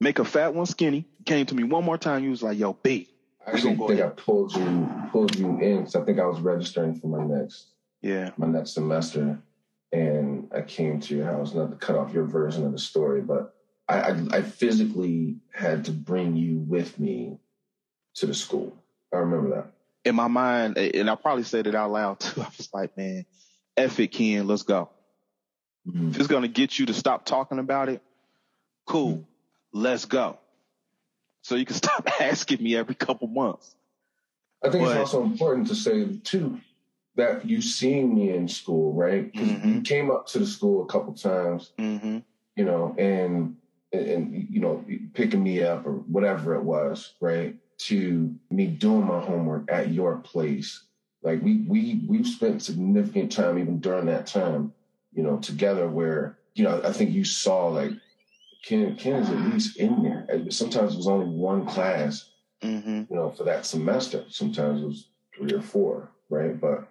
make 0.00 0.18
a 0.18 0.24
fat 0.24 0.54
one 0.54 0.66
skinny, 0.66 1.04
came 1.24 1.46
to 1.46 1.54
me 1.54 1.62
one 1.62 1.84
more 1.84 1.98
time. 1.98 2.22
He 2.22 2.28
was 2.28 2.42
like, 2.42 2.58
"Yo, 2.58 2.72
B." 2.72 3.08
I 3.46 3.52
actually 3.52 3.76
think 3.76 3.90
ahead. 3.90 4.06
I 4.06 4.08
pulled 4.08 4.54
you 4.56 4.90
pulled 5.12 5.36
you 5.36 5.58
in 5.60 5.78
because 5.78 5.96
I 5.96 6.04
think 6.04 6.18
I 6.18 6.26
was 6.26 6.40
registering 6.40 6.94
for 6.94 7.06
my 7.06 7.24
next 7.24 7.66
yeah 8.02 8.30
my 8.36 8.46
next 8.46 8.72
semester, 8.72 9.38
and 9.92 10.50
I 10.54 10.62
came 10.62 11.00
to 11.00 11.16
your 11.16 11.26
house 11.26 11.54
not 11.54 11.70
to 11.70 11.76
cut 11.76 11.96
off 11.96 12.12
your 12.12 12.24
version 12.24 12.64
of 12.64 12.72
the 12.72 12.78
story, 12.78 13.20
but 13.20 13.54
I, 13.88 14.00
I, 14.00 14.26
I 14.32 14.42
physically 14.42 15.36
had 15.52 15.84
to 15.86 15.92
bring 15.92 16.36
you 16.36 16.58
with 16.58 16.98
me 16.98 17.38
to 18.14 18.26
the 18.26 18.34
school. 18.34 18.76
I 19.12 19.18
remember 19.18 19.56
that. 19.56 19.72
In 20.04 20.14
my 20.14 20.28
mind, 20.28 20.78
and 20.78 21.10
I 21.10 21.14
probably 21.14 21.44
said 21.44 21.66
it 21.66 21.74
out 21.74 21.90
loud 21.90 22.20
too. 22.20 22.40
I 22.40 22.48
was 22.56 22.70
like, 22.72 22.96
"Man, 22.96 23.26
F 23.76 24.00
it, 24.00 24.08
Ken, 24.08 24.46
let's 24.46 24.62
go." 24.62 24.90
Mm-hmm. 25.86 26.10
If 26.10 26.18
it's 26.18 26.26
gonna 26.26 26.48
get 26.48 26.78
you 26.78 26.86
to 26.86 26.94
stop 26.94 27.24
talking 27.24 27.58
about 27.58 27.88
it, 27.88 28.02
cool. 28.86 29.26
Let's 29.72 30.04
go. 30.04 30.38
So 31.42 31.54
you 31.54 31.64
can 31.64 31.76
stop 31.84 32.08
asking 32.20 32.62
me 32.62 32.76
every 32.76 32.94
couple 32.94 33.28
months. 33.28 33.74
I 34.62 34.68
think 34.68 34.84
but, 34.84 34.96
it's 34.96 35.14
also 35.14 35.22
important 35.22 35.68
to 35.68 35.74
say 35.74 36.18
too 36.22 36.60
that 37.16 37.44
you 37.46 37.60
seen 37.60 38.14
me 38.14 38.30
in 38.30 38.48
school, 38.48 38.92
right? 38.92 39.30
Because 39.30 39.48
mm-hmm. 39.48 39.74
you 39.74 39.80
came 39.82 40.10
up 40.10 40.26
to 40.28 40.38
the 40.38 40.46
school 40.46 40.82
a 40.82 40.86
couple 40.86 41.12
times, 41.12 41.72
mm-hmm. 41.78 42.18
you 42.56 42.64
know, 42.64 42.94
and 42.98 43.56
and 43.92 44.46
you 44.50 44.60
know 44.60 44.84
picking 45.14 45.42
me 45.42 45.62
up 45.62 45.86
or 45.86 45.92
whatever 45.92 46.54
it 46.54 46.62
was, 46.62 47.14
right? 47.20 47.56
To 47.78 48.34
me 48.50 48.66
doing 48.66 49.06
my 49.06 49.20
homework 49.20 49.70
at 49.70 49.90
your 49.90 50.18
place. 50.18 50.84
Like 51.22 51.42
we 51.42 51.64
we 51.68 52.02
we've 52.06 52.26
spent 52.26 52.62
significant 52.62 53.32
time 53.32 53.58
even 53.58 53.80
during 53.80 54.06
that 54.06 54.26
time, 54.26 54.72
you 55.12 55.22
know, 55.22 55.38
together 55.38 55.88
where, 55.88 56.38
you 56.54 56.64
know, 56.64 56.80
I 56.84 56.92
think 56.92 57.10
you 57.10 57.24
saw 57.24 57.68
like 57.68 57.92
Ken 58.64 58.96
Ken 58.96 59.22
is 59.22 59.30
at 59.30 59.38
least 59.38 59.78
in 59.78 60.02
there. 60.02 60.26
Sometimes 60.50 60.94
it 60.94 60.98
was 60.98 61.08
only 61.08 61.26
one 61.26 61.66
class, 61.66 62.30
mm-hmm. 62.62 63.04
you 63.10 63.16
know, 63.16 63.30
for 63.30 63.44
that 63.44 63.64
semester. 63.64 64.24
Sometimes 64.28 64.82
it 64.82 64.86
was 64.86 65.08
three 65.34 65.52
or 65.52 65.62
four, 65.62 66.10
right? 66.28 66.60
But 66.60 66.88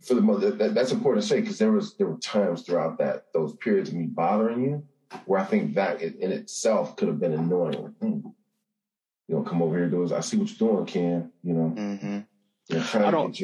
for 0.00 0.14
the 0.14 0.20
most, 0.20 0.58
that, 0.58 0.74
that's 0.74 0.92
important 0.92 1.22
to 1.22 1.28
say 1.28 1.40
because 1.40 1.58
there 1.58 1.72
was 1.72 1.96
there 1.96 2.06
were 2.06 2.18
times 2.18 2.62
throughout 2.62 2.98
that 2.98 3.26
those 3.34 3.54
periods 3.56 3.90
of 3.90 3.96
me 3.96 4.06
bothering 4.06 4.62
you 4.62 4.82
where 5.26 5.40
I 5.40 5.44
think 5.44 5.74
that 5.74 6.02
in 6.02 6.32
itself 6.32 6.96
could 6.96 7.08
have 7.08 7.20
been 7.20 7.32
annoying. 7.32 7.94
Hmm. 8.00 8.20
You 9.28 9.36
know, 9.36 9.42
come 9.42 9.62
over 9.62 9.76
here, 9.76 9.88
do 9.88 10.14
I 10.14 10.20
see 10.20 10.36
what 10.36 10.48
you're 10.48 10.68
doing, 10.68 10.86
Ken. 10.86 11.32
You 11.42 11.54
know, 11.54 11.74
mm-hmm. 11.76 12.18
you 12.68 12.76
know 12.76 13.06
I 13.06 13.10
don't. 13.10 13.42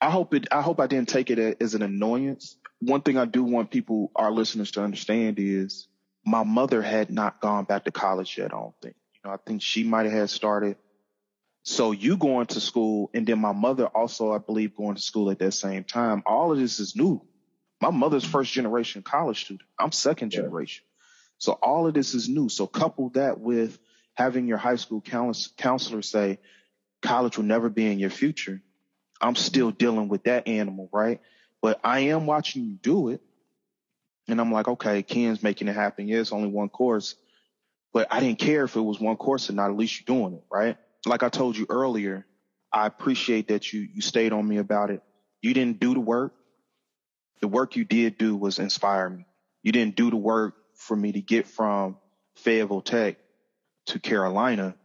I 0.00 0.10
hope 0.10 0.34
it. 0.34 0.48
I 0.50 0.62
hope 0.62 0.80
I 0.80 0.86
didn't 0.86 1.08
take 1.08 1.30
it 1.30 1.60
as 1.60 1.74
an 1.74 1.82
annoyance. 1.82 2.56
One 2.80 3.02
thing 3.02 3.18
I 3.18 3.26
do 3.26 3.44
want 3.44 3.70
people, 3.70 4.10
our 4.16 4.32
listeners, 4.32 4.70
to 4.72 4.82
understand 4.82 5.38
is 5.38 5.88
my 6.24 6.44
mother 6.44 6.82
had 6.82 7.10
not 7.10 7.40
gone 7.40 7.64
back 7.64 7.84
to 7.84 7.90
college 7.90 8.36
yet. 8.38 8.46
I 8.46 8.58
don't 8.58 8.74
think. 8.82 8.96
You 9.14 9.28
know, 9.28 9.34
I 9.34 9.38
think 9.46 9.62
she 9.62 9.84
might 9.84 10.06
have 10.06 10.14
had 10.14 10.30
started. 10.30 10.76
So 11.62 11.92
you 11.92 12.16
going 12.16 12.46
to 12.46 12.60
school, 12.60 13.10
and 13.12 13.26
then 13.26 13.38
my 13.38 13.52
mother 13.52 13.86
also, 13.86 14.32
I 14.32 14.38
believe, 14.38 14.74
going 14.74 14.96
to 14.96 15.02
school 15.02 15.30
at 15.30 15.38
that 15.40 15.52
same 15.52 15.84
time. 15.84 16.22
All 16.24 16.52
of 16.52 16.58
this 16.58 16.80
is 16.80 16.96
new. 16.96 17.22
My 17.80 17.90
mother's 17.90 18.24
first 18.24 18.52
generation 18.52 19.02
college 19.02 19.44
student. 19.44 19.68
I'm 19.78 19.92
second 19.92 20.30
generation. 20.30 20.84
So 21.38 21.52
all 21.52 21.86
of 21.86 21.94
this 21.94 22.14
is 22.14 22.28
new. 22.28 22.48
So 22.48 22.66
couple 22.66 23.10
that 23.10 23.40
with 23.40 23.78
having 24.14 24.46
your 24.46 24.58
high 24.58 24.76
school 24.76 25.00
counselor 25.00 26.02
say 26.02 26.38
college 27.00 27.38
will 27.38 27.44
never 27.44 27.70
be 27.70 27.86
in 27.86 27.98
your 27.98 28.10
future. 28.10 28.60
I'm 29.20 29.36
still 29.36 29.70
dealing 29.70 30.08
with 30.08 30.24
that 30.24 30.48
animal, 30.48 30.88
right? 30.92 31.20
But 31.62 31.80
I 31.84 32.00
am 32.00 32.26
watching 32.26 32.64
you 32.64 32.74
do 32.74 33.08
it. 33.08 33.22
And 34.30 34.40
I'm 34.40 34.52
like, 34.52 34.68
okay, 34.68 35.02
Ken's 35.02 35.42
making 35.42 35.68
it 35.68 35.74
happen. 35.74 36.08
Yeah, 36.08 36.20
it's 36.20 36.32
only 36.32 36.48
one 36.48 36.68
course, 36.68 37.14
but 37.92 38.06
I 38.10 38.20
didn't 38.20 38.38
care 38.38 38.64
if 38.64 38.76
it 38.76 38.80
was 38.80 39.00
one 39.00 39.16
course 39.16 39.50
or 39.50 39.54
not. 39.54 39.70
At 39.70 39.76
least 39.76 40.00
you're 40.00 40.16
doing 40.16 40.34
it, 40.34 40.44
right? 40.52 40.76
Like 41.06 41.22
I 41.22 41.28
told 41.28 41.56
you 41.56 41.66
earlier, 41.68 42.26
I 42.72 42.86
appreciate 42.86 43.48
that 43.48 43.72
you 43.72 43.80
you 43.80 44.02
stayed 44.02 44.32
on 44.32 44.46
me 44.46 44.58
about 44.58 44.90
it. 44.90 45.02
You 45.42 45.54
didn't 45.54 45.80
do 45.80 45.94
the 45.94 46.00
work. 46.00 46.34
The 47.40 47.48
work 47.48 47.76
you 47.76 47.84
did 47.84 48.18
do 48.18 48.36
was 48.36 48.58
inspire 48.58 49.08
me. 49.08 49.26
You 49.62 49.72
didn't 49.72 49.96
do 49.96 50.10
the 50.10 50.16
work 50.16 50.54
for 50.76 50.96
me 50.96 51.12
to 51.12 51.20
get 51.20 51.46
from 51.46 51.96
Fayetteville 52.36 52.82
Tech 52.82 53.16
to 53.86 53.98
Carolina, 53.98 54.76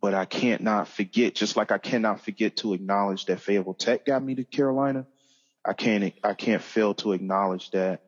but 0.00 0.14
I 0.14 0.24
can't 0.24 0.62
not 0.62 0.88
forget, 0.88 1.34
just 1.34 1.56
like 1.56 1.72
I 1.72 1.78
cannot 1.78 2.20
forget 2.24 2.56
to 2.56 2.74
acknowledge 2.74 3.26
that 3.26 3.40
Fayetteville 3.40 3.74
Tech 3.74 4.04
got 4.04 4.22
me 4.22 4.34
to 4.36 4.44
Carolina. 4.44 5.06
I 5.64 5.72
can't 5.72 6.12
I 6.22 6.34
can't 6.34 6.62
fail 6.62 6.94
to 6.96 7.12
acknowledge 7.12 7.70
that 7.70 8.00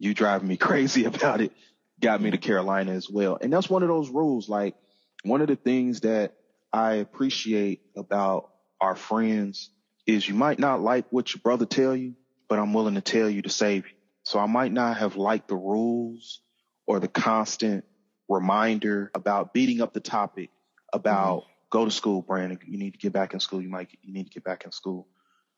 you 0.00 0.14
driving 0.14 0.48
me 0.48 0.56
crazy 0.68 1.04
about 1.04 1.40
it 1.40 1.52
got 2.00 2.20
me 2.20 2.30
to 2.30 2.38
Carolina 2.38 2.92
as 2.92 3.08
well. 3.08 3.38
And 3.40 3.52
that's 3.52 3.70
one 3.70 3.82
of 3.82 3.88
those 3.88 4.08
rules. 4.08 4.48
Like 4.48 4.74
one 5.22 5.42
of 5.42 5.48
the 5.48 5.56
things 5.56 6.00
that 6.00 6.34
I 6.72 6.94
appreciate 6.94 7.82
about 7.96 8.50
our 8.80 8.96
friends 8.96 9.70
is 10.06 10.26
you 10.26 10.34
might 10.34 10.58
not 10.58 10.80
like 10.80 11.04
what 11.10 11.32
your 11.34 11.40
brother 11.42 11.66
tell 11.66 11.94
you, 11.94 12.14
but 12.48 12.58
I'm 12.58 12.72
willing 12.72 12.94
to 12.94 13.00
tell 13.00 13.28
you 13.28 13.42
to 13.42 13.50
save 13.50 13.84
you. 13.84 13.92
So 14.24 14.38
I 14.38 14.46
might 14.46 14.72
not 14.72 14.96
have 14.96 15.16
liked 15.16 15.48
the 15.48 15.56
rules 15.56 16.40
or 16.86 17.00
the 17.00 17.08
constant 17.08 17.84
reminder 18.28 19.10
about 19.14 19.52
beating 19.52 19.80
up 19.82 19.92
the 19.92 20.00
topic 20.00 20.50
about 20.92 21.42
mm-hmm. 21.42 21.50
go 21.70 21.84
to 21.84 21.90
school, 21.90 22.22
Brandon. 22.22 22.58
You 22.66 22.78
need 22.78 22.92
to 22.92 22.98
get 22.98 23.12
back 23.12 23.34
in 23.34 23.40
school. 23.40 23.60
You 23.60 23.68
might, 23.68 23.88
you 24.02 24.12
need 24.12 24.24
to 24.24 24.30
get 24.30 24.44
back 24.44 24.64
in 24.64 24.72
school. 24.72 25.06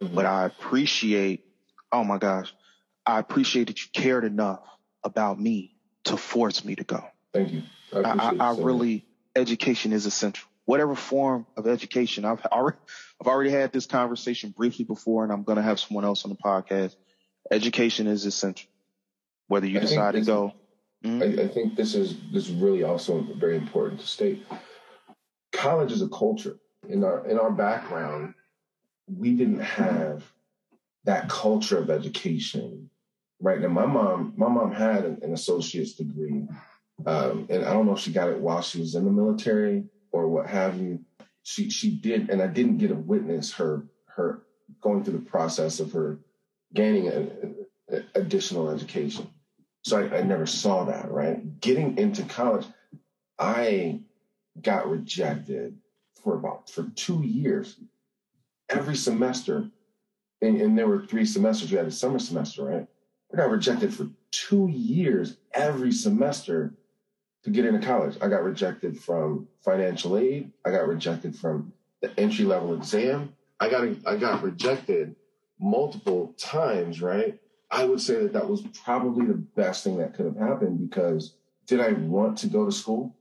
Mm-hmm. 0.02 0.14
But 0.14 0.26
I 0.26 0.44
appreciate, 0.46 1.44
oh 1.92 2.02
my 2.02 2.18
gosh, 2.18 2.52
I 3.04 3.18
appreciate 3.18 3.68
that 3.68 3.80
you 3.82 3.88
cared 3.92 4.24
enough 4.24 4.60
about 5.02 5.40
me 5.40 5.74
to 6.04 6.16
force 6.16 6.64
me 6.64 6.74
to 6.76 6.84
go. 6.84 7.04
Thank 7.32 7.52
you. 7.52 7.62
I, 7.92 8.00
I, 8.00 8.36
I 8.38 8.56
really, 8.56 9.04
education 9.34 9.92
is 9.92 10.06
essential. 10.06 10.48
Whatever 10.64 10.94
form 10.94 11.46
of 11.56 11.66
education, 11.66 12.24
I've 12.24 12.44
already, 12.46 12.78
I've 13.20 13.26
already 13.26 13.50
had 13.50 13.72
this 13.72 13.86
conversation 13.86 14.50
briefly 14.50 14.84
before, 14.84 15.24
and 15.24 15.32
I'm 15.32 15.42
going 15.42 15.56
to 15.56 15.62
have 15.62 15.80
someone 15.80 16.04
else 16.04 16.24
on 16.24 16.30
the 16.30 16.36
podcast. 16.36 16.94
Education 17.50 18.06
is 18.06 18.24
essential. 18.24 18.70
Whether 19.48 19.66
you 19.66 19.78
I 19.78 19.82
decide 19.82 20.12
to 20.12 20.20
go, 20.20 20.54
mm-hmm. 21.04 21.40
I, 21.40 21.42
I 21.44 21.48
think 21.48 21.76
this 21.76 21.94
is 21.94 22.16
this 22.32 22.48
is 22.48 22.54
really 22.54 22.84
also 22.84 23.26
very 23.36 23.56
important 23.56 24.00
to 24.00 24.06
state. 24.06 24.46
College 25.50 25.90
is 25.90 26.00
a 26.00 26.08
culture. 26.08 26.58
In 26.88 27.02
our 27.04 27.26
in 27.26 27.38
our 27.38 27.50
background, 27.50 28.34
we 29.08 29.34
didn't 29.34 29.60
have 29.60 30.24
that 31.04 31.28
culture 31.28 31.78
of 31.78 31.90
education 31.90 32.88
right 33.42 33.60
now 33.60 33.68
my 33.68 33.84
mom 33.84 34.32
my 34.36 34.48
mom 34.48 34.72
had 34.72 35.04
an, 35.04 35.18
an 35.22 35.34
associate's 35.34 35.94
degree 35.94 36.46
um, 37.06 37.46
and 37.50 37.64
i 37.64 37.72
don't 37.72 37.86
know 37.86 37.92
if 37.92 37.98
she 37.98 38.12
got 38.12 38.28
it 38.28 38.38
while 38.38 38.62
she 38.62 38.78
was 38.78 38.94
in 38.94 39.04
the 39.04 39.10
military 39.10 39.84
or 40.12 40.28
what 40.28 40.46
have 40.46 40.78
you. 40.78 41.00
She 41.42 41.70
she 41.70 41.90
did 41.90 42.30
and 42.30 42.40
i 42.40 42.46
didn't 42.46 42.78
get 42.78 42.88
to 42.88 42.94
witness 42.94 43.52
her 43.54 43.88
her 44.06 44.44
going 44.80 45.02
through 45.02 45.18
the 45.18 45.30
process 45.30 45.80
of 45.80 45.92
her 45.92 46.20
gaining 46.72 47.08
a, 47.08 47.96
a, 47.96 48.02
additional 48.14 48.70
education. 48.70 49.28
So 49.82 49.98
I, 49.98 50.18
I 50.18 50.22
never 50.22 50.46
saw 50.46 50.84
that 50.84 51.10
right? 51.10 51.60
Getting 51.60 51.98
into 51.98 52.22
college 52.22 52.66
i 53.38 54.00
got 54.60 54.88
rejected 54.88 55.78
for 56.22 56.36
about 56.36 56.70
for 56.70 56.84
two 56.94 57.22
years 57.22 57.80
every 58.68 58.94
semester 58.94 59.68
and, 60.40 60.60
and 60.60 60.78
there 60.78 60.88
were 60.88 61.06
three 61.06 61.24
semesters. 61.24 61.70
We 61.70 61.78
had 61.78 61.86
a 61.86 61.90
summer 61.90 62.18
semester 62.18 62.64
right 62.64 62.86
I 63.32 63.36
got 63.36 63.50
rejected 63.50 63.94
for 63.94 64.08
two 64.30 64.68
years 64.68 65.36
every 65.54 65.90
semester 65.90 66.74
to 67.44 67.50
get 67.50 67.64
into 67.64 67.84
college. 67.84 68.16
I 68.20 68.28
got 68.28 68.44
rejected 68.44 69.00
from 69.00 69.48
financial 69.64 70.18
aid. 70.18 70.52
I 70.64 70.70
got 70.70 70.86
rejected 70.86 71.34
from 71.34 71.72
the 72.02 72.18
entry 72.20 72.44
level 72.44 72.74
exam. 72.74 73.34
I 73.58 73.70
got 73.70 73.88
I 74.06 74.16
got 74.16 74.42
rejected 74.42 75.16
multiple 75.58 76.34
times. 76.38 77.00
Right. 77.00 77.38
I 77.70 77.84
would 77.84 78.00
say 78.02 78.22
that 78.22 78.34
that 78.34 78.48
was 78.48 78.62
probably 78.84 79.24
the 79.24 79.34
best 79.34 79.82
thing 79.82 79.96
that 79.96 80.14
could 80.14 80.26
have 80.26 80.36
happened 80.36 80.90
because 80.90 81.34
did 81.66 81.80
I 81.80 81.92
want 81.92 82.36
to 82.38 82.48
go 82.48 82.66
to 82.66 82.72
school? 82.72 83.16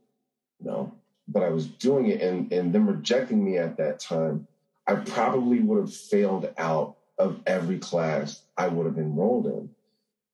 No, 0.59 0.93
but 1.28 1.41
I 1.41 1.49
was 1.49 1.68
doing 1.68 2.07
it, 2.07 2.22
and 2.22 2.51
and 2.51 2.74
them 2.74 2.88
rejecting 2.88 3.43
me 3.43 3.57
at 3.57 3.78
that 3.78 3.99
time, 3.99 4.47
I 4.88 4.95
probably 4.95 5.59
would 5.59 5.80
have 5.80 5.93
failed 5.93 6.51
out 6.57 6.97
of 7.18 7.39
every 7.45 7.80
class 7.80 8.41
I 8.57 8.68
would 8.68 8.86
have 8.86 8.97
enrolled 8.97 9.45
in 9.45 9.70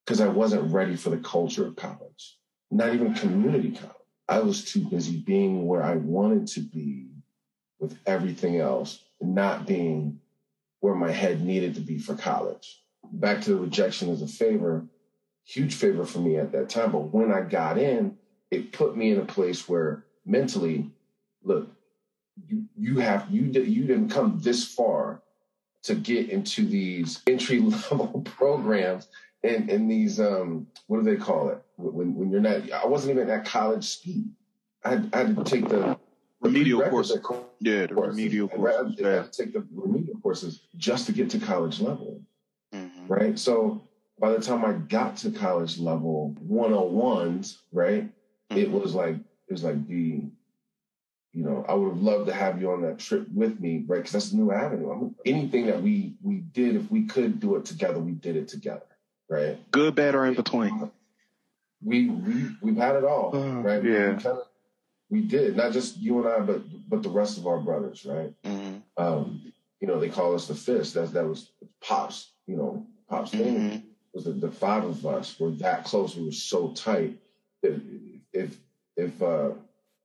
because 0.08 0.22
I 0.22 0.30
wasn't 0.30 0.72
ready 0.72 0.96
for 0.96 1.10
the 1.10 1.18
culture 1.18 1.68
of 1.68 1.76
college, 1.76 2.38
not 2.72 2.94
even 2.94 3.14
community 3.14 3.72
college. 3.72 3.94
I 4.30 4.40
was 4.40 4.64
too 4.64 4.88
busy 4.90 5.18
being 5.18 5.68
where 5.68 5.84
I 5.84 5.96
wanted 5.96 6.48
to 6.48 6.62
be 6.62 7.10
with 7.80 7.98
everything 8.06 8.58
else, 8.58 9.04
and 9.20 9.36
not 9.36 9.68
being 9.68 10.20
where 10.80 10.96
my 10.96 11.12
head 11.12 11.42
needed 11.44 11.76
to 11.76 11.82
be 11.82 12.00
for 12.00 12.16
college. 12.16 12.82
Back 13.04 13.42
to 13.42 13.52
the 13.52 13.58
rejection 13.58 14.10
as 14.10 14.22
a 14.22 14.28
favor, 14.28 14.86
huge 15.44 15.76
favor 15.76 16.06
for 16.06 16.20
me 16.20 16.38
at 16.38 16.54
that 16.54 16.70
time. 16.70 16.92
But 16.92 17.14
when 17.14 17.32
I 17.32 17.42
got 17.42 17.78
in, 17.78 18.18
it 18.50 18.72
put 18.72 18.96
me 18.96 19.12
in 19.12 19.20
a 19.20 19.26
place 19.26 19.68
where 19.68 20.06
mentally, 20.26 20.90
look, 21.44 21.70
you 22.48 22.66
you 22.78 23.00
have 23.00 23.28
you 23.30 23.44
you 23.44 23.86
didn't 23.86 24.10
come 24.10 24.40
this 24.42 24.66
far 24.66 25.22
to 25.84 25.96
get 25.96 26.30
into 26.30 26.66
these 26.66 27.22
entry 27.28 27.60
level 27.60 28.22
programs 28.26 29.08
and 29.44 29.70
and 29.70 29.90
these 29.90 30.20
um 30.20 30.68
what 30.88 31.04
do 31.04 31.04
they 31.04 31.16
call 31.16 31.50
it 31.50 31.62
when 31.78 32.16
when 32.16 32.30
you're 32.32 32.42
not 32.42 32.72
I 32.72 32.86
wasn't 32.86 33.18
even 33.18 33.30
at 33.30 33.46
college 33.46 33.86
speed 33.86 34.30
I 34.84 34.90
had, 34.90 35.10
I 35.14 35.18
had 35.18 35.36
to 35.36 35.44
take 35.44 35.68
the 35.68 35.98
remedial 36.42 36.82
courses. 36.90 37.20
Yeah, 37.60 37.86
the 37.88 37.96
courses. 37.96 38.18
remedial 38.18 38.48
courses. 38.48 39.00
I, 39.04 39.10
I 39.10 39.14
had 39.14 39.34
to 39.34 39.44
take 39.44 39.54
the 39.54 39.66
remedial 39.74 40.20
courses 40.22 40.62
just 40.78 41.06
to 41.08 41.12
get 41.12 41.30
to 41.32 41.40
college 41.40 41.80
level. 41.80 42.22
Mm-hmm. 42.74 43.08
Right. 43.08 43.40
So 43.40 43.82
by 44.20 44.32
the 44.32 44.42
time 44.42 44.66
I 44.66 44.74
got 44.74 45.18
to 45.18 45.32
college 45.32 45.78
level 45.78 46.36
101s, 46.48 47.58
right, 47.72 48.04
mm-hmm. 48.04 48.58
it 48.58 48.72
was 48.72 48.94
like 48.94 49.16
it 49.16 49.52
was 49.52 49.64
like 49.64 49.88
the 49.88 50.22
you 51.34 51.44
know, 51.44 51.64
I 51.70 51.74
would 51.76 51.90
have 51.90 52.02
loved 52.02 52.28
to 52.28 52.34
have 52.34 52.60
you 52.60 52.72
on 52.72 52.82
that 52.82 52.98
trip 52.98 53.28
with 53.32 53.60
me, 53.60 53.84
right? 53.86 53.98
Because 53.98 54.14
that's 54.14 54.32
a 54.32 54.38
new 54.38 54.52
avenue. 54.52 54.92
I 54.92 54.96
mean, 54.96 55.16
anything 55.26 55.68
that 55.68 55.82
we 55.82 56.16
we 56.22 56.38
did, 56.38 56.76
if 56.76 56.90
we 56.90 57.04
could 57.06 57.40
do 57.40 57.56
it 57.58 57.66
together, 57.66 58.00
we 58.00 58.14
did 58.14 58.36
it 58.36 58.48
together, 58.48 58.86
right? 59.30 59.60
Good, 59.72 59.96
bad, 59.96 60.16
or 60.16 60.26
in 60.26 60.34
between. 60.34 60.92
We 61.84 62.10
we 62.10 62.50
we've 62.62 62.78
had 62.78 62.96
it 62.96 63.04
all, 63.04 63.36
uh, 63.36 63.62
right? 63.62 63.84
Yeah. 63.84 64.14
We, 64.14 64.24
kinda, 64.24 64.42
we, 65.10 65.22
did 65.22 65.56
not 65.56 65.74
just 65.74 65.98
you 65.98 66.20
and 66.20 66.28
I, 66.28 66.40
but 66.40 66.62
but 66.90 67.04
the 67.04 67.10
rest 67.10 67.38
of 67.38 67.48
our 67.48 67.60
brothers, 67.60 68.06
right? 68.06 68.34
Mm-hmm. 68.44 69.04
Um, 69.04 69.54
you 69.80 69.88
know, 69.88 70.00
they 70.00 70.10
call 70.10 70.34
us 70.34 70.48
the 70.48 70.56
fist. 70.56 70.96
That 70.96 71.14
that 71.14 71.26
was 71.26 71.52
pops. 71.82 72.32
You 72.48 72.58
know, 72.58 72.88
pops 73.10 73.32
mm-hmm. 73.32 73.44
thing 73.44 73.84
was 74.14 74.26
the, 74.26 74.32
the 74.32 74.52
five 74.52 74.84
of 74.84 75.06
us 75.06 75.40
were 75.40 75.52
that 75.52 75.84
close. 75.84 76.16
We 76.16 76.26
were 76.26 76.32
so 76.32 76.72
tight. 76.72 77.20
If 77.62 77.80
if 78.34 78.58
if 78.96 79.22
uh, 79.22 79.52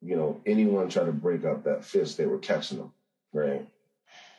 you 0.02 0.16
know, 0.16 0.40
anyone 0.44 0.88
tried 0.88 1.06
to 1.06 1.12
break 1.12 1.44
up 1.44 1.64
that 1.64 1.84
fist, 1.84 2.18
they 2.18 2.26
were 2.26 2.38
catching 2.38 2.78
them, 2.78 2.92
right? 3.32 3.66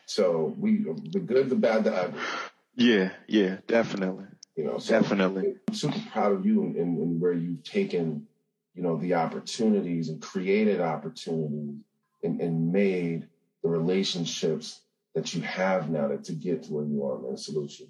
So 0.05 0.53
we, 0.59 0.83
the 0.83 1.19
good, 1.19 1.49
the 1.49 1.55
bad, 1.55 1.85
the 1.85 1.95
ugly. 1.95 2.19
Yeah, 2.75 3.11
yeah, 3.27 3.57
definitely. 3.67 4.25
You 4.55 4.65
know, 4.65 4.77
so 4.77 4.99
definitely. 4.99 5.55
I'm 5.67 5.73
super 5.73 5.99
proud 6.11 6.33
of 6.33 6.45
you 6.45 6.61
and, 6.63 6.75
and 6.75 7.21
where 7.21 7.33
you've 7.33 7.63
taken, 7.63 8.27
you 8.75 8.83
know, 8.83 8.97
the 8.97 9.15
opportunities 9.15 10.09
and 10.09 10.21
created 10.21 10.79
opportunities 10.79 11.81
and, 12.23 12.39
and 12.39 12.71
made 12.71 13.27
the 13.63 13.69
relationships 13.69 14.79
that 15.15 15.33
you 15.33 15.41
have 15.41 15.89
now 15.89 16.07
to, 16.07 16.17
to 16.17 16.33
get 16.33 16.63
to 16.63 16.73
where 16.73 16.85
you 16.85 17.05
are, 17.05 17.19
man. 17.19 17.37
Solution. 17.37 17.87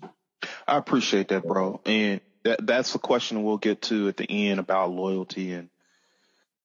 I 0.68 0.78
appreciate 0.78 1.30
that, 1.30 1.46
bro. 1.46 1.82
And 1.86 2.22
that, 2.44 2.66
that's 2.66 2.94
the 2.94 3.00
question 3.00 3.44
we'll 3.44 3.58
get 3.58 3.82
to 3.84 4.08
at 4.08 4.18
the 4.18 4.30
end 4.30 4.60
about 4.60 4.92
loyalty 4.92 5.54
and 5.54 5.70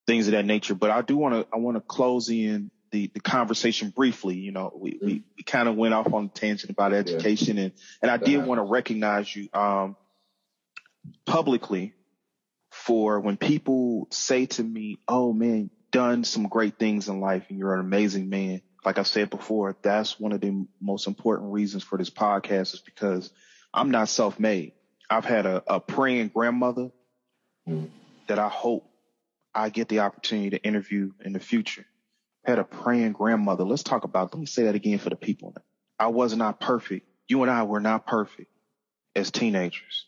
things 0.07 0.28
of 0.28 0.32
that 0.32 0.44
nature. 0.44 0.74
But 0.74 0.90
I 0.90 1.03
do 1.03 1.16
want 1.16 1.34
to 1.34 1.46
I 1.53 1.59
want 1.59 1.76
to 1.76 1.80
close 1.80 2.28
in 2.28 2.70
the 2.91 3.11
the 3.14 3.20
conversation 3.20 3.91
briefly. 3.91 4.36
You 4.36 4.53
know, 4.53 4.72
we 4.74 4.99
we, 5.01 5.24
we 5.36 5.43
kind 5.45 5.68
of 5.68 5.76
went 5.76 5.95
off 5.95 6.12
on 6.12 6.26
a 6.26 6.28
tangent 6.28 6.70
about 6.70 6.93
education, 6.93 7.57
yeah. 7.57 7.64
and 7.64 7.72
and 8.03 8.11
I 8.11 8.16
did 8.16 8.45
want 8.45 8.59
to 8.59 8.64
recognize 8.64 9.34
you 9.34 9.49
um, 9.53 9.97
publicly 11.26 11.95
for 12.70 13.20
when 13.20 13.36
people 13.36 14.09
say 14.11 14.47
to 14.47 14.62
me, 14.62 14.99
"Oh 15.07 15.32
man, 15.32 15.70
done 15.91 16.24
some 16.24 16.49
great 16.49 16.78
things 16.78 17.09
in 17.09 17.20
life, 17.20 17.47
and 17.49 17.59
you're 17.59 17.74
an 17.74 17.80
amazing 17.80 18.28
man." 18.28 18.62
Like 18.84 18.99
I 18.99 19.03
said 19.03 19.28
before, 19.28 19.76
that's 19.82 20.18
one 20.20 20.32
of 20.32 20.41
the 20.41 20.66
most 20.80 21.07
important 21.07 21.53
reasons 21.53 21.82
for 21.82 21.99
this 21.99 22.11
podcast 22.11 22.74
is 22.74 22.80
because 22.80 23.30
I'm 23.74 23.91
not 23.91 24.09
self-made. 24.09 24.72
I've 25.11 25.24
had 25.24 25.47
a, 25.47 25.62
a 25.66 25.80
praying 25.80 26.28
grandmother 26.28 26.91
mm. 27.68 27.91
that 28.28 28.39
I 28.39 28.49
hope 28.49 28.89
I 29.55 29.70
get 29.70 29.89
the 29.89 30.01
opportunity 30.01 30.51
to 30.51 30.62
interview 30.62 31.12
in 31.24 31.32
the 31.32 31.41
future. 31.41 31.84
Had 32.49 32.59
a 32.59 32.64
praying 32.64 33.12
grandmother. 33.12 33.62
Let's 33.62 33.82
talk 33.82 34.05
about, 34.05 34.32
let 34.32 34.40
me 34.40 34.46
say 34.46 34.62
that 34.64 34.74
again 34.74 34.99
for 34.99 35.11
the 35.11 35.16
people. 35.16 35.55
I 35.99 36.07
was 36.07 36.34
not 36.34 36.61
perfect. 36.61 37.07
You 37.28 37.42
and 37.42 37.51
I 37.51 37.64
were 37.64 37.78
not 37.78 38.07
perfect 38.07 38.51
as 39.14 39.30
teenagers. 39.30 40.07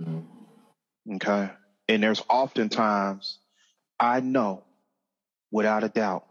Mm-hmm. 0.00 1.16
Okay. 1.16 1.50
And 1.86 2.02
there's 2.02 2.22
oftentimes, 2.30 3.38
I 4.00 4.20
know 4.20 4.64
without 5.50 5.84
a 5.84 5.90
doubt 5.90 6.24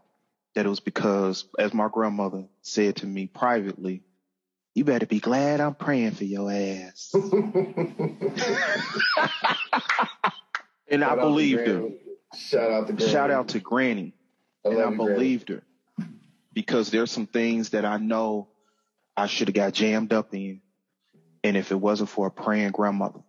that 0.56 0.66
it 0.66 0.68
was 0.68 0.80
because, 0.80 1.44
as 1.56 1.72
my 1.72 1.88
grandmother 1.88 2.46
said 2.62 2.96
to 2.96 3.06
me 3.06 3.28
privately, 3.28 4.02
you 4.74 4.82
better 4.82 5.06
be 5.06 5.20
glad 5.20 5.60
I'm 5.60 5.76
praying 5.76 6.10
for 6.12 6.24
your 6.24 6.50
ass. 6.50 7.14
and 10.88 11.04
I 11.04 11.14
believed 11.14 11.68
her. 11.68 11.90
Shout 12.36 12.72
out 12.72 12.88
to 12.88 12.92
Granny. 12.94 13.12
Shout 13.12 13.30
out 13.30 13.46
to 13.50 13.60
Granny. 13.60 14.14
And 14.64 14.80
I 14.80 14.90
believed 14.96 15.48
her 15.50 15.62
because 16.52 16.90
there's 16.90 17.10
some 17.10 17.26
things 17.26 17.70
that 17.70 17.84
I 17.84 17.98
know 17.98 18.48
I 19.16 19.26
should 19.26 19.48
have 19.48 19.54
got 19.54 19.72
jammed 19.74 20.12
up 20.12 20.34
in. 20.34 20.60
And 21.42 21.56
if 21.56 21.72
it 21.72 21.76
wasn't 21.76 22.08
for 22.08 22.28
a 22.28 22.30
praying 22.30 22.72
grandmother, 22.72 23.20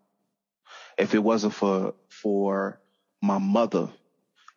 if 0.98 1.14
it 1.14 1.20
wasn't 1.20 1.54
for 1.54 1.94
for 2.10 2.80
my 3.22 3.38
mother, 3.38 3.90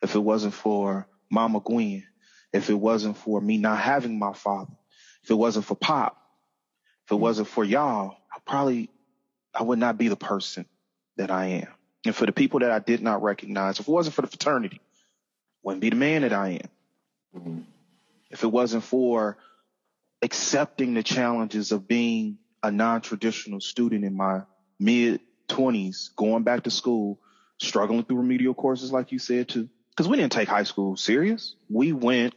if 0.02 0.14
it 0.14 0.20
wasn't 0.20 0.54
for 0.54 1.08
Mama 1.30 1.60
Gwen, 1.64 2.04
if 2.52 2.70
it 2.70 2.74
wasn't 2.74 3.16
for 3.16 3.40
me 3.40 3.58
not 3.58 3.78
having 3.78 4.18
my 4.18 4.32
father, 4.32 4.72
if 5.24 5.30
it 5.30 5.34
wasn't 5.34 5.64
for 5.64 5.74
Pop, 5.74 6.16
if 7.06 7.12
it 7.12 7.16
wasn't 7.16 7.48
for 7.48 7.64
y'all, 7.64 8.16
I 8.32 8.38
probably 8.46 8.90
I 9.54 9.62
would 9.64 9.78
not 9.78 9.98
be 9.98 10.08
the 10.08 10.16
person 10.16 10.66
that 11.16 11.30
I 11.30 11.46
am. 11.46 11.68
And 12.06 12.14
for 12.14 12.26
the 12.26 12.32
people 12.32 12.60
that 12.60 12.70
I 12.70 12.78
did 12.78 13.02
not 13.02 13.22
recognize, 13.22 13.80
if 13.80 13.88
it 13.88 13.92
wasn't 13.92 14.14
for 14.14 14.22
the 14.22 14.28
fraternity, 14.28 14.80
wouldn't 15.68 15.82
be 15.82 15.90
the 15.90 15.96
man 15.96 16.22
that 16.22 16.32
I 16.32 16.48
am. 16.48 16.68
Mm-hmm. 17.36 17.58
If 18.30 18.42
it 18.42 18.46
wasn't 18.46 18.84
for 18.84 19.36
accepting 20.22 20.94
the 20.94 21.02
challenges 21.02 21.72
of 21.72 21.86
being 21.86 22.38
a 22.62 22.70
non-traditional 22.70 23.60
student 23.60 24.02
in 24.02 24.16
my 24.16 24.44
mid 24.80 25.20
twenties, 25.46 26.10
going 26.16 26.42
back 26.42 26.62
to 26.62 26.70
school, 26.70 27.18
struggling 27.58 28.02
through 28.02 28.16
remedial 28.16 28.54
courses, 28.54 28.92
like 28.92 29.12
you 29.12 29.18
said 29.18 29.46
too, 29.50 29.68
because 29.90 30.08
we 30.08 30.16
didn't 30.16 30.32
take 30.32 30.48
high 30.48 30.62
school 30.62 30.96
serious. 30.96 31.54
We 31.68 31.92
went 31.92 32.34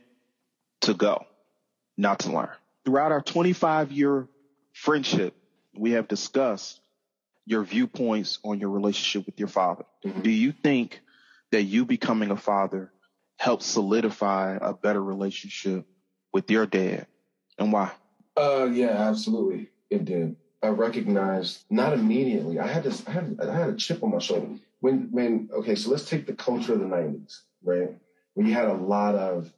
to 0.81 0.93
go, 0.93 1.23
not 1.97 2.19
to 2.19 2.33
learn. 2.33 2.49
Throughout 2.83 3.13
our 3.13 3.21
25 3.21 3.93
year 3.93 4.27
friendship, 4.73 5.33
we 5.73 5.91
have 5.91 6.09
discussed 6.09 6.81
your 7.45 7.63
viewpoints 7.63 8.39
on 8.43 8.59
your 8.59 8.71
relationship 8.71 9.25
with 9.25 9.39
your 9.39 9.47
father. 9.47 9.85
Mm-hmm. 10.03 10.21
Do 10.21 10.29
you 10.29 10.51
think 10.51 10.99
that 11.51 11.63
you 11.63 11.85
becoming 11.85 12.29
a 12.29 12.37
father 12.37 12.91
helped 13.41 13.63
solidify 13.63 14.55
a 14.61 14.71
better 14.71 15.03
relationship 15.03 15.83
with 16.31 16.49
your 16.51 16.67
dad 16.67 17.07
and 17.57 17.73
why? 17.73 17.91
Uh, 18.37 18.69
yeah, 18.71 18.89
absolutely. 19.09 19.67
It 19.89 20.05
did. 20.05 20.35
I 20.61 20.67
recognized 20.67 21.63
not 21.71 21.93
immediately. 21.93 22.59
I 22.59 22.67
had 22.67 22.83
this. 22.83 23.03
I 23.07 23.11
had. 23.11 23.39
I 23.41 23.51
had 23.51 23.69
a 23.69 23.75
chip 23.75 24.03
on 24.03 24.11
my 24.11 24.19
shoulder 24.19 24.47
when. 24.79 25.07
When. 25.09 25.49
Okay, 25.51 25.73
so 25.73 25.89
let's 25.89 26.07
take 26.07 26.27
the 26.27 26.33
culture 26.33 26.73
of 26.73 26.79
the 26.81 26.85
'90s, 26.85 27.39
right? 27.63 27.89
You 28.35 28.53
had 28.53 28.67
a 28.67 28.73
lot 28.73 29.15
of 29.15 29.51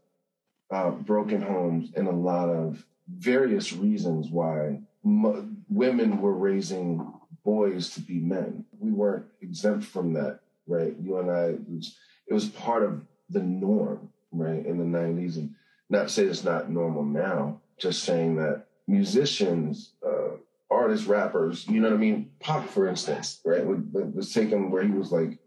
uh, 0.72 0.92
broken 0.92 1.42
homes 1.42 1.90
and 1.96 2.08
a 2.08 2.12
lot 2.12 2.48
of 2.48 2.86
various 3.10 3.74
reasons 3.74 4.30
why 4.30 4.80
women 5.04 6.22
were 6.22 6.34
raising 6.34 7.14
boys 7.44 7.90
to 7.96 8.00
be 8.00 8.20
men. 8.20 8.64
We 8.80 8.92
weren't 8.92 9.26
exempt 9.42 9.84
from 9.84 10.14
that, 10.14 10.40
right? 10.68 10.96
You 11.02 11.18
and 11.18 11.30
I, 11.30 11.44
it 11.48 11.70
was, 11.70 11.98
it 12.28 12.34
was 12.34 12.48
part 12.48 12.84
of 12.84 13.02
the 13.34 13.42
norm, 13.42 14.10
right, 14.32 14.66
in 14.66 14.78
the 14.78 14.98
90s. 14.98 15.38
And 15.38 15.54
not 15.90 16.10
say 16.10 16.24
it's 16.24 16.44
not 16.44 16.70
normal 16.70 17.04
now, 17.04 17.62
just 17.78 18.04
saying 18.04 18.38
that 18.38 18.66
musicians, 18.88 19.94
uh, 20.06 20.38
artists, 20.70 21.08
rappers, 21.08 21.68
you 21.68 21.80
know 21.82 21.90
what 21.90 21.96
I 21.96 22.00
mean? 22.00 22.32
Pac, 22.40 22.68
for 22.70 22.88
instance, 22.88 23.40
right, 23.46 23.66
was 23.66 24.34
taken 24.34 24.72
where 24.72 24.84
he 24.84 24.92
was 24.92 25.12
like, 25.12 25.38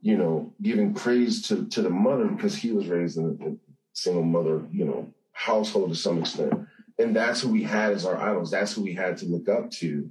you 0.00 0.16
know, 0.16 0.52
giving 0.60 0.94
praise 0.94 1.42
to, 1.48 1.66
to 1.66 1.82
the 1.82 1.90
mother 1.90 2.26
because 2.26 2.54
he 2.54 2.72
was 2.72 2.88
raised 2.88 3.16
in 3.16 3.24
a, 3.24 3.50
a 3.50 3.56
single 3.94 4.22
mother, 4.22 4.62
you 4.70 4.84
know, 4.84 5.12
household 5.32 5.90
to 5.90 5.96
some 5.96 6.18
extent. 6.18 6.52
And 6.98 7.16
that's 7.16 7.40
who 7.40 7.48
we 7.48 7.62
had 7.62 7.92
as 7.92 8.04
our 8.04 8.16
idols. 8.16 8.50
That's 8.50 8.72
who 8.74 8.82
we 8.82 8.94
had 8.94 9.16
to 9.18 9.26
look 9.26 9.48
up 9.48 9.70
to 9.72 10.10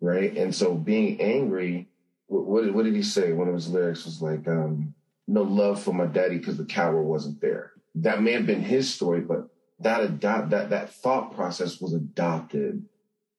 right? 0.00 0.36
And 0.36 0.54
so 0.54 0.74
being 0.74 1.20
angry, 1.20 1.88
what, 2.26 2.46
what, 2.46 2.74
what 2.74 2.84
did 2.84 2.94
he 2.94 3.02
say? 3.02 3.32
One 3.32 3.48
of 3.48 3.54
his 3.54 3.68
lyrics 3.68 4.04
was 4.04 4.22
like, 4.22 4.46
um, 4.48 4.94
"No 5.30 5.42
love 5.42 5.80
for 5.82 5.94
my 5.94 6.06
daddy 6.06 6.38
because 6.38 6.58
the 6.58 6.64
coward 6.64 7.04
wasn't 7.04 7.40
there." 7.40 7.72
That 7.94 8.22
may 8.22 8.32
have 8.32 8.46
been 8.46 8.62
his 8.62 8.92
story, 8.92 9.20
but 9.20 9.48
that 9.80 10.02
adopt 10.02 10.50
that 10.50 10.70
that 10.70 10.92
thought 10.92 11.34
process 11.34 11.80
was 11.80 11.94
adopted, 11.94 12.84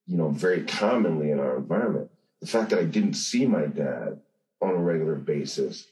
you 0.07 0.17
know, 0.17 0.29
very 0.29 0.63
commonly 0.63 1.31
in 1.31 1.39
our 1.39 1.57
environment. 1.57 2.09
The 2.41 2.47
fact 2.47 2.71
that 2.71 2.79
I 2.79 2.85
didn't 2.85 3.13
see 3.13 3.45
my 3.45 3.65
dad 3.65 4.19
on 4.61 4.71
a 4.71 4.77
regular 4.77 5.15
basis, 5.15 5.87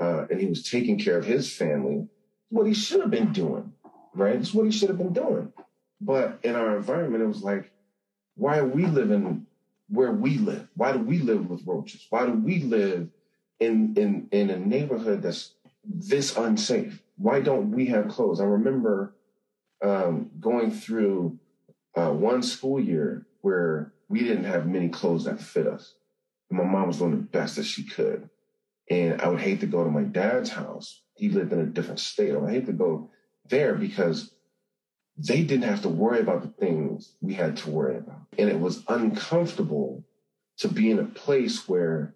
uh, 0.00 0.26
and 0.30 0.40
he 0.40 0.46
was 0.46 0.62
taking 0.62 0.98
care 0.98 1.18
of 1.18 1.24
his 1.24 1.52
family, 1.52 2.06
what 2.48 2.66
he 2.66 2.74
should 2.74 3.00
have 3.00 3.10
been 3.10 3.32
doing, 3.32 3.72
right? 4.14 4.36
It's 4.36 4.54
what 4.54 4.66
he 4.66 4.72
should 4.72 4.88
have 4.88 4.98
been 4.98 5.12
doing. 5.12 5.52
But 6.00 6.40
in 6.42 6.54
our 6.56 6.76
environment, 6.76 7.22
it 7.22 7.26
was 7.26 7.42
like, 7.42 7.70
why 8.36 8.58
are 8.58 8.66
we 8.66 8.86
living 8.86 9.46
where 9.88 10.12
we 10.12 10.38
live? 10.38 10.68
Why 10.76 10.92
do 10.92 11.00
we 11.00 11.18
live 11.18 11.50
with 11.50 11.66
roaches? 11.66 12.06
Why 12.10 12.26
do 12.26 12.32
we 12.32 12.62
live 12.62 13.08
in 13.60 13.94
in 13.96 14.28
in 14.32 14.50
a 14.50 14.58
neighborhood 14.58 15.22
that's 15.22 15.52
this 15.84 16.36
unsafe? 16.36 17.02
Why 17.16 17.40
don't 17.40 17.70
we 17.70 17.86
have 17.86 18.08
clothes? 18.08 18.40
I 18.40 18.44
remember 18.44 19.14
um, 19.82 20.30
going 20.40 20.70
through 20.70 21.38
uh, 21.94 22.10
one 22.10 22.42
school 22.42 22.80
year 22.80 23.26
where 23.42 23.92
we 24.08 24.20
didn't 24.20 24.44
have 24.44 24.66
many 24.66 24.88
clothes 24.88 25.24
that 25.24 25.40
fit 25.40 25.66
us. 25.66 25.94
My 26.50 26.64
mom 26.64 26.88
was 26.88 26.98
doing 26.98 27.12
the 27.12 27.16
best 27.18 27.56
that 27.56 27.64
she 27.64 27.84
could. 27.84 28.28
And 28.90 29.22
I 29.22 29.28
would 29.28 29.40
hate 29.40 29.60
to 29.60 29.66
go 29.66 29.84
to 29.84 29.90
my 29.90 30.02
dad's 30.02 30.50
house 30.50 31.02
he 31.20 31.28
lived 31.28 31.52
in 31.52 31.60
a 31.60 31.66
different 31.66 32.00
state. 32.00 32.34
I 32.34 32.50
hate 32.50 32.64
to 32.66 32.72
go 32.72 33.10
there 33.46 33.74
because 33.74 34.32
they 35.18 35.42
didn't 35.42 35.68
have 35.68 35.82
to 35.82 35.90
worry 35.90 36.20
about 36.20 36.40
the 36.40 36.48
things 36.48 37.12
we 37.20 37.34
had 37.34 37.58
to 37.58 37.70
worry 37.70 37.98
about. 37.98 38.22
And 38.38 38.48
it 38.48 38.58
was 38.58 38.82
uncomfortable 38.88 40.02
to 40.56 40.68
be 40.68 40.90
in 40.90 40.98
a 40.98 41.04
place 41.04 41.68
where 41.68 42.14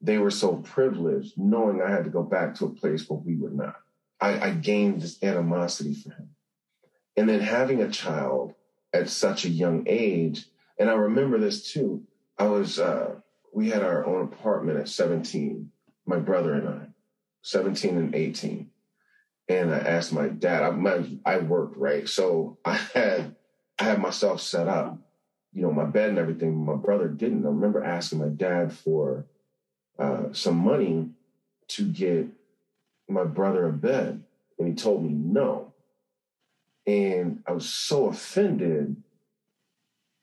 they 0.00 0.18
were 0.18 0.30
so 0.30 0.56
privileged, 0.56 1.36
knowing 1.36 1.82
I 1.82 1.90
had 1.90 2.04
to 2.04 2.10
go 2.10 2.22
back 2.22 2.54
to 2.56 2.66
a 2.66 2.70
place 2.70 3.08
where 3.08 3.18
we 3.18 3.36
were 3.36 3.50
not. 3.50 3.76
I, 4.20 4.48
I 4.48 4.50
gained 4.50 5.02
this 5.02 5.22
animosity 5.22 5.94
for 5.94 6.10
him. 6.10 6.30
And 7.16 7.28
then 7.28 7.40
having 7.40 7.82
a 7.82 7.90
child 7.90 8.54
at 8.92 9.08
such 9.08 9.44
a 9.44 9.48
young 9.50 9.84
age, 9.88 10.46
and 10.78 10.88
I 10.88 10.94
remember 10.94 11.38
this 11.38 11.72
too. 11.72 12.04
I 12.38 12.46
was, 12.46 12.78
uh, 12.78 13.16
we 13.52 13.70
had 13.70 13.82
our 13.82 14.06
own 14.06 14.22
apartment 14.22 14.78
at 14.78 14.88
17, 14.88 15.70
my 16.06 16.18
brother 16.18 16.54
and 16.54 16.68
I, 16.68 16.86
17 17.42 17.96
and 17.96 18.14
18 18.14 18.70
and 19.48 19.74
I 19.74 19.78
asked 19.78 20.12
my 20.12 20.28
dad. 20.28 20.62
I, 20.62 20.70
my, 20.70 21.04
I 21.24 21.38
worked 21.38 21.76
right, 21.76 22.08
so 22.08 22.58
I 22.64 22.74
had 22.74 23.34
I 23.78 23.84
had 23.84 24.00
myself 24.00 24.40
set 24.40 24.68
up, 24.68 24.98
you 25.52 25.62
know, 25.62 25.72
my 25.72 25.84
bed 25.84 26.10
and 26.10 26.18
everything. 26.18 26.64
My 26.64 26.74
brother 26.74 27.08
didn't. 27.08 27.46
I 27.46 27.48
remember 27.48 27.82
asking 27.82 28.18
my 28.18 28.28
dad 28.28 28.72
for 28.72 29.26
uh, 29.98 30.32
some 30.32 30.56
money 30.56 31.10
to 31.68 31.84
get 31.84 32.26
my 33.08 33.24
brother 33.24 33.68
a 33.68 33.72
bed, 33.72 34.22
and 34.58 34.68
he 34.68 34.74
told 34.74 35.02
me 35.02 35.10
no. 35.10 35.72
And 36.86 37.42
I 37.46 37.52
was 37.52 37.68
so 37.68 38.06
offended. 38.06 38.96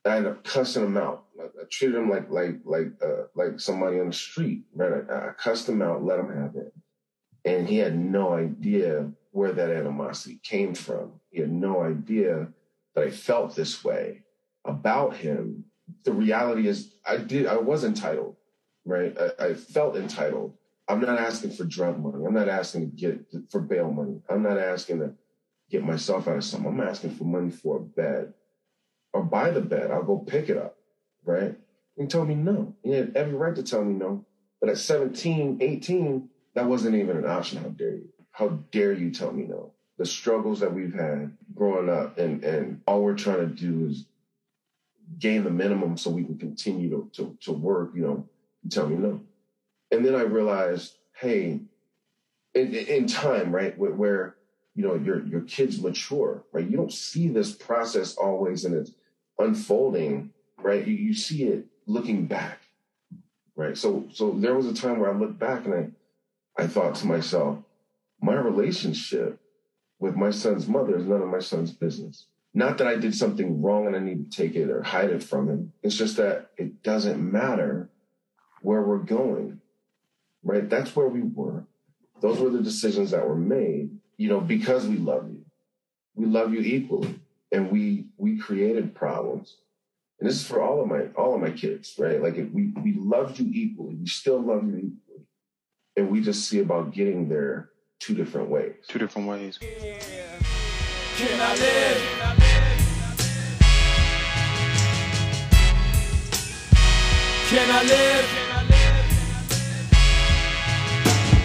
I 0.05 0.17
ended 0.17 0.31
up 0.31 0.43
cussing 0.43 0.83
him 0.85 0.97
out. 0.97 1.25
I, 1.39 1.47
treated 1.69 1.97
him 1.97 2.09
like 2.09 2.29
like 2.29 2.59
like 2.63 2.87
uh, 3.03 3.23
like 3.35 3.59
somebody 3.59 3.99
on 3.99 4.07
the 4.07 4.13
street. 4.13 4.63
Right? 4.73 5.03
I, 5.09 5.29
I 5.29 5.31
cussed 5.33 5.67
him 5.67 5.81
out, 5.81 6.03
let 6.03 6.19
him 6.19 6.29
have 6.35 6.55
it. 6.55 6.73
And 7.43 7.67
he 7.67 7.77
had 7.77 7.97
no 7.97 8.33
idea 8.33 9.11
where 9.31 9.51
that 9.51 9.69
animosity 9.69 10.39
came 10.43 10.73
from. 10.73 11.11
He 11.29 11.41
had 11.41 11.51
no 11.51 11.83
idea 11.83 12.47
that 12.95 13.03
I 13.03 13.11
felt 13.11 13.55
this 13.55 13.83
way 13.83 14.23
about 14.63 15.17
him. 15.17 15.65
The 16.03 16.13
reality 16.13 16.67
is 16.67 16.93
I 17.05 17.17
did, 17.17 17.45
I 17.45 17.57
was 17.57 17.83
entitled, 17.83 18.37
right? 18.85 19.15
I, 19.17 19.45
I 19.45 19.53
felt 19.53 19.95
entitled. 19.95 20.53
I'm 20.87 21.01
not 21.01 21.19
asking 21.19 21.51
for 21.51 21.63
drug 21.63 21.99
money. 21.99 22.23
I'm 22.25 22.33
not 22.33 22.47
asking 22.47 22.91
to 22.91 22.95
get 22.95 23.25
for 23.49 23.59
bail 23.59 23.91
money. 23.91 24.21
I'm 24.29 24.43
not 24.43 24.59
asking 24.59 24.99
to 24.99 25.13
get 25.69 25.83
myself 25.83 26.27
out 26.27 26.37
of 26.37 26.43
something. 26.43 26.69
I'm 26.69 26.87
asking 26.87 27.15
for 27.15 27.23
money 27.23 27.49
for 27.49 27.77
a 27.77 27.79
bed 27.79 28.33
or 29.13 29.23
buy 29.23 29.49
the 29.49 29.61
bed. 29.61 29.91
I'll 29.91 30.03
go 30.03 30.19
pick 30.19 30.49
it 30.49 30.57
up, 30.57 30.77
right? 31.25 31.55
He 31.97 32.05
told 32.05 32.27
me 32.27 32.35
no. 32.35 32.75
He 32.83 32.91
had 32.91 33.15
every 33.15 33.33
right 33.33 33.55
to 33.55 33.63
tell 33.63 33.83
me 33.83 33.93
no. 33.93 34.25
But 34.59 34.69
at 34.69 34.77
17, 34.77 35.59
18, 35.61 36.29
that 36.53 36.67
wasn't 36.67 36.95
even 36.95 37.17
an 37.17 37.25
option. 37.25 37.61
How 37.61 37.69
dare 37.69 37.95
you? 37.95 38.09
How 38.31 38.49
dare 38.71 38.93
you 38.93 39.11
tell 39.11 39.31
me 39.31 39.43
no? 39.43 39.71
The 39.97 40.05
struggles 40.05 40.59
that 40.59 40.73
we've 40.73 40.93
had 40.93 41.37
growing 41.53 41.89
up, 41.89 42.17
and 42.17 42.43
and 42.43 42.81
all 42.85 43.01
we're 43.01 43.15
trying 43.15 43.39
to 43.39 43.47
do 43.47 43.87
is 43.87 44.05
gain 45.19 45.45
the 45.45 45.49
minimum 45.49 45.97
so 45.97 46.09
we 46.09 46.25
can 46.25 46.37
continue 46.37 46.89
to 46.89 47.09
to, 47.13 47.37
to 47.41 47.53
work. 47.53 47.91
You 47.95 48.01
know, 48.01 48.29
you 48.65 48.71
tell 48.71 48.89
me 48.89 48.97
no, 48.97 49.21
and 49.91 50.03
then 50.03 50.15
I 50.15 50.21
realized, 50.21 50.95
hey, 51.13 51.61
in, 52.55 52.73
in 52.73 53.07
time, 53.07 53.53
right, 53.53 53.77
where, 53.77 53.91
where 53.91 54.35
you 54.73 54.83
know 54.83 54.95
your 54.95 55.23
your 55.25 55.41
kids 55.41 55.81
mature, 55.81 56.43
right? 56.51 56.67
You 56.67 56.75
don't 56.75 56.91
see 56.91 57.27
this 57.27 57.53
process 57.53 58.15
always 58.15 58.65
and 58.65 58.75
its 58.75 58.91
unfolding, 59.37 60.31
right? 60.57 60.85
You, 60.85 60.95
you 60.95 61.13
see 61.13 61.43
it 61.43 61.65
looking 61.85 62.25
back, 62.25 62.59
right? 63.55 63.77
So 63.77 64.05
so 64.11 64.31
there 64.31 64.55
was 64.55 64.65
a 64.65 64.73
time 64.73 64.99
where 64.99 65.13
I 65.13 65.17
looked 65.17 65.39
back 65.39 65.65
and 65.65 65.73
I 65.73 66.63
I 66.63 66.67
thought 66.67 66.95
to 66.95 67.07
myself, 67.07 67.59
my 68.21 68.33
relationship 68.33 69.39
with 69.99 70.15
my 70.15 70.31
son's 70.31 70.67
mother 70.67 70.97
is 70.97 71.05
none 71.05 71.21
of 71.21 71.29
my 71.29 71.39
son's 71.39 71.71
business. 71.71 72.25
Not 72.53 72.77
that 72.77 72.87
I 72.87 72.95
did 72.95 73.13
something 73.13 73.61
wrong 73.61 73.85
and 73.85 73.95
I 73.95 73.99
need 73.99 74.31
to 74.31 74.37
take 74.37 74.55
it 74.55 74.69
or 74.69 74.81
hide 74.81 75.09
it 75.09 75.21
from 75.21 75.49
him. 75.49 75.73
It's 75.83 75.95
just 75.95 76.17
that 76.17 76.51
it 76.57 76.83
doesn't 76.83 77.19
matter 77.19 77.89
where 78.65 78.81
we're 78.81 78.97
going, 78.97 79.61
right? 80.43 80.69
That's 80.69 80.95
where 80.95 81.07
we 81.07 81.21
were. 81.21 81.65
Those 82.21 82.39
were 82.39 82.49
the 82.49 82.63
decisions 82.63 83.11
that 83.11 83.27
were 83.27 83.35
made, 83.35 83.91
you 84.17 84.29
know, 84.29 84.39
because 84.39 84.87
we 84.87 84.97
love 84.97 85.29
you. 85.29 85.45
We 86.15 86.25
love 86.25 86.53
you 86.53 86.61
equally. 86.61 87.19
And 87.51 87.71
we 87.71 88.05
we 88.17 88.37
created 88.37 88.95
problems. 88.95 89.57
And 90.19 90.29
this 90.29 90.37
is 90.37 90.47
for 90.47 90.61
all 90.61 90.81
of 90.81 90.87
my 90.87 91.07
all 91.15 91.35
of 91.35 91.41
my 91.41 91.51
kids, 91.51 91.95
right? 91.97 92.21
Like 92.21 92.35
if 92.35 92.49
we 92.51 92.73
we 92.83 92.93
loved 92.93 93.39
you 93.39 93.49
equally. 93.53 93.95
We 93.95 94.07
still 94.07 94.41
love 94.41 94.65
you 94.65 94.77
equally 94.77 95.05
and 95.95 96.11
we 96.11 96.21
just 96.21 96.47
see 96.47 96.59
about 96.59 96.91
getting 96.91 97.29
there 97.29 97.69
two 97.99 98.13
different 98.13 98.49
ways. 98.49 98.75
Two 98.87 98.99
different 98.99 99.27
ways. 99.27 99.57
Can 99.57 101.41
I 101.41 101.55
live? 101.55 102.01
Can 107.47 107.71
I 107.71 107.83
live? 107.83 108.44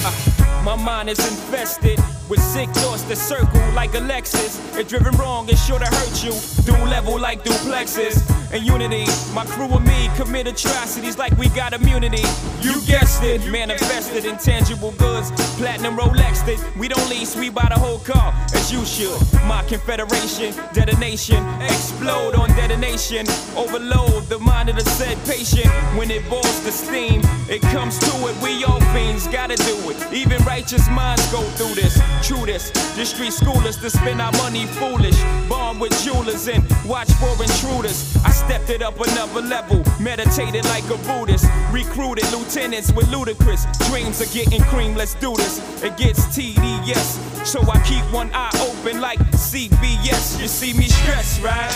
Uh, 0.02 0.62
my 0.64 0.76
mind 0.76 1.10
is 1.10 1.18
infested 1.18 1.98
with 2.28 2.40
sick 2.40 2.68
thoughts 2.70 3.02
that 3.02 3.16
circle 3.16 3.60
like 3.74 3.94
a 3.94 3.98
Lexus. 3.98 4.58
If 4.78 4.88
driven 4.88 5.14
wrong, 5.18 5.48
it's 5.48 5.64
sure 5.64 5.78
to 5.78 5.84
hurt 5.84 6.24
you. 6.24 6.32
Dual 6.64 6.86
level 6.86 7.18
like 7.18 7.44
duplexes. 7.44 8.39
And 8.52 8.64
unity, 8.64 9.06
my 9.32 9.44
crew 9.46 9.68
and 9.68 9.86
me 9.86 10.10
commit 10.16 10.48
atrocities 10.48 11.16
like 11.16 11.36
we 11.38 11.48
got 11.50 11.72
immunity. 11.72 12.24
You 12.60 12.80
guessed 12.84 13.22
it, 13.22 13.46
manifested 13.46 14.24
intangible 14.24 14.90
goods. 14.92 15.30
Platinum 15.56 15.96
Rolex 15.96 16.44
that 16.46 16.58
we 16.76 16.88
don't 16.88 17.08
lease, 17.08 17.36
we 17.36 17.48
buy 17.48 17.68
the 17.68 17.78
whole 17.78 18.00
car 18.00 18.34
as 18.52 18.72
you 18.72 18.84
should. 18.84 19.20
My 19.46 19.62
confederation, 19.68 20.52
detonation, 20.72 21.44
explode 21.62 22.34
on 22.34 22.48
detonation. 22.56 23.24
Overload 23.56 24.24
the 24.24 24.38
mind 24.40 24.68
of 24.68 24.74
the 24.74 24.84
said 24.84 25.16
patient. 25.26 25.70
When 25.96 26.10
it 26.10 26.28
boils 26.28 26.64
the 26.64 26.72
steam, 26.72 27.22
it 27.48 27.62
comes 27.62 27.98
to 28.00 28.26
it. 28.26 28.36
We 28.42 28.64
all 28.64 28.80
fiends 28.92 29.28
gotta 29.28 29.56
do 29.56 29.90
it. 29.90 30.12
Even 30.12 30.42
righteous 30.44 30.88
minds 30.90 31.24
go 31.30 31.42
through 31.54 31.76
this. 31.76 31.94
True 32.26 32.46
this, 32.46 32.70
the 32.96 33.04
street 33.04 33.32
schoolers 33.32 33.80
to 33.80 33.90
spend 33.90 34.20
our 34.20 34.32
money 34.32 34.66
foolish. 34.66 35.18
Bomb 35.48 35.78
with 35.78 35.94
jewelers 36.02 36.48
and 36.48 36.64
watch 36.84 37.12
for 37.12 37.30
intruders. 37.40 38.16
I 38.24 38.39
stepped 38.40 38.70
it 38.70 38.82
up 38.82 38.98
another 38.98 39.42
level, 39.42 39.82
meditated 40.00 40.64
like 40.66 40.84
a 40.84 40.96
Buddhist. 41.08 41.46
Recruited 41.70 42.24
lieutenants 42.32 42.92
with 42.92 43.08
ludicrous 43.10 43.66
dreams 43.88 44.20
of 44.20 44.32
getting 44.32 44.62
cream. 44.62 44.94
Let's 44.94 45.14
do 45.14 45.34
this. 45.36 45.58
It 45.82 45.96
gets 45.96 46.26
TDS, 46.26 47.46
so 47.46 47.60
I 47.70 47.80
keep 47.82 48.04
one 48.12 48.30
eye 48.32 48.50
open 48.68 49.00
like 49.00 49.18
CBS. 49.32 50.40
You 50.40 50.48
see 50.48 50.72
me 50.72 50.88
stressed, 50.88 51.42
right? 51.42 51.70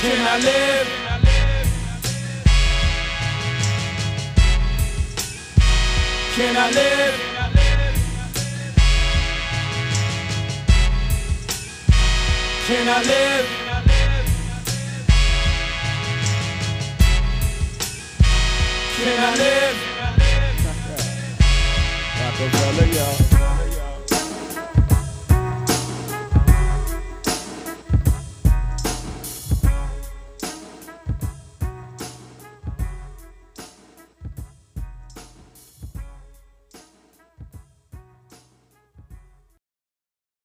Can 0.00 0.20
I 0.28 0.38
live? 0.38 0.88
Can 6.36 6.56
I 6.56 6.70
live? 6.70 7.36
Can 12.66 12.88
I 12.88 13.02
live? 13.02 13.65
Can 18.96 19.08
I 19.08 19.36
live? 19.36 19.76
Roc-A-Fella, 22.18 22.86
y'all. 22.94 23.35